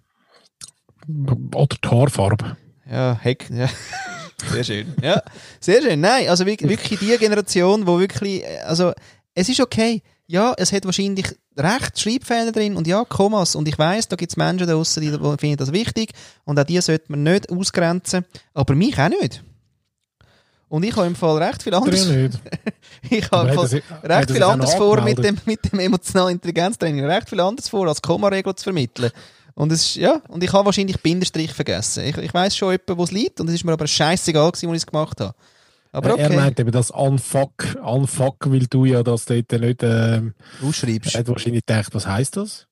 [1.55, 2.57] oder die Haarfarbe.
[2.89, 3.69] Ja, Heck, ja.
[4.51, 4.93] Sehr schön.
[5.01, 5.23] Ja,
[5.59, 5.99] sehr schön.
[5.99, 8.93] Nein, also wirklich, wirklich die Generation, wo wirklich, äh, also
[9.33, 10.03] es ist okay.
[10.27, 11.25] Ja, es hat wahrscheinlich
[11.57, 13.55] recht Schreibfehler drin und ja, Kommas.
[13.55, 16.11] Und ich weiß, da gibt es Menschen da draussen, die, die finden das wichtig
[16.45, 18.25] und auch die sollte man nicht ausgrenzen.
[18.53, 19.43] Aber mich auch nicht.
[20.69, 22.07] Und ich habe im Fall recht viel anderes.
[23.09, 26.33] Ich habe im Fall er er recht viel anderes vor mit dem, mit dem emotionalen
[26.33, 27.05] Intelligenztraining.
[27.05, 29.11] Recht viel anderes vor, als Kommaregel zu vermitteln.
[29.55, 32.03] Und es ist, ja, und ich habe wahrscheinlich Bindestrich vergessen.
[32.03, 34.69] Ich, ich weiß schon etwa, wo es liegt, und es ist mir aber scheißegal gewesen,
[34.69, 35.33] wo ich es gemacht habe.
[35.91, 40.35] Aber Er okay, meint eben das Unfuck, Unfuck, weil du ja das dort nicht, ähm,
[40.61, 41.15] ausschreibst.
[41.15, 42.66] er hat wahrscheinlich gedacht, was heisst das?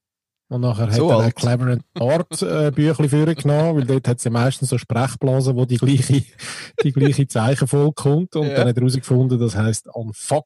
[0.48, 1.36] Und nachher So hat er ein alt.
[1.36, 5.66] Clever and Art äh, Büchlein vorgenommen, weil dort hat es ja meistens so Sprechblasen, wo
[5.66, 6.24] die gleiche,
[6.84, 8.36] die gleiche Zeichenfolge kommt.
[8.36, 8.56] Und Ja.
[8.58, 10.46] dann hat er herausgefunden, das heisst Unfuck.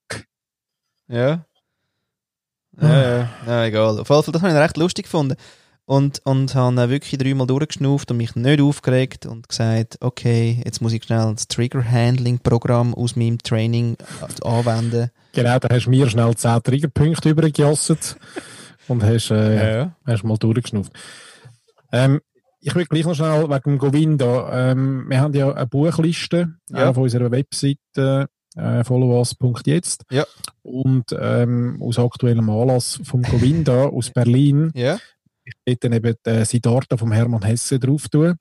[1.10, 1.46] Ja.
[2.82, 4.00] Ja, ja, ja, egal.
[4.00, 5.36] Auf jeden Fall, das habe ich recht lustig gefunden.
[5.86, 10.94] Und, und habe wirklich dreimal durchgeschnauft und mich nicht aufgeregt und gesagt, okay, jetzt muss
[10.94, 13.98] ich schnell das Trigger-Handling-Programm aus meinem Training
[14.44, 15.10] anwenden.
[15.34, 18.18] Genau, da hast du mir schnell 10 Triggerpunkte übergejosset
[18.90, 19.96] und hast, äh, ja.
[20.06, 20.92] hast mal durchgeschnauft.
[21.92, 22.20] Ähm,
[22.62, 24.72] ich will gleich noch schnell wegen dem Govinda.
[24.72, 26.90] Ähm, wir haben ja eine Buchliste Ja.
[26.90, 30.04] auf unserer Webseite äh, followus.jetzt.
[30.12, 30.26] Ja.
[30.62, 35.00] Und ähm, aus aktuellem Anlass vom Govinda aus Berlin Ja.
[35.66, 38.36] dort dann eben die Siddhartha vom Hermann Hesse drauf tun.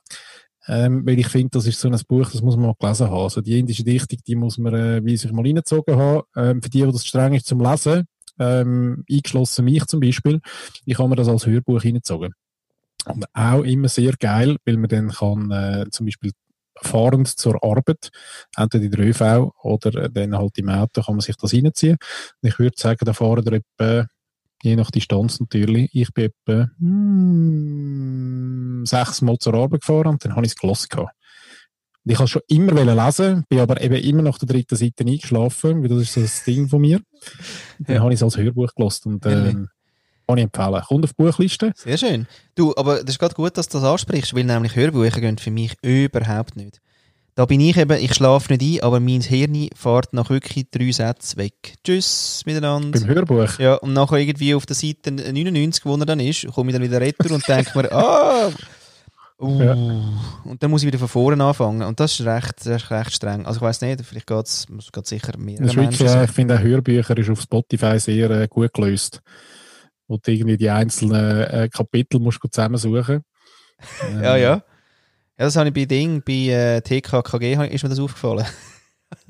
[0.67, 3.23] Ähm, weil ich finde, das ist so ein Buch, das muss man mal gelesen haben.
[3.23, 6.23] Also die indische Dichtung, die muss man, äh, wie sich mal reingezogen haben.
[6.37, 8.05] Ähm, für die, die das streng ist zum Lesen,
[8.39, 10.41] ähm, eingeschlossen mich zum Beispiel,
[10.85, 12.35] ich habe mir das als Hörbuch reingezogen.
[13.07, 16.33] Und auch immer sehr geil, weil man dann kann äh, zum Beispiel
[16.81, 18.11] fahrend zur Arbeit,
[18.57, 21.97] entweder in der ÖV oder äh, dann halt im Auto, kann man sich das reinziehen.
[22.43, 24.07] Ich würde sagen, da fahren wir etwa
[24.63, 25.91] je nach Distanz natürlich.
[25.93, 30.89] Ich bin etwa mm, sechsmal zur Arbeit gefahren und dann habe ich es gelassen.
[32.09, 35.83] Und ich habe schon immer lesen, bin aber eben immer nach der dritten Seite eingeschlafen,
[35.83, 37.01] weil das ist so das Ding von mir.
[37.81, 38.03] Dann Ja.
[38.03, 39.69] habe ich es als Hörbuch gelassen und ähm,
[40.27, 40.83] kann ich empfehlen.
[40.89, 41.73] Kommt auf die Buchliste.
[41.77, 42.27] Sehr schön.
[42.55, 45.51] Du, aber das ist gerade gut, dass du das ansprichst, weil nämlich Hörbücher gehen für
[45.51, 46.81] mich überhaupt nicht.
[47.35, 50.91] Da bin ich eben, ich schlafe nicht ein, aber mein Hirn fährt nach wirklich drei
[50.91, 51.75] Sätzen weg.
[51.85, 52.99] Tschüss miteinander.
[52.99, 53.59] Beim Hörbuch.
[53.59, 56.83] Ja, und nachher irgendwie auf der Seite 99, wo er dann ist, komme ich dann
[56.83, 58.51] wieder retour und denke mir, ah,
[59.41, 59.75] uh, Ja.
[60.45, 61.83] und dann muss ich wieder von vorne anfangen.
[61.83, 63.47] Und das ist recht, recht streng.
[63.47, 64.67] Also ich weiß nicht, vielleicht geht es
[65.05, 69.21] sicher mehr äh, ich finde auch Hörbücher ist auf Spotify sehr äh, gut gelöst.
[70.07, 73.23] Wo du irgendwie die einzelnen äh, Kapitel musst du zusammensuchen.
[74.09, 74.63] Ähm, Ja, ja.
[75.39, 78.47] Ja, das habe ich bei Ding, bei äh, TKKG ist mir das aufgefallen.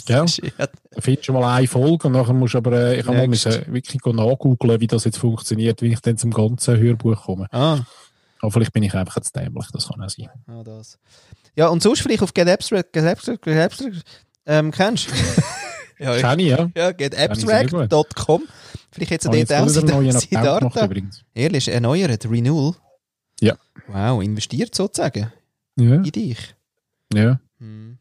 [0.08, 0.66] Ja, da
[0.98, 3.52] findest du mal eine Folge und nachher musst du aber, äh, ich habe mal müssen
[3.72, 7.46] wirklich nachgoogeln, wie das jetzt funktioniert, wie ich dann zum ganzen Hörbuch komme.
[7.52, 7.80] Ah,
[8.40, 10.28] Aber vielleicht bin ich einfach jetzt dämlich, das kann auch sein.
[10.46, 10.98] ah, das.
[11.56, 14.02] Ja, und sonst vielleicht auf Get Abstract, Get Abstract, Get Abstract,
[14.46, 15.12] ähm, kennst du?
[16.04, 16.70] ja, ich- Kenn ich, ja.
[16.76, 18.42] ja, getabstract.com.
[18.92, 20.84] Vielleicht jetzt dort auch gemacht Siddhartha.
[20.84, 21.24] übrigens.
[21.34, 22.74] Ehrlich, erneuert, Renewal.
[23.40, 23.56] Ja.
[23.88, 25.32] Wow, investiert sozusagen
[25.76, 26.54] Ja, in dich.
[27.12, 27.40] ja.
[27.58, 27.98] Hm.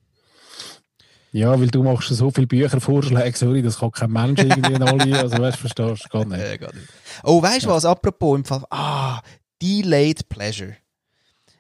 [1.34, 5.20] Ja, weil du machst so viele Büchervorschläge, sorry, das kann kein Mensch irgendwie in alle,
[5.20, 6.40] also weißt du, verstehst du gar nicht.
[6.40, 6.88] Äh, geht nicht.
[7.24, 7.86] Oh, weißt du was?
[7.86, 8.64] Apropos im Fall.
[8.72, 9.22] Ah,
[9.62, 10.76] Delayed Pleasure.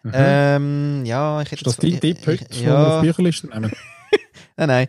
[0.03, 0.11] Mhm.
[0.14, 3.72] Ähm, ja, ich hätte ist das dein Tipp heute, ich- auf Ja, die Bücherliste nehmen?
[4.57, 4.88] nein, nein.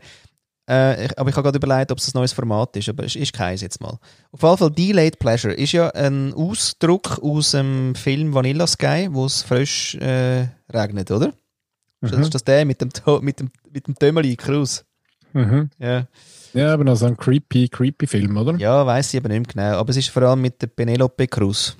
[0.71, 3.17] Äh, ich, aber ich habe gerade überlegt, ob es ein neues Format ist, aber es
[3.17, 3.99] ist keins jetzt mal.
[4.33, 9.25] Auf jeden Fall, Delayed Pleasure ist ja ein Ausdruck aus dem Film Vanilla Sky, wo
[9.25, 11.33] es frisch äh, regnet, oder?
[12.03, 12.21] Mhm.
[12.21, 12.91] ist das der mit dem,
[13.23, 14.85] mit dem, mit dem Tömmeli Cruz?
[15.33, 15.71] Mhm.
[15.79, 16.07] Ja.
[16.53, 18.55] Ja, aber noch so ein creepy, creepy Film, oder?
[18.57, 19.79] ja, weiß ich aber nicht mehr genau.
[19.79, 21.77] Aber es ist vor allem mit der Penelope Cruz.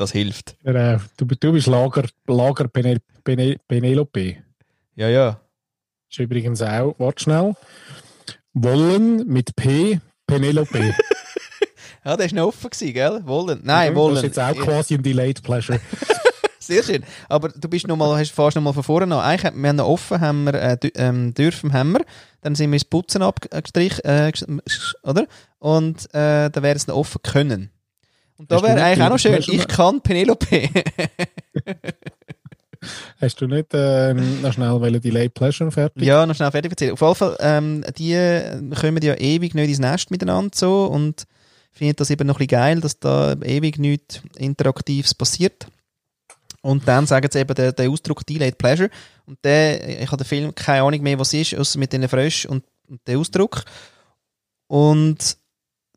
[0.00, 0.56] Das hilft.
[0.64, 4.36] Äh, du, du bist Lager, Lager Pene, Pene, Penelope.
[4.96, 5.40] Ja, ja.
[6.10, 7.54] Ist übrigens auch, warte schnell.
[8.52, 10.94] Wollen mit P, Penelope.
[12.02, 13.20] Ja, der war noch offen, gewesen, gell?
[13.26, 13.60] Wollen.
[13.62, 14.14] Nein, wollen.
[14.14, 15.78] Das ist jetzt auch quasi ein Delayed Pleasure.
[16.58, 17.04] Sehr schön.
[17.28, 19.22] Aber du bist noch mal, hast fast noch mal von vorne noch.
[19.22, 22.04] Eigentlich, wir haben noch offen, haben wir, äh, ähm, dürfen haben wir.
[22.40, 24.32] Dann sind wir ins Putzen abgestrichen, äh,
[25.02, 25.26] oder?
[25.58, 27.70] Und äh, dann wäre es noch offen können.
[28.40, 30.46] Und da wäre eigentlich auch noch schön, ich kann Penelope.
[33.20, 36.02] Hast du nicht ähm, noch schnell Delayed Pleasure fertig?
[36.02, 36.92] ja, noch schnell fertig erzählen.
[36.92, 41.26] Auf jeden Fall, ähm, die äh, kommen ja ewig nicht ins Nest miteinander so und
[41.70, 45.66] finde das eben noch ein bisschen geil, dass da ewig nichts Interaktives passiert.
[46.62, 48.88] Und dann sagen sie eben den, den Ausdruck Delayed Pleasure.
[49.26, 52.08] Und der, ich habe den Film keine Ahnung mehr, was es ist, außer mit den
[52.08, 53.64] Fröschen und, und dem Ausdruck.
[54.66, 55.36] Und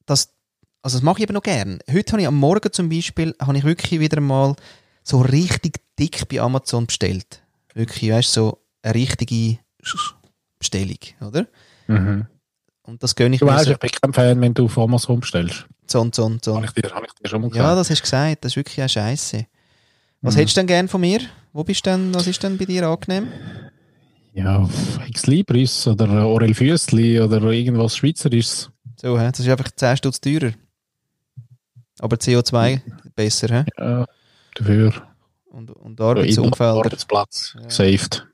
[0.05, 0.32] das,
[0.83, 1.79] also das mache ich eben noch gern.
[1.91, 4.55] Heute habe ich am Morgen zum Beispiel, habe ich wirklich wieder mal
[5.03, 7.41] so richtig dick bei Amazon bestellt.
[7.73, 9.57] Wirklich, weißt du, so eine richtige
[10.59, 11.47] Bestellung, oder?
[11.87, 12.27] Mhm.
[12.83, 13.71] Und das gönne ich Du mir weißt, so.
[13.71, 15.65] ich bin kein Fan, wenn du auf Amazon bestellst.
[15.87, 16.55] Zon, zon, zon.
[16.57, 17.77] Habe ich dir, habe ich dir schon mal Ja, gesagt.
[17.79, 18.45] das hast du gesagt.
[18.45, 19.45] Das ist wirklich eine Scheiße.
[20.21, 20.39] Was Mhm.
[20.39, 21.19] hättest du denn gern von mir?
[21.53, 23.27] Wo bist denn, was ist denn bei dir angenehm?
[24.33, 24.67] Ja,
[25.07, 28.69] Ex Libris oder Orel Füssli oder irgendwas Schweizerisches.
[28.99, 30.51] So, das ist einfach 10 Stutz teurer.
[31.99, 32.81] Aber CO2
[33.15, 33.65] besser, hä?
[33.77, 34.05] Ja,
[34.55, 34.93] dafür.
[35.45, 36.79] Und, und Arbeitsumfelder.
[36.79, 37.55] Arbeitsplatz.
[37.61, 37.69] Ja.
[37.69, 38.27] Saved.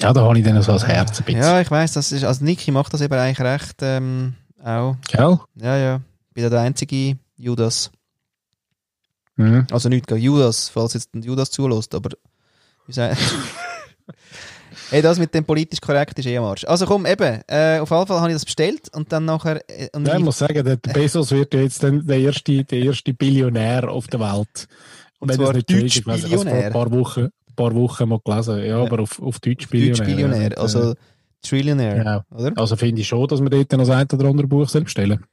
[0.00, 1.42] Ja, da habe ich dann so als Herz ein bisschen.
[1.42, 4.34] Ja, ich weiß, das ist, also Niki macht das eben eigentlich recht ähm,
[4.64, 4.96] auch.
[5.08, 5.38] Gell?
[5.56, 6.00] Ja, ja.
[6.32, 7.90] Bin ja der einzige Judas.
[9.36, 9.66] Mhm.
[9.70, 12.10] Also nicht gegen Judas, falls jetzt ein Judas zulässt, aber
[12.86, 13.16] wie sagen.
[14.92, 16.64] Hey, das mit dem politisch korrekt ist eh am Arsch.
[16.64, 19.62] Also komm, eben, äh, auf jeden Fall habe ich das bestellt und dann nachher...
[19.66, 22.78] Äh, und Ja, ich muss sagen, der Bezos wird ja jetzt dann der erste, der
[22.78, 24.68] erste Billionär auf der Welt.
[25.18, 26.66] Und Wenn zwar Deutsch ist, Billionär.
[26.66, 28.58] ein paar Wochen, ein paar Wochen mal gelesen.
[28.58, 28.82] Ja, Ja.
[28.82, 30.04] aber auf, auf Deutsch Deutsch Billionär.
[30.04, 30.56] Billionär, ja.
[30.58, 30.94] also
[31.40, 32.20] Trillionär, Genau.
[32.30, 32.52] oder?
[32.60, 35.24] Also finde ich schon, dass man dort noch ein oder andere Buch selbst bestellen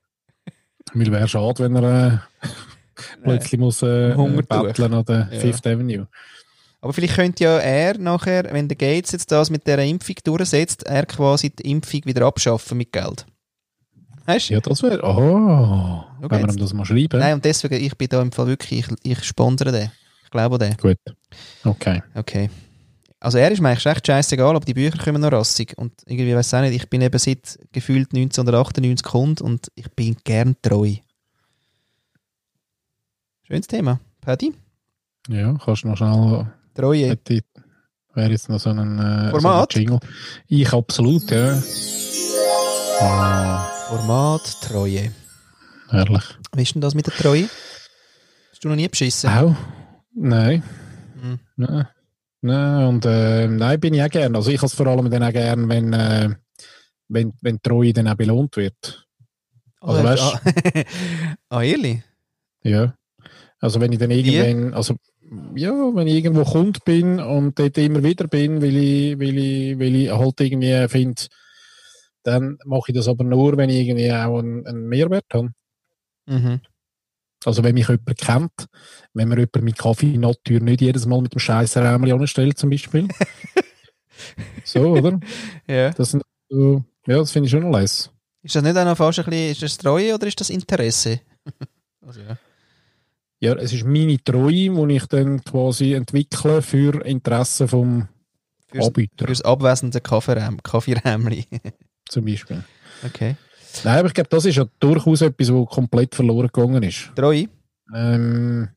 [0.94, 2.48] Weil wäre schade, wenn er äh,
[3.24, 5.28] plötzlich muss äh, äh, betteln an der.
[5.34, 6.08] Fifth Avenue.
[6.82, 10.84] Aber vielleicht könnte ja er nachher, wenn der Gates jetzt das mit dieser Impfung durchsetzt,
[10.84, 13.26] er quasi die Impfung wieder abschaffen mit Geld.
[14.26, 14.54] Weißt du?
[14.54, 15.02] Ja, das wäre...
[15.04, 17.20] Oh, Okay, wenn wir ihm das mal schreiben.
[17.20, 19.92] Nein, und deswegen, ich bin da im Fall wirklich, ich, ich sponsere den.
[20.24, 20.78] Ich glaube an den.
[20.78, 20.98] Gut.
[21.64, 22.04] Okay.
[22.14, 22.50] Okay.
[23.22, 25.78] Also er ist mir eigentlich recht scheißegal, aber die Bücher kommen noch rassig.
[25.78, 30.18] Und irgendwie, weiß auch nicht, ich bin eben seit gefühlt 1998 Kunde und ich bin
[30.24, 30.96] gern treu.
[33.44, 34.00] Schönes Thema.
[34.22, 34.54] Paddy?
[35.30, 36.48] Ja, kannst du noch schnell...
[36.80, 37.18] Treue.
[38.14, 39.74] Wäre jetzt noch so ein, äh, Format?
[39.74, 40.00] So ein Jingle.
[40.48, 41.62] Ich absolut, ja.
[43.02, 45.12] Ah, Format Treue.
[45.90, 46.24] herrlich.
[46.56, 47.50] Wie ist denn das mit der Treue?
[48.52, 49.30] Hast du noch nie beschissen?
[49.30, 49.56] Auch?
[50.16, 50.64] Nein.
[51.22, 51.40] Hm.
[51.58, 51.88] Nein.
[52.42, 54.38] Nein, und äh, nein, bin ich auch gern.
[54.38, 56.30] Also ich habe es vor allem dann auch gern, wenn, äh,
[57.10, 59.06] wenn, wenn Treue dann auch belohnt wird.
[59.82, 60.42] Also, weißt ah,
[61.50, 62.02] ah, ehrlich?
[62.64, 62.94] Ja.
[63.60, 64.96] Also wenn ich dann irgendwann, also
[65.56, 69.80] ja, wenn ich irgendwo Kunde bin und dort immer wieder bin, weil ich, weil ich,
[69.80, 71.22] weil ich halt irgendwie finde,
[72.24, 75.52] dann mache ich das aber nur, wenn ich irgendwie auch einen, einen Mehrwert habe.
[76.26, 76.62] Mhm.
[77.46, 78.66] Also wenn mich jemand kennt,
[79.14, 82.58] wenn mir jemand mit Kaffee in Tür nicht jedes Mal mit dem scheiß Räumchen anstellt
[82.58, 83.08] zum Beispiel.
[84.66, 85.20] so, oder?
[85.68, 85.92] Ja.
[85.92, 88.12] Das, sind so, ja, das finde ich schon leis.
[88.42, 91.22] Ist das nicht auch noch fast ein bisschen, ist das Treue oder ist das Interesse?
[92.06, 92.38] also, ja.
[93.42, 98.08] Ja, es ist meine Treue, die ich dann quasi entwickle für Interessen vom,
[98.68, 101.46] Fürs, Anbieter fürs abwesende Kaffeeräm- Kaffeerämli.
[102.10, 102.64] zum Beispiel.
[103.06, 103.36] okay.
[103.84, 107.12] Nein, aber ich glaube, das ist ja durchaus etwas, was komplett verloren gegangen ist.
[107.16, 107.48] Drei.
[107.94, 108.68] Ähm,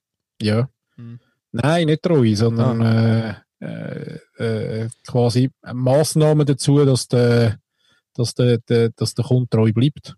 [0.40, 0.68] ja.
[0.96, 1.18] Hm.
[1.50, 3.44] Nein, nicht treu, sondern Ah.
[3.60, 7.58] äh, äh, äh, quasi Massnahmen dazu, dass der,
[8.14, 10.14] dass der, der, dass der Kunde treu bleibt.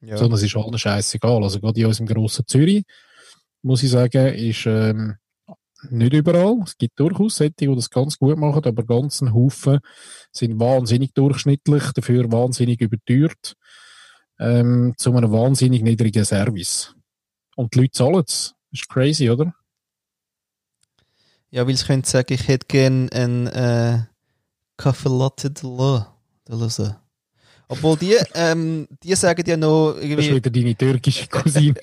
[0.00, 0.16] Ja.
[0.16, 1.42] Sondern es ist allen scheißegal.
[1.42, 2.84] Also gerade in unserem grossen Zürich,
[3.62, 5.16] muss ich sagen, ist ähm,
[5.88, 6.58] nicht überall.
[6.64, 9.80] Es gibt durchaus solche, die das ganz gut machen, aber ganz ein Haufen
[10.32, 13.54] sind wahnsinnig durchschnittlich, dafür wahnsinnig überteuert,
[14.38, 16.94] ähm, zu einem wahnsinnig niedrigen Service.
[17.56, 18.54] Und die Leute zahlen es.
[18.72, 19.52] Ist crazy, oder?
[21.50, 24.04] Ja, weil sie können sagen, ich hätte gern ein äh,
[24.76, 26.14] Kaffee Latte de la.
[26.48, 26.99] De la.
[27.72, 31.76] Obwohl die, ähm, die sagen ja noch Das war irgendwie, wieder deine türkische Cousine.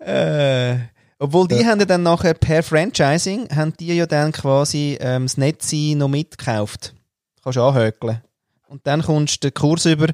[0.00, 0.76] äh,
[1.18, 1.68] obwohl die Ja.
[1.68, 6.08] haben ja dann nachher per Franchising, haben die ja dann quasi ähm, das Netzi noch
[6.08, 6.94] mitgekauft.
[7.42, 8.20] Kannst du anhökeln.
[8.68, 10.08] Und dann kommst du den Kurs über,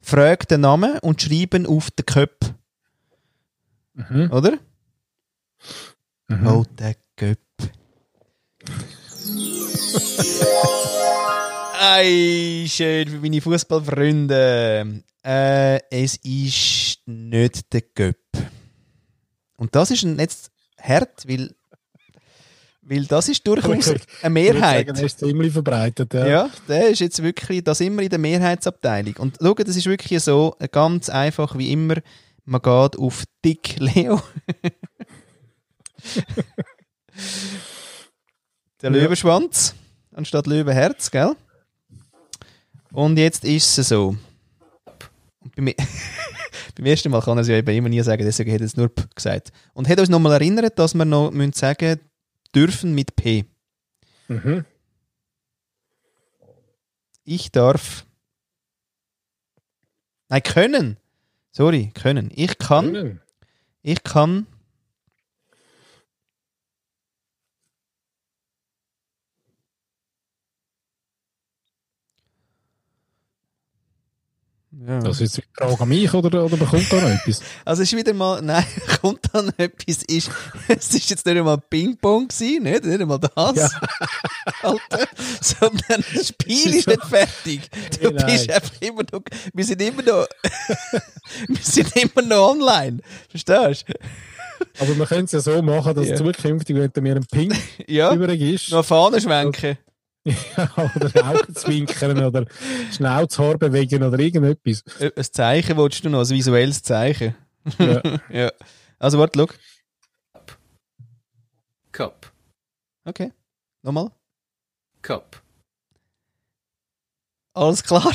[0.00, 2.54] frag den Namen und schreiben auf den Köp,
[3.94, 4.30] mhm.
[4.30, 4.58] oder?
[6.28, 6.46] Mhm.
[6.46, 7.40] Oh, der Köp.
[11.84, 15.02] Ei, schön für meine Fußballfreunde.
[15.24, 18.18] Äh, es ist nicht der Göpp.
[19.56, 21.52] Und das ist jetzt hart, weil,
[22.82, 24.86] weil das ist durchaus eine Mehrheit.
[24.86, 26.14] sagen, er ist ziemlich verbreitet.
[26.14, 26.26] Ja.
[26.28, 29.16] Ja, der ist jetzt wirklich, da sind wir in der Mehrheitsabteilung.
[29.16, 31.96] Und schau, das ist wirklich so, ganz einfach wie immer,
[32.44, 34.22] man geht auf Dick Leo.
[38.80, 38.96] der Ja.
[39.00, 39.74] Löwenschwanz
[40.12, 41.34] anstatt Löwenherz, gell?
[42.92, 44.16] Und jetzt ist es so.
[45.56, 48.76] Beim ersten Mal kann er es ja eben immer nie sagen, deswegen hat er es
[48.76, 49.52] nur P gesagt.
[49.72, 52.00] Und hat uns nochmal erinnert, dass wir noch müssen sagen
[52.54, 53.44] dürfen mit P.
[54.28, 54.64] Mhm.
[57.24, 58.06] Ich darf.
[60.28, 60.96] Nein, können.
[61.50, 62.30] Sorry, können.
[62.34, 62.92] Ich kann.
[62.92, 63.20] Können.
[63.82, 64.46] Ich kann.
[74.86, 75.00] Ja.
[75.00, 77.42] Das ist jetzt die Frage an mich oder, oder bekommt da noch etwas?
[77.64, 78.64] Also es ist wieder mal, nein,
[79.02, 80.30] kommt dann etwas, ist,
[80.66, 83.68] es ist jetzt nicht einmal Ping-Pong gewesen, nicht, nicht einmal das, Ja.
[84.62, 85.06] Alter,
[85.40, 87.68] sondern das Spiel ist nicht fertig.
[88.00, 88.26] Du Nein.
[88.26, 89.20] bist einfach immer noch,
[89.52, 90.26] wir sind immer noch,
[91.48, 93.92] wir sind immer noch online, verstehst du?
[94.80, 96.16] Aber wir können es ja so machen, dass Ja.
[96.16, 97.52] zukünftig, wenn mir ein Ping
[97.86, 99.76] Ja, übrig ist, noch Fahne schwenken.
[100.76, 102.46] oder zwinkern oder
[102.92, 104.84] schnell das Haar bewegen oder irgendetwas.
[105.00, 107.34] Ein Zeichen willst du noch, ein visuelles Zeichen.
[107.78, 108.02] Ja.
[108.30, 108.52] Ja.
[108.98, 109.48] Also warte, schau.
[111.90, 112.32] Cup,
[113.04, 113.32] Okay,
[113.82, 114.10] nochmal.
[115.02, 115.42] cup,
[117.54, 118.12] Alles klar.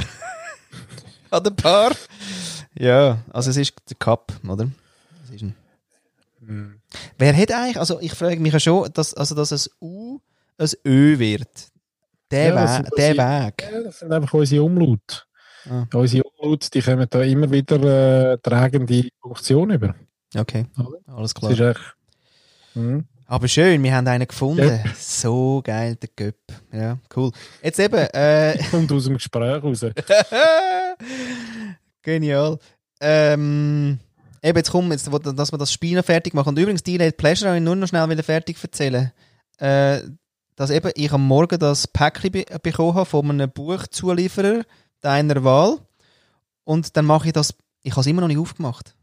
[1.29, 1.91] An der Paar.
[2.73, 4.69] Ja, also es ist der Cup, oder?
[5.21, 5.55] Das ist ein
[6.39, 6.79] Hm.
[7.17, 10.19] Wer hat eigentlich, also ich frage mich ja schon, dass, also dass ein U
[10.57, 11.67] ein Ö wird.
[12.31, 13.53] Der, Ja, das We sind der unsere- Weg.
[13.71, 15.21] Ja, das sind einfach unsere Umlaute.
[15.69, 15.85] Ah.
[15.93, 19.95] Unsere Umlaute, die kommen da immer wieder äh, tragende Funktion über.
[20.35, 20.65] Okay,
[21.07, 21.51] alles Das klar.
[21.51, 21.95] ist echt.
[22.73, 23.05] Hm.
[23.29, 24.79] Aber schön, wir haben einen gefunden.
[24.97, 26.37] So geil, der Göpp.
[26.71, 27.31] Ja, cool.
[27.61, 29.81] Jetzt eben, äh, Kommt aus dem Gespräch raus.
[32.01, 32.57] Genial.
[33.01, 33.99] Ähm,
[34.41, 36.49] eben, jetzt kommen jetzt, dass wir das Spiel noch fertig machen.
[36.49, 39.11] Und übrigens, die Pleasure habe ich nur noch schnell wieder fertig erzählen.
[39.59, 40.01] Äh,
[40.57, 44.63] dass eben ich am Morgen das Päckchen be bekommen habe von einem Buchzulieferer
[44.99, 45.77] deiner Wahl.
[46.65, 47.53] Und dann mache ich das,
[47.83, 48.93] ich habe es immer noch nicht aufgemacht.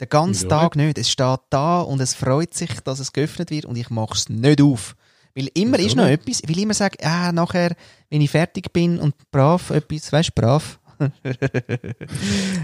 [0.00, 0.98] Den ganzen Wieso Tag nicht.
[0.98, 4.28] Es steht da und es freut sich, dass es geöffnet wird und ich mache es
[4.28, 4.96] nicht auf.
[5.36, 7.76] Weil immer ist noch etwas, weil ich immer sage, ah, nachher,
[8.08, 10.80] wenn ich fertig bin und brav etwas, weißt du, brav,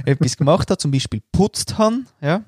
[0.05, 2.43] etwas gemacht habe, zum Beispiel putzt habe, ja,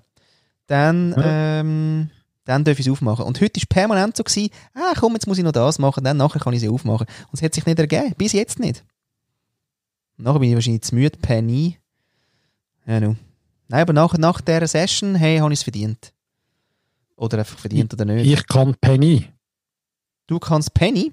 [0.67, 1.61] dann, Ja.
[1.61, 2.11] ähm,
[2.45, 3.25] dann darf ich es aufmachen.
[3.25, 6.17] Und heute war permanent so, gewesen, ah, komm, jetzt muss ich noch das machen, dann
[6.17, 7.07] nachher kann ich sie aufmachen.
[7.07, 8.85] Und es hat sich nicht ergeben, bis jetzt nicht.
[10.17, 11.79] Nachher bin ich wahrscheinlich zu müde, Penny.
[12.87, 13.17] Ja, nu.
[13.69, 16.13] Nein, aber nach, nach dieser Session, hey, habe ich es verdient.
[17.17, 18.27] Oder einfach verdient oder nicht.
[18.27, 19.29] Ich kann Penny.
[20.27, 21.13] Du kannst Penny.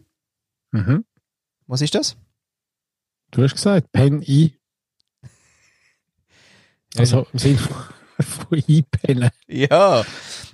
[0.72, 1.06] Mhm.
[1.68, 2.18] Was ist das?
[3.32, 4.56] Du hast gesagt, Penny.
[6.98, 7.76] Also im Sinne von,
[8.20, 9.30] von einpennen.
[9.48, 10.04] Ja,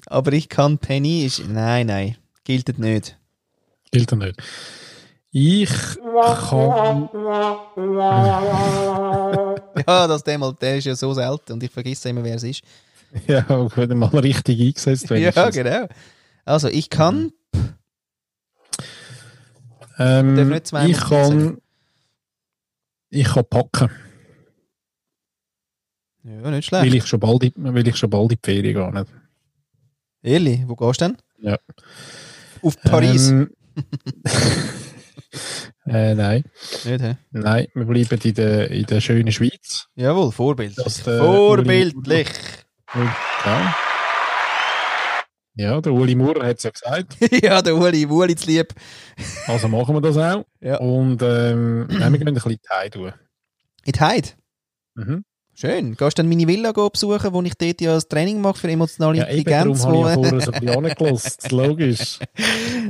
[0.07, 1.47] aber ich kann Penny ist.
[1.47, 3.17] Nein, nein, gilt nicht.
[3.91, 4.41] Gilt ja nicht.
[5.31, 7.09] Ich kann.
[9.87, 12.43] Ja, das der, mal, der ist ja so selten und ich vergesse immer, wer es
[12.43, 12.61] ist.
[13.27, 13.45] Ja,
[13.75, 15.51] wenn er mal richtig eingesetzt Ja, werden.
[15.51, 15.87] genau.
[16.45, 17.31] Also, ich kann.
[19.97, 21.09] Ähm, nicht zweimal ich sagen.
[21.47, 21.57] kann.
[23.09, 23.89] Ich kann packen,
[26.23, 26.85] Ja, nicht schlecht.
[26.85, 29.05] weil ich schon bald, weil ich schon bald in die Ferien gehe.
[30.25, 31.17] Ehrlich, wo gehst du denn?
[31.37, 31.59] Ja.
[32.63, 33.29] Auf Paris.
[33.29, 33.51] Ähm,
[35.85, 36.43] äh, nein,
[36.83, 37.17] Nicht, hä?
[37.29, 39.85] nein, wir bleiben in der, in der schönen Schweiz.
[39.93, 40.83] Jawohl, vorbildlich.
[40.83, 42.29] Das der Vorbildlich.
[42.95, 43.75] Ja.
[45.57, 47.17] Ja, der Uli Maurer hat es ja gesagt.
[47.43, 48.73] ja, der Uli, Uli zu lieb.
[49.45, 50.43] Also machen wir das auch.
[50.59, 50.79] Ja.
[50.79, 53.13] Und ähm, nein, wir gehen ein bisschen in die Heide.
[53.85, 54.29] In die Heide.
[54.95, 55.23] Mhm.
[55.57, 55.95] Schön.
[55.95, 59.19] Gehst du dann meine Villa besuchen, wo ich dort ja das Training mache für emotionale
[59.19, 59.85] Ja, eben darum Intelligenz?
[59.85, 61.49] habe ich ja vorher ein bisschen.
[61.57, 62.19] Logisch.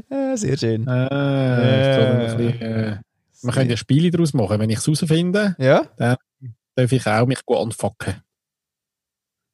[0.10, 0.88] Ah, Sehr schön.
[0.88, 2.98] Äh, ich kann ein bisschen, äh,
[3.44, 4.60] wir können ja Spiele daraus machen.
[4.60, 5.84] Wenn ich es herausfinde, Ja?
[5.98, 8.16] darf ich auch mich gut anfacken.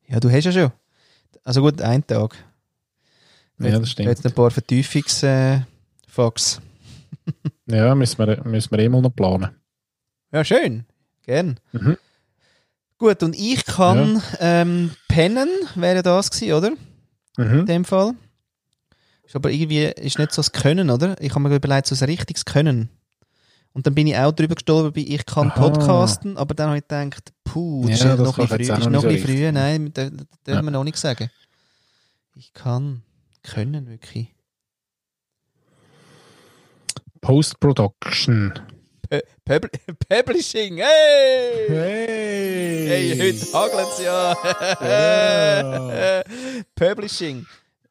[0.07, 0.71] Ja, du hast ja schon.
[1.43, 2.35] Also gut, einen Tag.
[3.59, 4.07] Ja, das stimmt.
[4.09, 5.59] Jetzt ein paar Vertiefungs äh.
[7.67, 9.49] Ja, müssen wir, müssen wir eh mal noch planen.
[10.31, 10.85] Ja, schön.
[11.23, 11.59] Gern.
[11.73, 11.97] Mhm.
[13.01, 16.71] Gut, und ich kann ähm, pennen, wäre das gewesen, oder?
[17.39, 17.65] In Mhm.
[17.65, 18.13] dem Fall.
[19.23, 21.19] Ist aber irgendwie ist nicht so das Können, oder?
[21.19, 22.89] Ich habe mir überlegt, so ein richtiges Können.
[23.73, 25.59] Und dann bin ich auch drüber gestolpert, bei ich kann Aha.
[25.59, 28.55] podcasten, aber dann habe ich gedacht, puh, das Ja, ist noch ein früh.
[28.61, 29.51] Ist noch ein so früh.
[29.51, 30.61] Nein, das, das dürfen Ja.
[30.61, 31.31] wir noch nicht sagen.
[32.35, 33.01] Ich kann
[33.41, 34.31] können, wirklich.
[37.21, 38.59] Post-Production.
[39.43, 39.67] Pub
[40.09, 41.67] Publishing, hey!
[41.67, 42.87] Hey!
[42.87, 44.35] Hey, heute hagelt es ja.
[44.81, 46.23] Ja.
[46.75, 47.45] Publishing.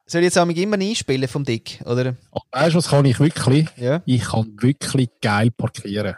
[0.07, 2.15] Soll ich jetzt einmal immer einspielen vom Dick, oder?
[2.51, 3.67] Weißt du, was kann ich wirklich?
[3.77, 4.01] Ja.
[4.07, 6.15] Ich kann wirklich geil parkieren.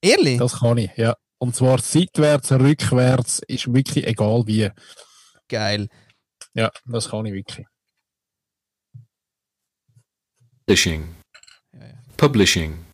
[0.00, 0.38] Ehrlich?
[0.38, 1.16] Das kann ich, ja.
[1.38, 4.70] Und zwar seitwärts, rückwärts, ist wirklich egal wie.
[5.48, 5.88] Geil.
[6.54, 7.66] Ja, das kann ich wirklich.
[10.64, 11.16] Publishing.
[12.16, 12.93] Publishing.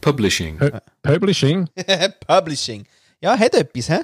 [0.00, 0.58] Publishing.
[0.58, 1.68] Pu- Publishing?
[2.26, 2.86] Publishing.
[3.20, 4.00] Ja, hat etwas, hä?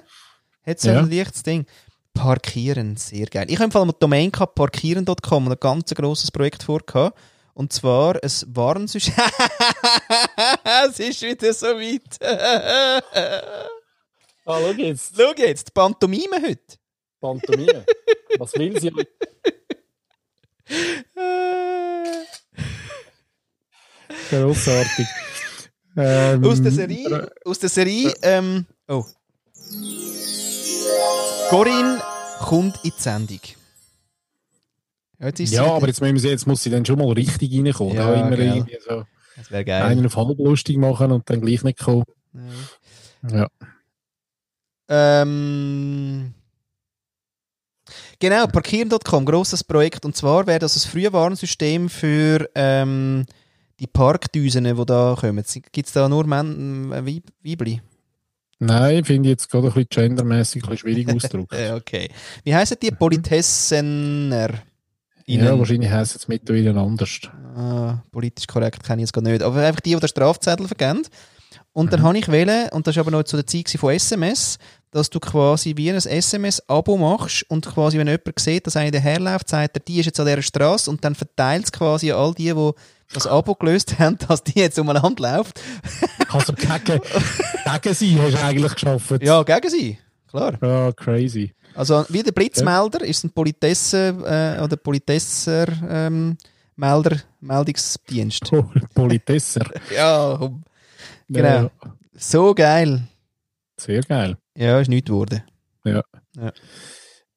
[0.66, 0.98] Hat so Ja.
[1.00, 1.66] ein leichtes Ding.
[2.14, 3.46] Parkieren, sehr geil.
[3.48, 7.18] Ich habe im Fall mal die Domain gehabt, parkieren.com ein ganz grosses Projekt vorgehabt.
[7.54, 9.14] Und zwar ein Warnsystem.
[10.88, 12.20] es ist wieder so weit.
[12.22, 13.00] Ah,
[14.44, 15.14] schau jetzt.
[15.16, 16.76] Schau jetzt, die Pantomime heute.
[17.20, 17.84] Pantomime.
[18.38, 18.92] Was will sie?
[24.30, 25.06] Grossartig.
[25.96, 29.04] Ähm, Aus der Serie, aus der Serie, ähm, oh.
[31.48, 32.02] Corinne
[32.40, 33.40] kommt in die Sendung.
[35.18, 37.10] Ja, jetzt ist sie Ja, aber jetzt, müssen sie, jetzt muss sie dann schon mal
[37.12, 37.96] richtig reinkommen.
[37.96, 38.46] Ja, immer gell.
[38.46, 39.04] irgendwie so
[39.36, 39.82] das wäre geil.
[39.82, 42.04] einen auf halb lustig machen und dann gleich nicht kommen.
[43.30, 43.48] Ja.
[44.88, 46.34] Ähm,
[48.18, 50.04] genau, parkieren.com, grosses Projekt.
[50.04, 53.26] Und zwar wäre das ein Frühwarnsystem für ähm,
[53.80, 55.44] die Parkdüsen, die da kommen.
[55.72, 57.80] Gibt es da nur Män Weib Weibli?
[58.58, 61.54] Nein, finde ich jetzt gerade ein bisschen gendermäßig ein bisschen schwierig ausgedrückt.
[61.74, 62.08] Okay.
[62.42, 62.90] Wie heißen die?
[62.90, 64.50] Politessener?
[65.26, 67.20] ja, wahrscheinlich heisst es mittlerweile anders.
[67.54, 69.42] Ah, politisch korrekt kenne ich jetzt gar nicht.
[69.42, 71.02] Aber einfach die, die den Strafzettel vergeben.
[71.72, 74.58] Und dann habe ich wählen, und das war aber noch zu der Zeit von SMS,
[74.90, 79.50] dass du quasi wie ein SMS-Abo machst und quasi, wenn jemand sieht, dass einer daherläuft,
[79.50, 82.32] sagt er, die ist jetzt an dieser Straße und dann verteilt es quasi an all
[82.32, 82.72] die, die
[83.12, 85.60] das Abo gelöst haben, dass die jetzt umeinander läuft.
[86.30, 89.22] Also gegen, gegen sie hast du eigentlich geschafft.
[89.22, 89.98] Ja, gegen sie.
[90.28, 90.58] Klar.
[90.60, 91.54] Ja, crazy.
[91.74, 94.08] Also wie der Blitzmelder ist ein Politesse
[94.58, 96.36] äh, oder Politesser ähm,
[96.76, 98.42] Melder, Meldungsdienst.
[98.52, 98.64] Oh,
[98.94, 99.64] Politesser.
[99.94, 100.38] Ja.
[101.28, 101.48] Genau.
[101.48, 101.70] Ja,
[102.16, 103.02] So geil.
[103.78, 104.36] sehr geil.
[104.56, 105.42] Ja, ist nichts geworden.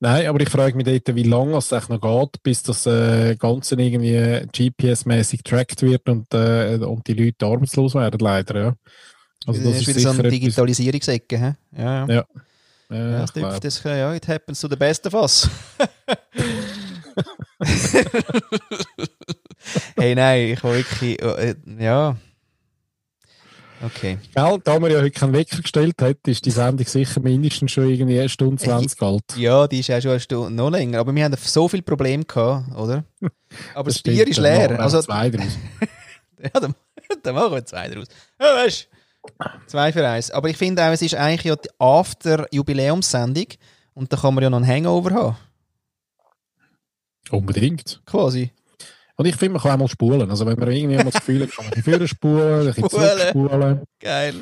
[0.01, 3.76] Nein, aber ich frage mich dort, wie lange es noch geht, bis das äh, Ganze
[3.76, 8.55] irgendwie GPS-mäßig getrackt wird und, äh, und die Leute arbeitslos werden, leider.
[8.55, 8.76] Ja.
[9.45, 11.57] Also das, ist wieder so eine Digitalisierungsecke.
[11.77, 12.05] Ja, ja.
[12.07, 12.26] Ja.
[12.91, 15.47] Ja, Ja, das, dürfte- das, ja, it happens to the best of us.
[19.97, 22.15] hey, nein, ich war wirklich, äh, ja.
[23.81, 24.18] Okay.
[24.35, 27.89] Gell, da wir ja heute keinen Wecker gestellt hat, ist die Sendung sicher mindestens schon
[27.89, 29.23] irgendwie eine Stunde 20 alt.
[29.38, 32.26] Ja, die ist auch schon eine Stunde noch länger, aber wir haben so viele Probleme
[32.26, 33.06] gehabt, oder?
[33.73, 34.69] Aber das, stimmt, Bier ist machen leer.
[34.72, 35.57] wir Also, zwei draus.
[36.43, 36.76] ja, dann,
[37.23, 38.07] dann machen wir zwei draus.
[38.39, 38.89] Ja, weißt?
[39.68, 40.31] Zwei für eins.
[40.31, 43.47] Aber ich finde auch, es ist eigentlich ja die After-Jubiläumssendung
[43.93, 45.38] und da kann man ja noch einen Hangover haben.
[47.31, 48.01] Unbedingt.
[48.06, 48.51] Quasi.
[49.19, 50.29] Und ich finde, man kann auch mal spulen.
[50.29, 52.89] Also wenn man irgendwie mal das Gefühl hat, kann man die Führer spulen, ein bisschen
[52.89, 53.09] Spulen.
[53.09, 53.81] zurückspulen.
[53.99, 54.33] Geil.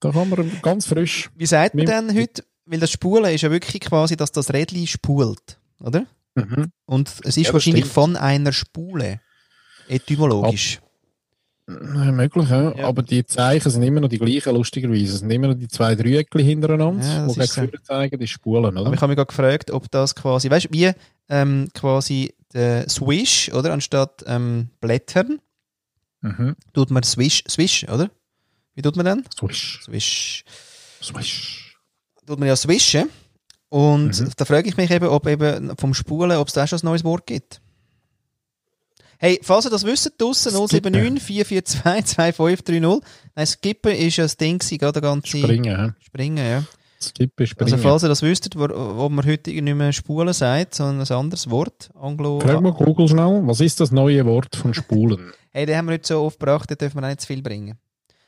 [0.00, 1.30] Da kann man ganz frisch.
[1.36, 2.42] Wie sagt man denn heute?
[2.64, 6.06] Weil das Spulen ist ja wirklich quasi, dass das Rädchen spult, oder?
[6.34, 6.72] Mhm.
[6.86, 7.94] Und es ist Ja, wahrscheinlich stimmt.
[7.94, 9.20] von einer Spule.
[9.88, 10.80] Etymologisch.
[11.68, 12.72] Ja, möglich, ja.
[12.76, 12.84] Ja.
[12.86, 15.14] Aber die Zeichen sind immer noch die gleichen, lustigerweise.
[15.14, 17.66] Es sind immer noch die zwei Dreieckchen hintereinander, Ja, die ist so.
[17.82, 18.92] zeigen, die Spulen, Aber oder?
[18.94, 20.90] ich habe mich gerade gefragt, ob das quasi, weißt du, wie
[21.28, 23.72] ähm, quasi der Swish, oder?
[23.72, 25.40] Anstatt ähm, Blättern,
[26.22, 26.56] Mhm.
[26.72, 28.10] tut man Swish, Swish, oder?
[28.74, 29.24] Wie tut man dann?
[29.38, 29.80] Swish.
[29.84, 30.44] Swish.
[31.02, 31.76] Swish.
[32.26, 33.08] Tut man ja swischen.
[33.68, 34.30] Und Mhm.
[34.36, 37.04] da frage ich mich eben, ob eben vom Spulen, ob es da schon ein neues
[37.04, 37.60] Wort gibt.
[39.18, 43.02] Hey, falls ihr das wisst, draussen 079 442 2530.
[43.34, 45.94] Nein, Skippen ist ja das Ding, gerade der ganze Springen, ja.
[46.00, 46.64] Springen, ja.
[47.58, 51.16] Also falls ihr das wüsstet, wo, ob man heute nicht mehr Spulen sagt, sondern ein
[51.16, 52.40] anderes Wort, Anglo...
[52.40, 55.32] Frag mal Google schnell, was ist das neue Wort von Spulen?
[55.52, 57.40] Hey, den haben wir heute so oft gebracht, den dürfen wir auch nicht zu viel
[57.40, 57.78] bringen.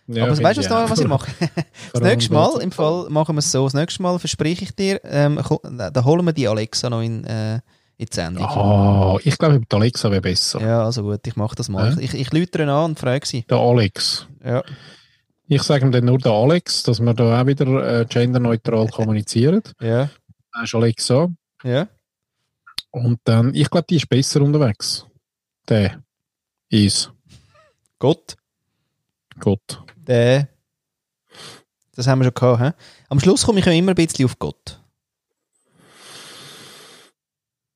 [0.06, 1.30] Ja, Aber weißt du, was, da, was ich mache?
[1.92, 3.64] Das nächste Mal, im Fall, machen wir es so.
[3.64, 7.56] Das nächste Mal verspreche ich dir, ähm, da holen wir die Alexa noch in, äh,
[7.98, 8.44] in die Sendung.
[8.44, 10.60] Ah, ich glaube, die Alexa wäre besser.
[10.60, 11.92] Ja, also gut, ich mache das mal.
[11.92, 11.98] Ja.
[11.98, 13.42] Ich, ich lütere ihn an und frage sie.
[13.42, 14.26] Der Alex.
[14.42, 14.62] Ja.
[15.50, 19.62] Ich sage ihm dann nur der Alex, dass wir da auch wieder äh, genderneutral kommunizieren.
[19.80, 20.10] Ja.
[20.52, 21.30] Dann ist Alexa.
[21.64, 21.88] Ja.
[22.90, 25.06] Und dann, ich glaube, die ist besser unterwegs.
[25.66, 26.02] Der
[26.68, 27.10] ist
[27.98, 28.36] Gott.
[29.40, 29.82] Gott.
[29.96, 30.48] Der.
[31.94, 32.62] Das haben wir schon gehabt.
[32.62, 32.84] He?
[33.08, 34.80] Am Schluss komme ich ja immer ein bisschen auf Gott.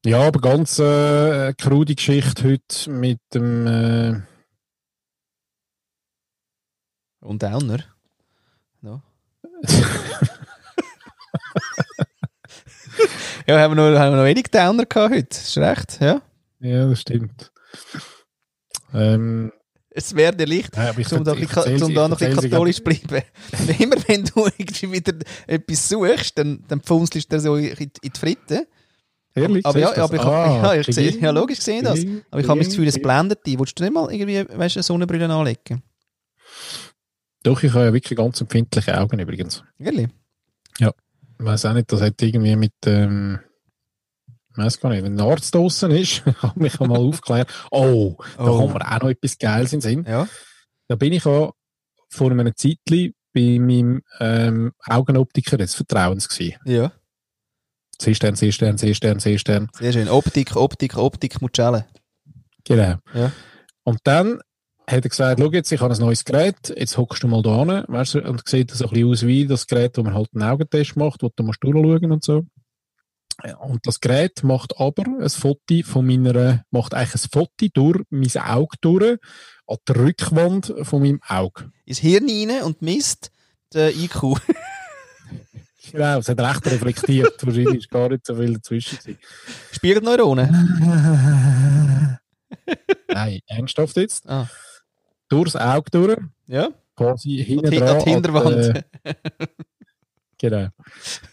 [0.05, 3.67] Ja, aber ganz äh, krude Geschichte heute mit dem.
[3.67, 4.32] Äh,
[7.23, 7.79] Und Downer.
[8.83, 9.01] No.
[13.47, 15.29] ja, haben wir noch, haben wir noch wenig Downer gehabt heute.
[15.31, 16.21] Ist recht, ja.
[16.61, 17.53] ja, das stimmt.
[18.95, 19.53] Ähm,
[19.91, 20.47] Es wäre dir
[20.77, 23.23] aber ich um da, ich um noch ein bisschen katholisch zu bleiben.
[23.79, 25.15] Immer wenn du irgendwie wieder
[25.47, 28.67] etwas suchst, dann, dann pfunzelst du so in, in die Fritte.
[29.35, 32.01] Ehrlich, Aber ja, aber ich Ah, ja, ich sehe- ja, logisch gesehen das.
[32.31, 33.59] Aber ich habe mir das Gefühl, es blendet dich.
[33.59, 35.83] Willst du nicht mal irgendwie, weißt eine Sonnenbrille anlegen?
[37.43, 39.65] Doch, ich habe ja wirklich ganz empfindliche Augen übrigens.
[39.79, 40.09] Ehrlich?
[40.79, 40.87] Ich
[41.49, 42.73] weiß auch nicht, das hat irgendwie mit.
[42.87, 43.41] Ähm,
[44.53, 47.51] ich weiß gar nicht, wenn ein Arzt draußen ist, hat mich einmal aufgeklärt.
[47.71, 48.59] Oh, da Oh.
[48.59, 50.05] kommt mir auch noch etwas Geiles in Sinn.
[50.07, 50.29] Ja.
[50.89, 51.55] Da bin ich auch
[52.11, 56.59] vor einem Zeitli bei meinem ähm, Augenoptiker des Vertrauens gewesen.
[56.65, 56.93] Ja.
[57.99, 59.69] C-Stern, C-Stern, C-Stern, C-Stern.
[59.73, 60.09] Sehr schön.
[60.09, 61.87] Optik, Optik, Optik, Mutschelle.
[62.65, 62.97] Genau.
[63.15, 63.33] Ja.
[63.85, 64.41] Und dann
[64.87, 67.59] hat er gesagt, schau jetzt, ich habe ein neues Gerät, jetzt hockst du mal da
[67.59, 70.31] hin, weißt du, und sieht so ein bisschen aus wie das Gerät, wo man halt
[70.35, 72.45] einen Augentest macht, wo du musst durchschauen und so.
[73.61, 78.31] Und das Gerät macht aber ein Foto von meiner, macht eigentlich ein Foto durch mein
[78.37, 79.19] Auge durch,
[79.67, 81.71] an der Rückwand von meinem Auge.
[81.85, 83.31] Ins Hirn rein und misst
[83.75, 84.37] den IQ.
[85.91, 87.45] Genau, es hat recht reflektiert.
[87.45, 88.99] Wahrscheinlich ist gar nicht so viel dazwischen.
[89.73, 90.49] Spiegelneuronen.
[93.09, 94.29] Nein, ernsthaft jetzt.
[94.29, 94.49] Ah.
[95.33, 96.69] Durchs Auge durch, Ja.
[96.97, 97.89] quasi hinten dran.
[97.89, 98.47] an die Hinterwand.
[98.57, 98.85] an der-
[100.39, 100.69] Genau.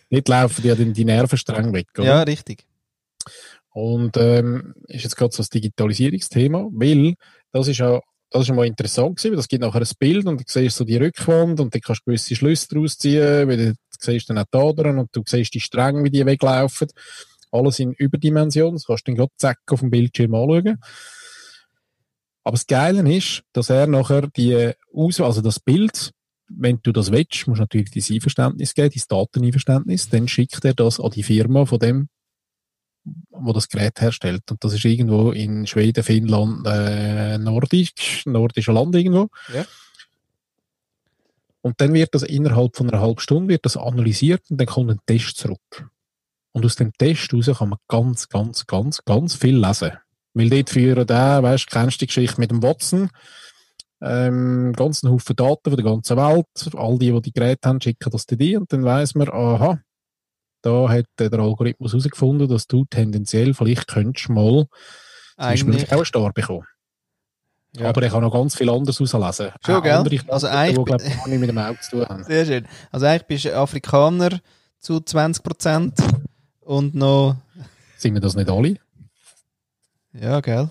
[0.10, 1.88] Nicht laufen die die Nervenstränge weg.
[1.98, 2.06] Oder?
[2.06, 2.66] ja, richtig.
[3.72, 7.16] Und ähm, ist jetzt gerade so das Digitalisierungsthema, weil
[7.52, 8.00] das ist ja
[8.32, 10.84] das ist mal interessant gewesen, weil das gibt nachher ein Bild und du siehst so
[10.86, 14.46] die Rückwand und dann kannst du gewisse Schlüsse daraus ziehen, weil du siehst dann auch
[14.54, 16.90] die Adern und du siehst die Stränge, wie die weglaufen.
[17.52, 20.78] Alles in Überdimension, das kannst du dann gerade zack auf dem Bildschirm anschauen.
[22.44, 26.12] Aber das Geile ist, dass er nachher die Aus also das Bild,
[26.48, 30.74] wenn du das willst, musst du natürlich dein Einverständnis geben, dein Dateneinverständnis, dann schickt er
[30.74, 32.10] das an die Firma von dem,
[33.30, 34.50] wo das Gerät herstellt.
[34.50, 39.30] Und das ist irgendwo in Schweden, Finnland, äh, Nordisch, nordischer Land irgendwo.
[39.54, 39.66] Ja.
[41.62, 44.92] Und dann wird das innerhalb von einer halben Stunde wird das analysiert und dann kommt
[44.92, 45.90] ein Test zurück.
[46.52, 49.92] Und aus dem Test raus kann man ganz, ganz, ganz, ganz viel lesen.
[50.34, 53.10] Weil dort führen da, weißt du, kennst die Geschichte mit dem Watson,
[54.02, 56.46] ähm, ganzen Haufen Daten von der ganzen Welt,
[56.76, 59.80] all die, die die Geräte haben, schicken das dir und dann weiss man, aha,
[60.62, 64.68] da hat der Algorithmus herausgefunden, dass du tendenziell vielleicht könntest mal zum
[65.38, 65.94] Beispiel Eigentlich.
[65.94, 66.66] auch Star bekommen.
[67.78, 67.90] Ja.
[67.90, 69.54] Aber ich kann noch ganz viel anderes herauslesen.
[69.64, 69.92] Schon, Auch gell?
[69.94, 72.24] Andere Also Daten, eigentlich- die, glaub ich, gar nicht mit dem Auge zu tun haben.
[72.24, 72.68] Sehr schön.
[72.92, 74.40] Also eigentlich bist du Afrikaner
[74.80, 75.94] zu 20%
[76.62, 77.36] und noch.
[77.98, 78.76] Sind wir das nicht alle?
[80.14, 80.70] Ja, gell?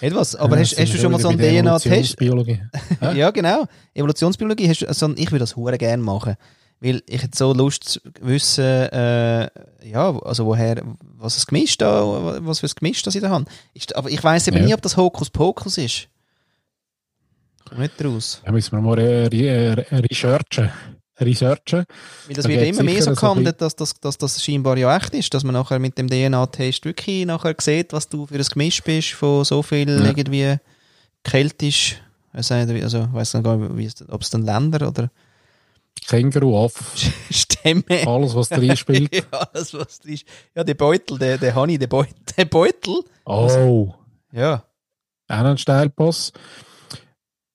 [0.00, 0.36] Etwas.
[0.36, 1.86] Aber Ja, hast, hast du schon mal so einen DNA-Test?
[1.86, 2.60] Evolutionsbiologie.
[3.14, 3.64] Ja, genau.
[3.94, 6.36] Evolutionsbiologie hast also ich würde das hure gerne machen.
[6.80, 9.48] Weil ich hätte so Lust zu wissen, äh,
[9.82, 10.82] ja, also woher,
[11.16, 12.04] was das Gemisch da,
[12.44, 13.46] was für ein Gemisch das ich da habe.
[13.72, 14.64] Ist, aber ich weiss eben Ja.
[14.66, 16.08] nie, ob das Hokuspokus ist.
[17.66, 18.42] Komm nicht raus.
[18.44, 19.30] Da müssen wir mal re
[20.10, 20.70] researchen.
[21.20, 21.84] Researchen.
[22.26, 25.14] Weil das Da wird immer mehr so gehandelt, dass das, dass das scheinbar ja echt
[25.14, 28.82] ist, dass man nachher mit dem DNA-Test wirklich nachher sieht, was du für ein Gemisch
[28.82, 30.04] bist von so viel Ja.
[30.04, 30.56] irgendwie
[31.24, 31.96] keltisch,
[32.32, 35.10] also ich weiß gar nicht, ob es dann Länder oder
[36.06, 36.74] Känguru, Aff,
[37.30, 37.82] Stämme.
[38.06, 39.12] alles, was drin spielt.
[39.14, 40.26] ja, alles, was drin ist.
[40.54, 43.00] Ja, der Beutel, der, der Hani, der Beutel, der Beutel.
[43.24, 43.94] Oh,
[44.32, 44.62] Ja.
[45.28, 46.32] auch ein Steilpass.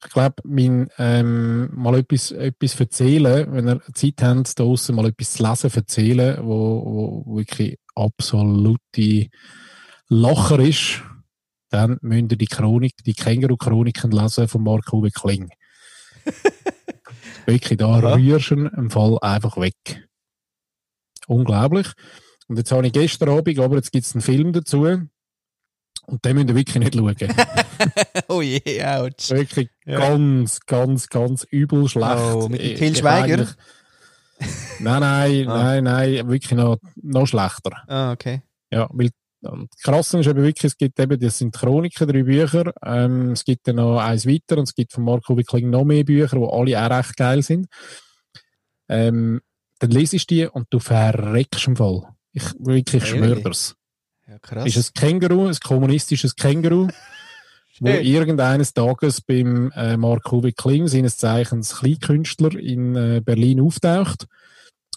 [0.03, 5.05] Ich glaube, mein, ähm, mal etwas, etwas erzählen, wenn ihr Zeit habt, da draussen mal
[5.05, 9.27] etwas zu lesen, erzählen, wo, wo wirklich absolute
[10.07, 11.03] Lacher ist,
[11.69, 15.49] dann müsst ihr die Chronik, die Känguru-Chroniken lesen von Marc-Uwe Kling.
[17.45, 18.13] wirklich, da Ja.
[18.15, 20.07] rührst du im Fall einfach weg.
[21.27, 21.87] Unglaublich.
[22.47, 24.85] Und jetzt habe ich gestern Abend, aber jetzt gibt es einen Film dazu.
[26.11, 27.15] Und den müsst ihr wirklich nicht schauen.
[28.27, 29.29] Oh je, ouch.
[29.29, 29.97] Wirklich Ja.
[29.99, 32.17] ganz, ganz, ganz übel schlecht.
[32.33, 33.47] Oh, mit dem Ich- Til ich Schweiger?
[34.79, 35.63] Nein, nein, Ah.
[35.63, 37.71] nein, nein, wirklich noch, noch schlechter.
[37.87, 38.41] Ah, okay.
[38.71, 39.09] Ja, weil
[39.83, 43.67] Krasse ist eben wirklich, es gibt eben, das sind Chroniken, drei Bücher, ähm, es gibt
[43.67, 46.47] dann noch eins weiter und es gibt von Marco Wickling noch mehr Bücher, die
[46.77, 47.67] alle auch recht geil sind.
[48.87, 49.41] Ähm,
[49.79, 52.03] dann lesest du die und du verreckst im Fall.
[52.33, 53.17] Ich wirklich Really?
[53.25, 53.75] schwöre dir's.
[54.31, 54.65] Ja, krass.
[54.65, 56.87] Ist ein Känguru, ein kommunistisches Känguru,
[57.81, 64.27] wo irgendeines Tages beim äh, Mark Uwe Kling, seines Zeichens Kleinkünstler, in äh, Berlin auftaucht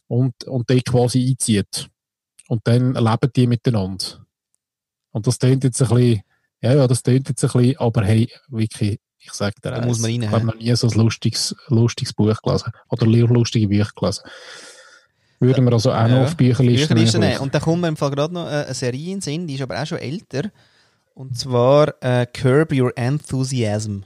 [0.06, 1.88] und, und dort quasi einzieht.
[2.46, 4.24] Und dann leben die miteinander.
[5.10, 6.22] Und das tönt jetzt ein bisschen,
[6.60, 9.86] ja, ja, das tönt jetzt ein bisschen, aber hey, wirklich, ich sag dir Da eins,
[9.86, 12.70] muss man ich habe noch nie so ein lustiges, lustiges Buch gelesen.
[12.88, 14.22] Oder lustige Bücher gelesen.
[15.44, 17.38] Würden wir also auch noch Ja, auf Bücherlisten Bücherliste nehmen.
[17.38, 19.62] Und da kommt mir im Fall gerade noch äh, eine Serie in Sinn, die ist
[19.62, 20.50] aber auch schon älter.
[21.14, 24.04] Und zwar äh, Curb Your Enthusiasm.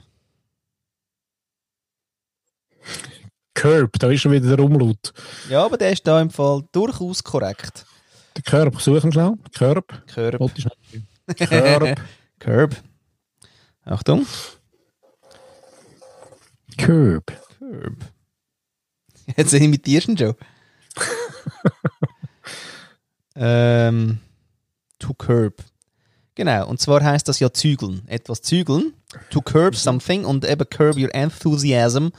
[3.53, 5.13] Curb, da ist schon wieder der Umlaut.
[5.49, 7.85] Ja, aber der ist da im Fall durchaus korrekt.
[8.35, 9.33] Der Curb, suchen schnell.
[9.57, 10.03] Curb.
[10.07, 10.51] Curb.
[11.35, 11.99] Curb.
[12.39, 12.75] Curb.
[13.83, 14.25] Achtung.
[16.77, 17.33] Curb.
[17.57, 17.97] Curb.
[19.35, 20.35] Jetzt imitierst du ihn schon.
[23.35, 24.19] ähm,
[24.99, 25.63] to curb.
[26.35, 28.07] Genau, und zwar heißt das ja zügeln.
[28.07, 28.93] Etwas zügeln.
[29.29, 32.09] To curb something und eben curb your enthusiasm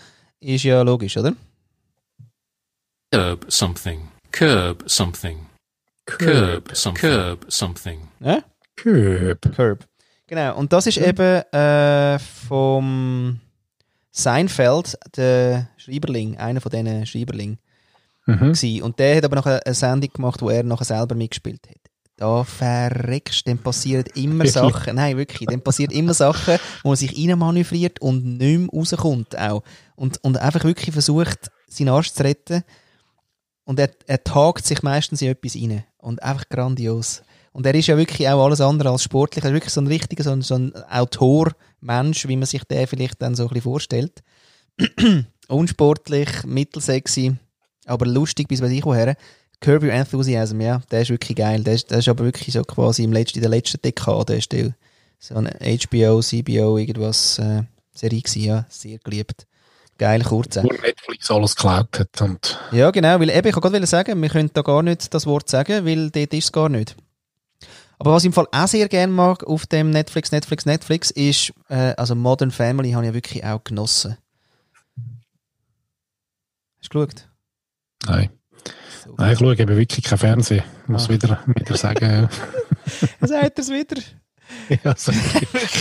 [0.40, 1.34] ist ja logisch, oder?
[3.12, 4.08] Curb something.
[4.32, 5.46] Curb something.
[6.06, 8.08] Curb some curb something.
[8.20, 8.42] Ja?
[8.76, 9.54] Curb.
[9.54, 9.86] Curb.
[10.26, 13.40] Genau, und das ist eben äh, vom
[14.12, 17.58] Seinfeld, der Schreiberling, einer von diesen Schreiberling.
[18.30, 18.52] Mhm.
[18.52, 18.82] gewesen.
[18.82, 21.76] Und der hat aber noch eine, Sendung gemacht, wo er nachher selber mitgespielt hat.
[22.16, 24.52] Da verreckst, dann passieren immer Wirklich?
[24.74, 24.96] Sachen.
[24.96, 25.48] Nein, wirklich.
[25.48, 29.62] Dann passieren immer Sachen, wo man sich reinmanövriert und nicht mehr rauskommt auch.
[29.96, 32.62] Und, und einfach wirklich versucht, seinen Arsch zu retten.
[33.64, 35.84] Und er, er tagt sich meistens in etwas rein.
[35.98, 37.22] Und einfach grandios.
[37.52, 39.44] Und er ist ja wirklich auch alles andere als sportlich.
[39.44, 42.86] Er ist wirklich so ein richtiger, so ein, so ein Autor-Mensch, wie man sich den
[42.86, 44.22] vielleicht dann so ein bisschen vorstellt.
[45.48, 47.36] Unsportlich, mittelsexy,
[47.90, 49.16] aber lustig bis bei sich woher.
[49.60, 51.62] Curb Your Enthusiasm, ja, der ist wirklich geil.
[51.62, 54.52] Der ist, der ist aber wirklich so quasi im letzten, in der letzten Dekade ist
[54.52, 54.72] der
[55.18, 59.46] so eine HBO, CBO, irgendwas äh, Serie gewesen, ja, sehr geliebt.
[59.98, 60.56] Geil, kurz.
[60.56, 60.64] auch.
[60.64, 62.22] Wo Netflix alles geklaut hat.
[62.22, 65.26] Und Ja, genau, weil eben, ich kann gerade sagen, wir können da gar nicht das
[65.26, 66.96] Wort sagen, weil dort ist es gar nicht.
[67.98, 71.52] Aber was ich im Fall auch sehr gerne mag auf dem Netflix, Netflix, Netflix, ist,
[71.68, 74.16] äh, also Modern Family habe ich ja wirklich auch genossen.
[76.78, 77.28] Hast du geschaut?
[78.06, 78.30] Nein.
[79.04, 79.14] So.
[79.16, 80.64] Nein, ich schaue eben wirklich kein Fernsehen.
[80.82, 81.12] Ich muss Ah.
[81.12, 82.28] wieder, wieder sagen.
[83.20, 84.02] Sagt er es wieder?
[84.84, 85.12] ja, so,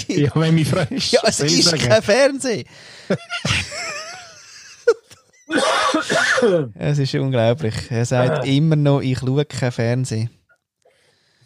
[0.07, 0.91] ja, wenn mich fragst.
[1.11, 1.81] Ja, es ist sagen.
[1.81, 2.65] kein Fernsehen.
[6.75, 7.73] es ist unglaublich.
[7.89, 10.29] Er sagt immer noch, ich schaue kein Fernsehen.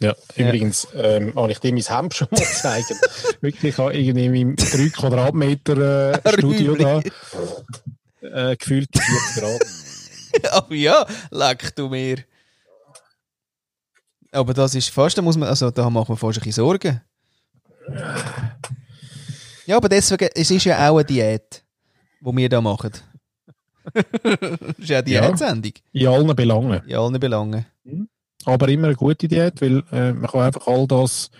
[0.00, 2.92] Ja, übrigens ähm, habe ich dir mein Hemd schon mal gezeigt.
[3.40, 7.00] Wirklich, ich habe irgendwie in meinem 3 Quadratmeter äh, Studio da
[8.20, 9.60] äh, gefühlt 40 Grad.
[10.68, 12.18] Oh ja, leck du mir.
[14.32, 17.00] Aber das ist fast, da muss man, also da machen wir fast ein bisschen Sorgen.
[19.66, 21.64] Ja, aber deswegen, es ist ja auch eine Diät,
[22.20, 22.90] die wir da machen.
[23.94, 24.04] das
[24.78, 25.20] ist ja eine Ja.
[25.28, 25.72] Diätsendung.
[25.92, 26.82] In allen Belangen.
[26.86, 27.66] In allen Belangen.
[28.44, 31.30] Aber immer eine gute Diät, weil äh, man kann einfach all das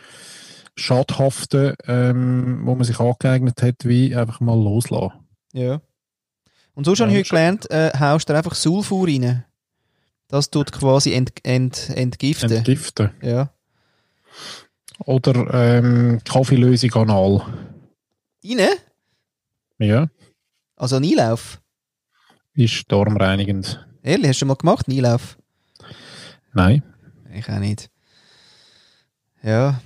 [0.77, 5.13] Schadhafte, ähm, wo man sich angeeignet hat, wie einfach mal loslassen.
[5.53, 5.81] Ja.
[6.75, 9.45] Und sonst habe ich Ja, heute gelernt, äh, haust du einfach Sulfur rein.
[10.29, 12.51] Das tut quasi ent, ent, entgiften.
[12.51, 13.11] Entgiften.
[13.23, 13.51] ja.
[14.99, 17.43] Oder ähm, Kaffeelösung anal.
[18.45, 18.69] Rein?
[19.79, 20.09] Ja,
[20.77, 21.61] Also ein Einlauf.
[22.55, 23.85] ist darmreinigend.
[24.03, 25.37] Ehrlich, hast du schon mal gemacht, einen Einlauf?
[26.53, 26.83] Nein.
[27.33, 27.91] Ich auch nicht.
[29.43, 29.81] Ja.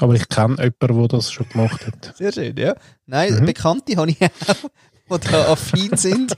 [0.00, 2.14] Aber ich kenne jemanden, der das schon gemacht hat.
[2.16, 2.74] Sehr schön, ja.
[3.06, 3.46] Nein, Mhm.
[3.46, 4.70] Bekannte habe ich auch,
[5.10, 6.34] die da affin sind.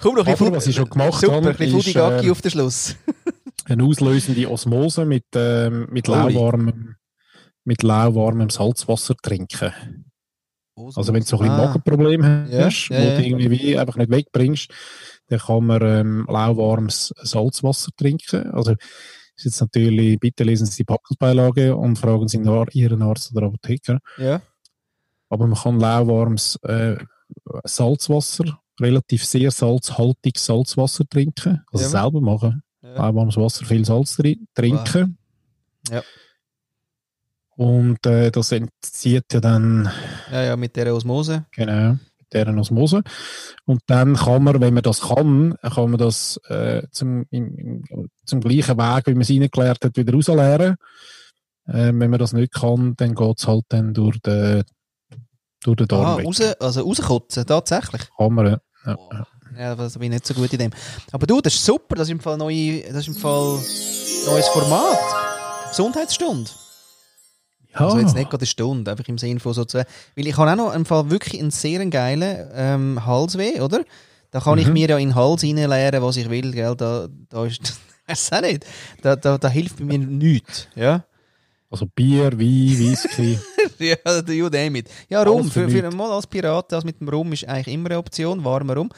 [0.00, 2.42] Komm noch ein Aber was ich schon gemacht Super, habe, ein bisschen ist, äh, auf
[2.42, 2.96] den Schluss.
[3.64, 6.96] eine auslösende Osmose mit, ähm, mit, lauwarmem,
[7.64, 10.04] mit lauwarmem Salzwasser trinken.
[10.74, 11.66] Also wenn du so ein bisschen Ah.
[11.66, 13.16] Magenprobleme Ja, hast, ja, wo ja.
[13.16, 14.70] du irgendwie wie einfach nicht wegbringst,
[15.28, 18.50] dann kann man ähm, lauwarmes Salzwasser trinken.
[18.52, 18.72] Also
[19.36, 23.46] ist jetzt natürlich, bitte lesen Sie die Packungsbeilage und fragen Sie nach Ihren Arzt oder
[23.46, 23.98] Apotheker.
[24.18, 24.40] Ja.
[25.32, 26.96] Aber man kann lauwarmes äh,
[27.64, 31.64] Salzwasser, relativ sehr salzhaltiges Salzwasser trinken.
[31.72, 32.02] Also Ja.
[32.02, 32.62] selber machen.
[32.82, 32.96] Ja.
[32.96, 34.20] Lauwarmes Wasser, viel Salz
[34.54, 35.16] trinken.
[35.90, 36.02] Ja.
[37.56, 39.88] Und äh, das entzieht ja dann
[40.30, 41.46] ja, ja, mit der Osmose.
[41.52, 43.02] Genau, mit deren Osmose.
[43.64, 47.84] Und dann kann man, wenn man das kann, kann man das äh, zum, im,
[48.26, 50.76] zum gleichen Weg, wie man es reingeklärt hat, wieder rausleeren.
[51.68, 54.64] Äh, wenn man das nicht kann, dann geht es halt dann durch den,
[55.62, 56.26] durch den Darm Ah, weg.
[56.26, 58.02] raus, also rauskotzen, tatsächlich.
[58.16, 58.58] Kann man, ja.
[58.86, 59.26] ja.
[59.58, 60.70] Ja, das bin ich nicht so gut in dem.
[61.12, 63.58] Aber du, das ist super, das ist im Fall, neue, das ist im Fall
[64.26, 64.98] neues Format.
[65.70, 66.50] Gesundheitsstunde.
[67.74, 69.84] Ja, Also jetzt nicht gerade eine Stunde, einfach im Sinne von so zwei.
[70.16, 73.82] Weil ich habe auch noch im Fall wirklich einen sehr geilen ähm, Halsweh, oder?
[74.30, 74.72] Da kann ich Mhm.
[74.72, 76.74] mir ja in den Hals reinleeren, was ich will, gell?
[76.76, 77.60] Da, da ist,
[78.06, 78.64] weiß auch nicht.
[79.02, 81.04] Da, da, da hilft mir nichts, ja?
[81.70, 82.38] Also Bier, Wein,
[82.78, 83.38] Whisky.
[83.82, 84.90] ja, you name it.
[85.08, 85.50] Ja, Rum.
[85.50, 88.76] Für Für, mal als Pirat, das mit dem Rum ist eigentlich immer eine Option, warmer
[88.76, 88.90] Rum.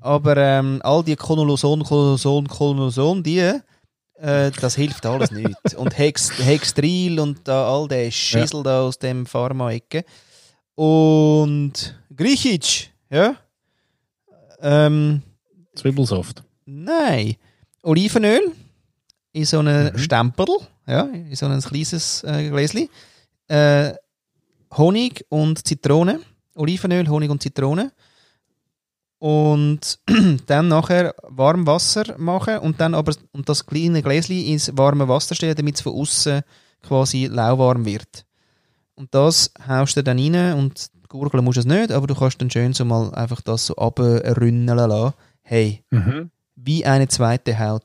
[0.00, 5.74] Aber ähm, all die Konoloson, Konoloson, Konoloson, die, äh, das hilft alles nicht.
[5.76, 10.04] Und Hex, Hextril und da all der Schissel da aus dem Pharma-Ecke.
[10.74, 13.36] Und Griechisch, ja?
[14.60, 15.22] Ähm,
[15.74, 16.42] Zwiebelsaft.
[16.66, 17.36] Nein.
[17.82, 18.52] Olivenöl
[19.32, 20.46] in so einem Stempel,
[20.86, 22.88] ja, in so ein kleines äh, Gläschen.
[23.48, 23.94] Äh,
[24.76, 26.20] Honig und Zitrone.
[26.54, 27.92] Olivenöl, Honig und Zitrone.
[29.18, 29.98] Und
[30.46, 35.34] dann nachher warm Wasser machen und dann aber und das kleine Gläschen ins warme Wasser
[35.34, 36.42] stellen, damit es von außen
[36.82, 38.26] quasi lauwarm wird.
[38.94, 42.40] Und das haust du dann rein und gurgeln musst du es nicht, aber du kannst
[42.40, 45.14] dann schön so mal einfach das so abrünneln lassen.
[45.42, 46.30] Hey, Mhm.
[46.56, 47.84] wie eine zweite Haut.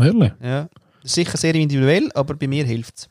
[0.00, 0.32] Ehrlich?
[0.42, 0.68] Ja.
[1.04, 3.08] Sicher sehr individuell, aber bei mir hilft es.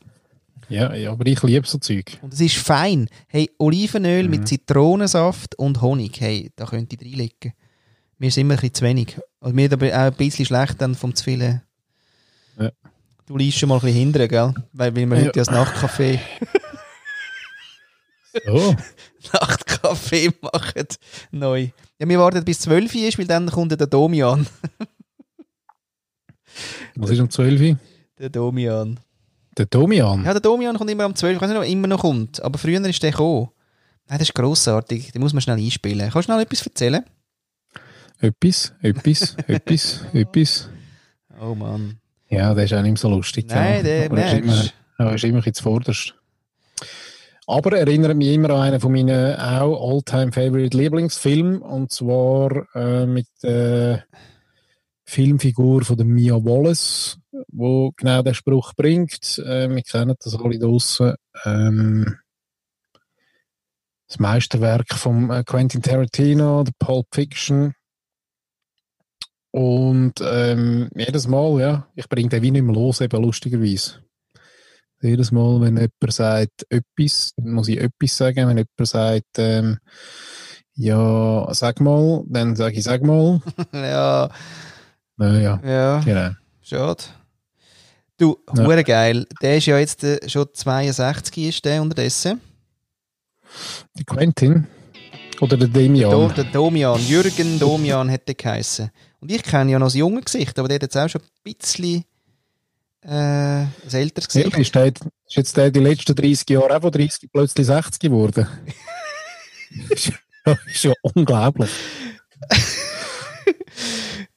[0.72, 2.18] Ja, ja, aber ich liebe so Zeug.
[2.22, 3.08] Und es ist fein.
[3.28, 4.30] Hey, Olivenöl Mhm.
[4.30, 6.18] mit Zitronensaft und Honig.
[6.20, 7.52] Hey, da könnte ich reinlegen.
[8.18, 9.18] Mir ist immer ein bisschen zu wenig.
[9.40, 11.60] Also mir ist aber auch ein bisschen schlecht dann vom zu vielen.
[12.58, 12.70] Ja.
[13.26, 14.54] Du liest schon mal ein bisschen hindern, gell?
[14.72, 15.24] Weil, weil wir Ja.
[15.26, 16.18] heute ja das Nachtcafé,
[18.46, 18.74] So.
[19.32, 20.86] Nachtcafé machen.
[21.32, 21.68] Neu.
[21.98, 24.46] Ja, wir warten bis 12 Uhr ist, weil dann kommt der Domian.
[26.96, 27.78] Was ist um 12 Uhr?
[28.18, 28.98] Der Domian.
[29.58, 30.24] Der Domian.
[30.24, 31.36] Ja, der Domian kommt immer um 12 Uhr.
[31.36, 32.42] Ich weiß nicht, ob er immer noch kommt.
[32.42, 33.48] Aber früher ist der gekommen.
[34.08, 35.12] Nein, das ist grossartig.
[35.12, 36.10] Den muss man schnell einspielen.
[36.10, 37.04] Kannst du noch etwas erzählen?
[38.20, 40.68] Etwas, etwas, etwas, etwas.
[41.40, 41.98] Oh Mann.
[42.28, 43.46] Ja, der ist auch nicht mehr so lustig.
[43.48, 44.64] Nein, der Aber er ist immer,
[44.98, 46.14] er ist immer zuvorderst.
[47.46, 51.60] Aber erinnert mich immer an einen von meinen auch All-Time-Favorite Lieblingsfilmen.
[51.60, 54.04] Und zwar äh, mit der
[55.04, 59.38] Filmfigur von der Mia Wallace, wo genau den Spruch bringt.
[59.38, 61.14] Äh, wir kennen das alle draussen.
[61.44, 62.18] Ähm,
[64.08, 67.74] das Meisterwerk von äh, Quentin Tarantino, The Pulp Fiction.
[69.50, 74.02] Und ähm, jedes Mal, ja, ich bringe den wie nicht mehr los, eben lustigerweise.
[75.02, 78.48] Jedes Mal, wenn jemand sagt etwas, dann muss ich etwas sagen.
[78.48, 79.78] Wenn jemand sagt, ähm,
[80.74, 83.40] ja, sag mal, dann sage ich, sag mal.
[83.72, 84.30] ja,
[85.16, 86.30] Naja, ja, genau.
[86.62, 87.04] schade.
[88.22, 88.82] Du, Ja.
[88.82, 89.26] geil.
[89.42, 92.40] Der ist ja jetzt äh, schon 62 ist der unterdessen.
[93.98, 94.68] Der Quentin
[95.40, 96.32] oder der Do, Demian.
[96.36, 98.92] der Domian, Jürgen Domian hätte geheißen.
[99.18, 101.52] Und ich kenne ja noch das junge Gesicht, aber der hat jetzt auch schon ein
[101.52, 102.04] bisschen
[103.02, 104.46] äh, ein älteres Gesicht.
[104.52, 107.98] Ehrlich, ist, der, ist jetzt der die letzten 30 Jahre auch von 30 plötzlich 60
[107.98, 108.46] geworden?
[109.90, 110.12] ist,
[110.46, 111.70] ja, ist ja unglaublich.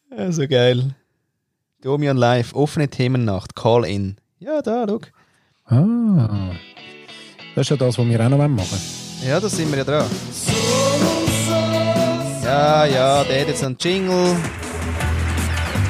[0.10, 0.96] Ja, so geil.
[1.86, 4.16] Domian Live, offene Themennacht, Call-In.
[4.40, 5.02] Ja, da, schau.
[5.66, 6.50] Ah.
[7.54, 8.82] Das ist ja das, was wir auch noch machen wollen.
[9.24, 10.08] Ja, da sind wir ja dran.
[12.44, 14.36] Ja, ja, der hat jetzt einen Jingle.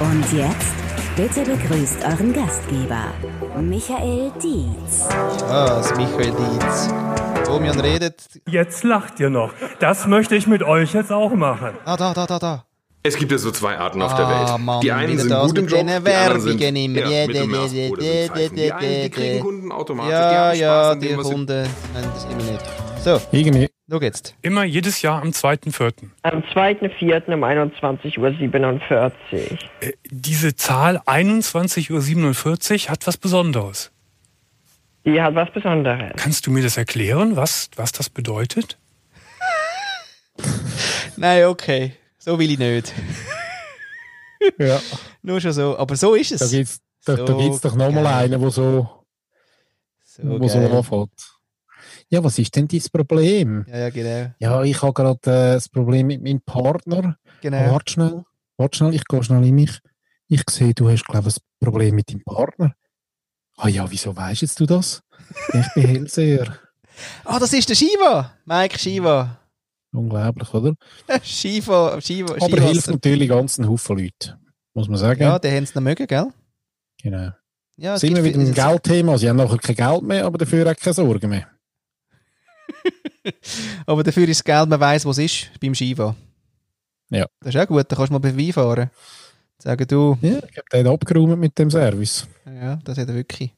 [0.01, 0.75] Und jetzt
[1.15, 3.13] bitte begrüßt euren Gastgeber,
[3.61, 5.07] Michael Dietz.
[5.47, 6.93] Ah, das ist Michael Dietz.
[7.45, 8.21] Domian redet.
[8.49, 9.53] Jetzt lacht ihr noch.
[9.79, 11.69] Das möchte ich mit euch jetzt auch machen.
[11.85, 12.65] Ah, da, da, da, da.
[13.07, 14.59] Es gibt ja so zwei Arten auf der Ah, Welt.
[14.65, 17.81] Mann, die einen sind gut im mit Job, die anderen sind ja, Ja, Mittelmaß de-
[17.81, 18.57] de- oder de- sind.
[18.57, 21.15] Die einen, die kriegen de- Kunden automatisch, die Ja, haben Spaß ja, an dem, die
[21.23, 22.65] Kunden haben das immer nicht.
[23.03, 23.69] So, Irgendwie.
[23.91, 24.33] schau jetzt.
[24.41, 26.09] Immer jedes Jahr am 2.4.
[26.23, 27.31] Am 2.4.
[27.35, 29.11] um 21.47 Uhr.
[29.81, 33.91] Äh, diese Zahl 21.47 Uhr hat was Besonderes.
[35.05, 36.13] Die hat was Besonderes.
[36.15, 38.79] Kannst du mir das erklären, was, was das bedeutet?
[41.17, 41.93] Nein, okay.
[42.25, 42.91] So will ich nicht.
[44.59, 44.79] Ja.
[45.23, 45.75] Nur schon so.
[45.77, 46.39] Aber so ist es.
[46.39, 48.87] Da gibt's, da, da So gibt's doch nochmal einen, wo so,
[50.03, 51.31] So wo so anfängt.
[52.09, 53.65] Ja, was ist denn dein Problem?
[53.67, 54.33] Ja, ja, genau.
[54.37, 57.17] Ja, ich habe gerade äh, das Problem mit meinem Partner.
[57.41, 57.71] Genau.
[57.71, 58.23] Warte schnell,
[58.57, 59.79] warte schnell, ich gehe schnell in mich.
[60.27, 62.75] Ich sehe, du hast, glaube ich, ein Problem mit deinem Partner.
[63.57, 65.01] Ah ja, wieso weißt jetzt du das?
[65.53, 66.59] Ich bin Hellseher.
[67.25, 68.33] Ah, das ist der Shiva.
[68.45, 69.39] Mike Shiva.
[69.97, 70.75] Unglaublich, oder?
[71.23, 74.37] Shiva, Shiva, Aber hilft natürlich ganz einen Haufen Leute.
[74.73, 75.21] Muss man sagen.
[75.21, 76.27] Ja, die haben es noch mögen, gell?
[77.01, 77.31] Genau.
[77.77, 79.17] Ja, Sind wir gibt mit dem Geldthema.
[79.17, 81.47] Sie haben nachher kein Geld mehr, aber dafür auch keine Sorgen mehr.
[83.85, 86.15] Aber dafür ist das Geld, man weiss, wo es ist, beim Skifahren.
[87.09, 87.27] Ja.
[87.39, 88.89] Das ist auch gut, da kannst du mal bei fahren.
[89.57, 90.17] Sagen du.
[90.21, 92.27] Ja, ich habe den abgeräumt mit dem Service.
[92.45, 93.53] Ja, das hat er wirklich.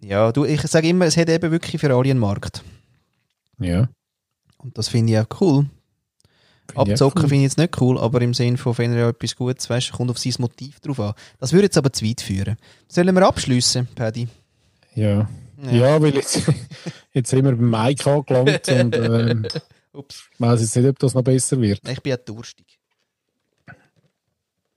[0.00, 2.62] Ja, du, ich sage immer, es hat eben wirklich für alle einen Markt.
[3.58, 3.88] Ja.
[4.58, 5.66] Und das finde ich auch cool.
[6.74, 7.28] auch Abzocken cool.
[7.28, 9.92] finde ich jetzt nicht cool, aber im Sinne von, wenn er ja etwas Gutes weißt,
[9.92, 11.14] kommt auf sein Motiv drauf an.
[11.38, 12.56] Das würde jetzt aber zu weit führen.
[12.88, 14.28] Sollen wir abschliessen, Paddy?
[14.94, 15.28] Ja.
[15.62, 15.70] Ja.
[15.72, 16.42] Ja, weil jetzt,
[17.14, 19.46] jetzt sind wir beim Mike angelangt und ähm,
[19.92, 20.24] Ups.
[20.34, 21.80] ich weiss jetzt nicht, ob das noch besser wird.
[21.88, 22.66] Ich bin ja durstig.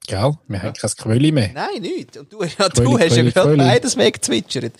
[0.07, 0.34] Gell?
[0.47, 1.51] Wir haben kein Quölli mehr.
[1.53, 2.18] Nein, nicht.
[2.18, 3.64] Und du, ja, du Quelle, hast ja Quelle, gerade Quelle.
[3.64, 4.73] beides weggezwitschert.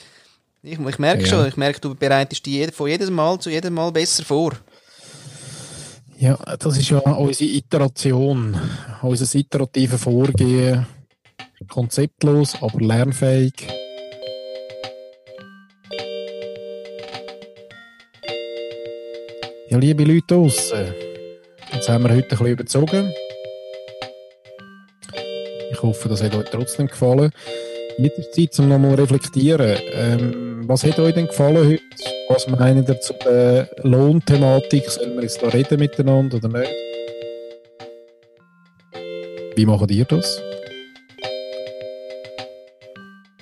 [0.64, 1.28] Ich, ich merke Ja.
[1.28, 4.54] schon, ich merke, du bereitest dich von jedem Mal zu jedem Mal besser vor.
[6.22, 8.54] Ja, das ist ja unsere Iteration,
[9.02, 10.86] unser iteratives Vorgehen.
[11.70, 13.54] Konzeptlos, aber lernfähig.
[19.70, 20.94] Ja, liebe Leute draussen,
[21.72, 23.14] jetzt haben wir heute ein bisschen überzogen.
[25.72, 27.32] Ich hoffe, das hat euch trotzdem gefallen.
[27.98, 29.78] Jetzt ist Zeit, um nochmal reflektieren.
[29.94, 32.19] Ähm, was hat euch denn gefallen heute?
[32.32, 34.88] Was meint ihr zu der Lohnthematik?
[34.88, 36.72] Sollen wir jetzt da reden miteinander oder nicht?
[39.56, 40.40] Wie macht ihr das?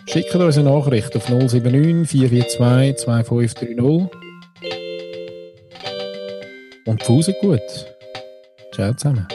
[0.08, 4.10] Schickt uns eine Nachricht auf 079 442 2530.
[6.86, 7.60] Und Fuß gut.
[8.74, 9.28] Ciao zusammen.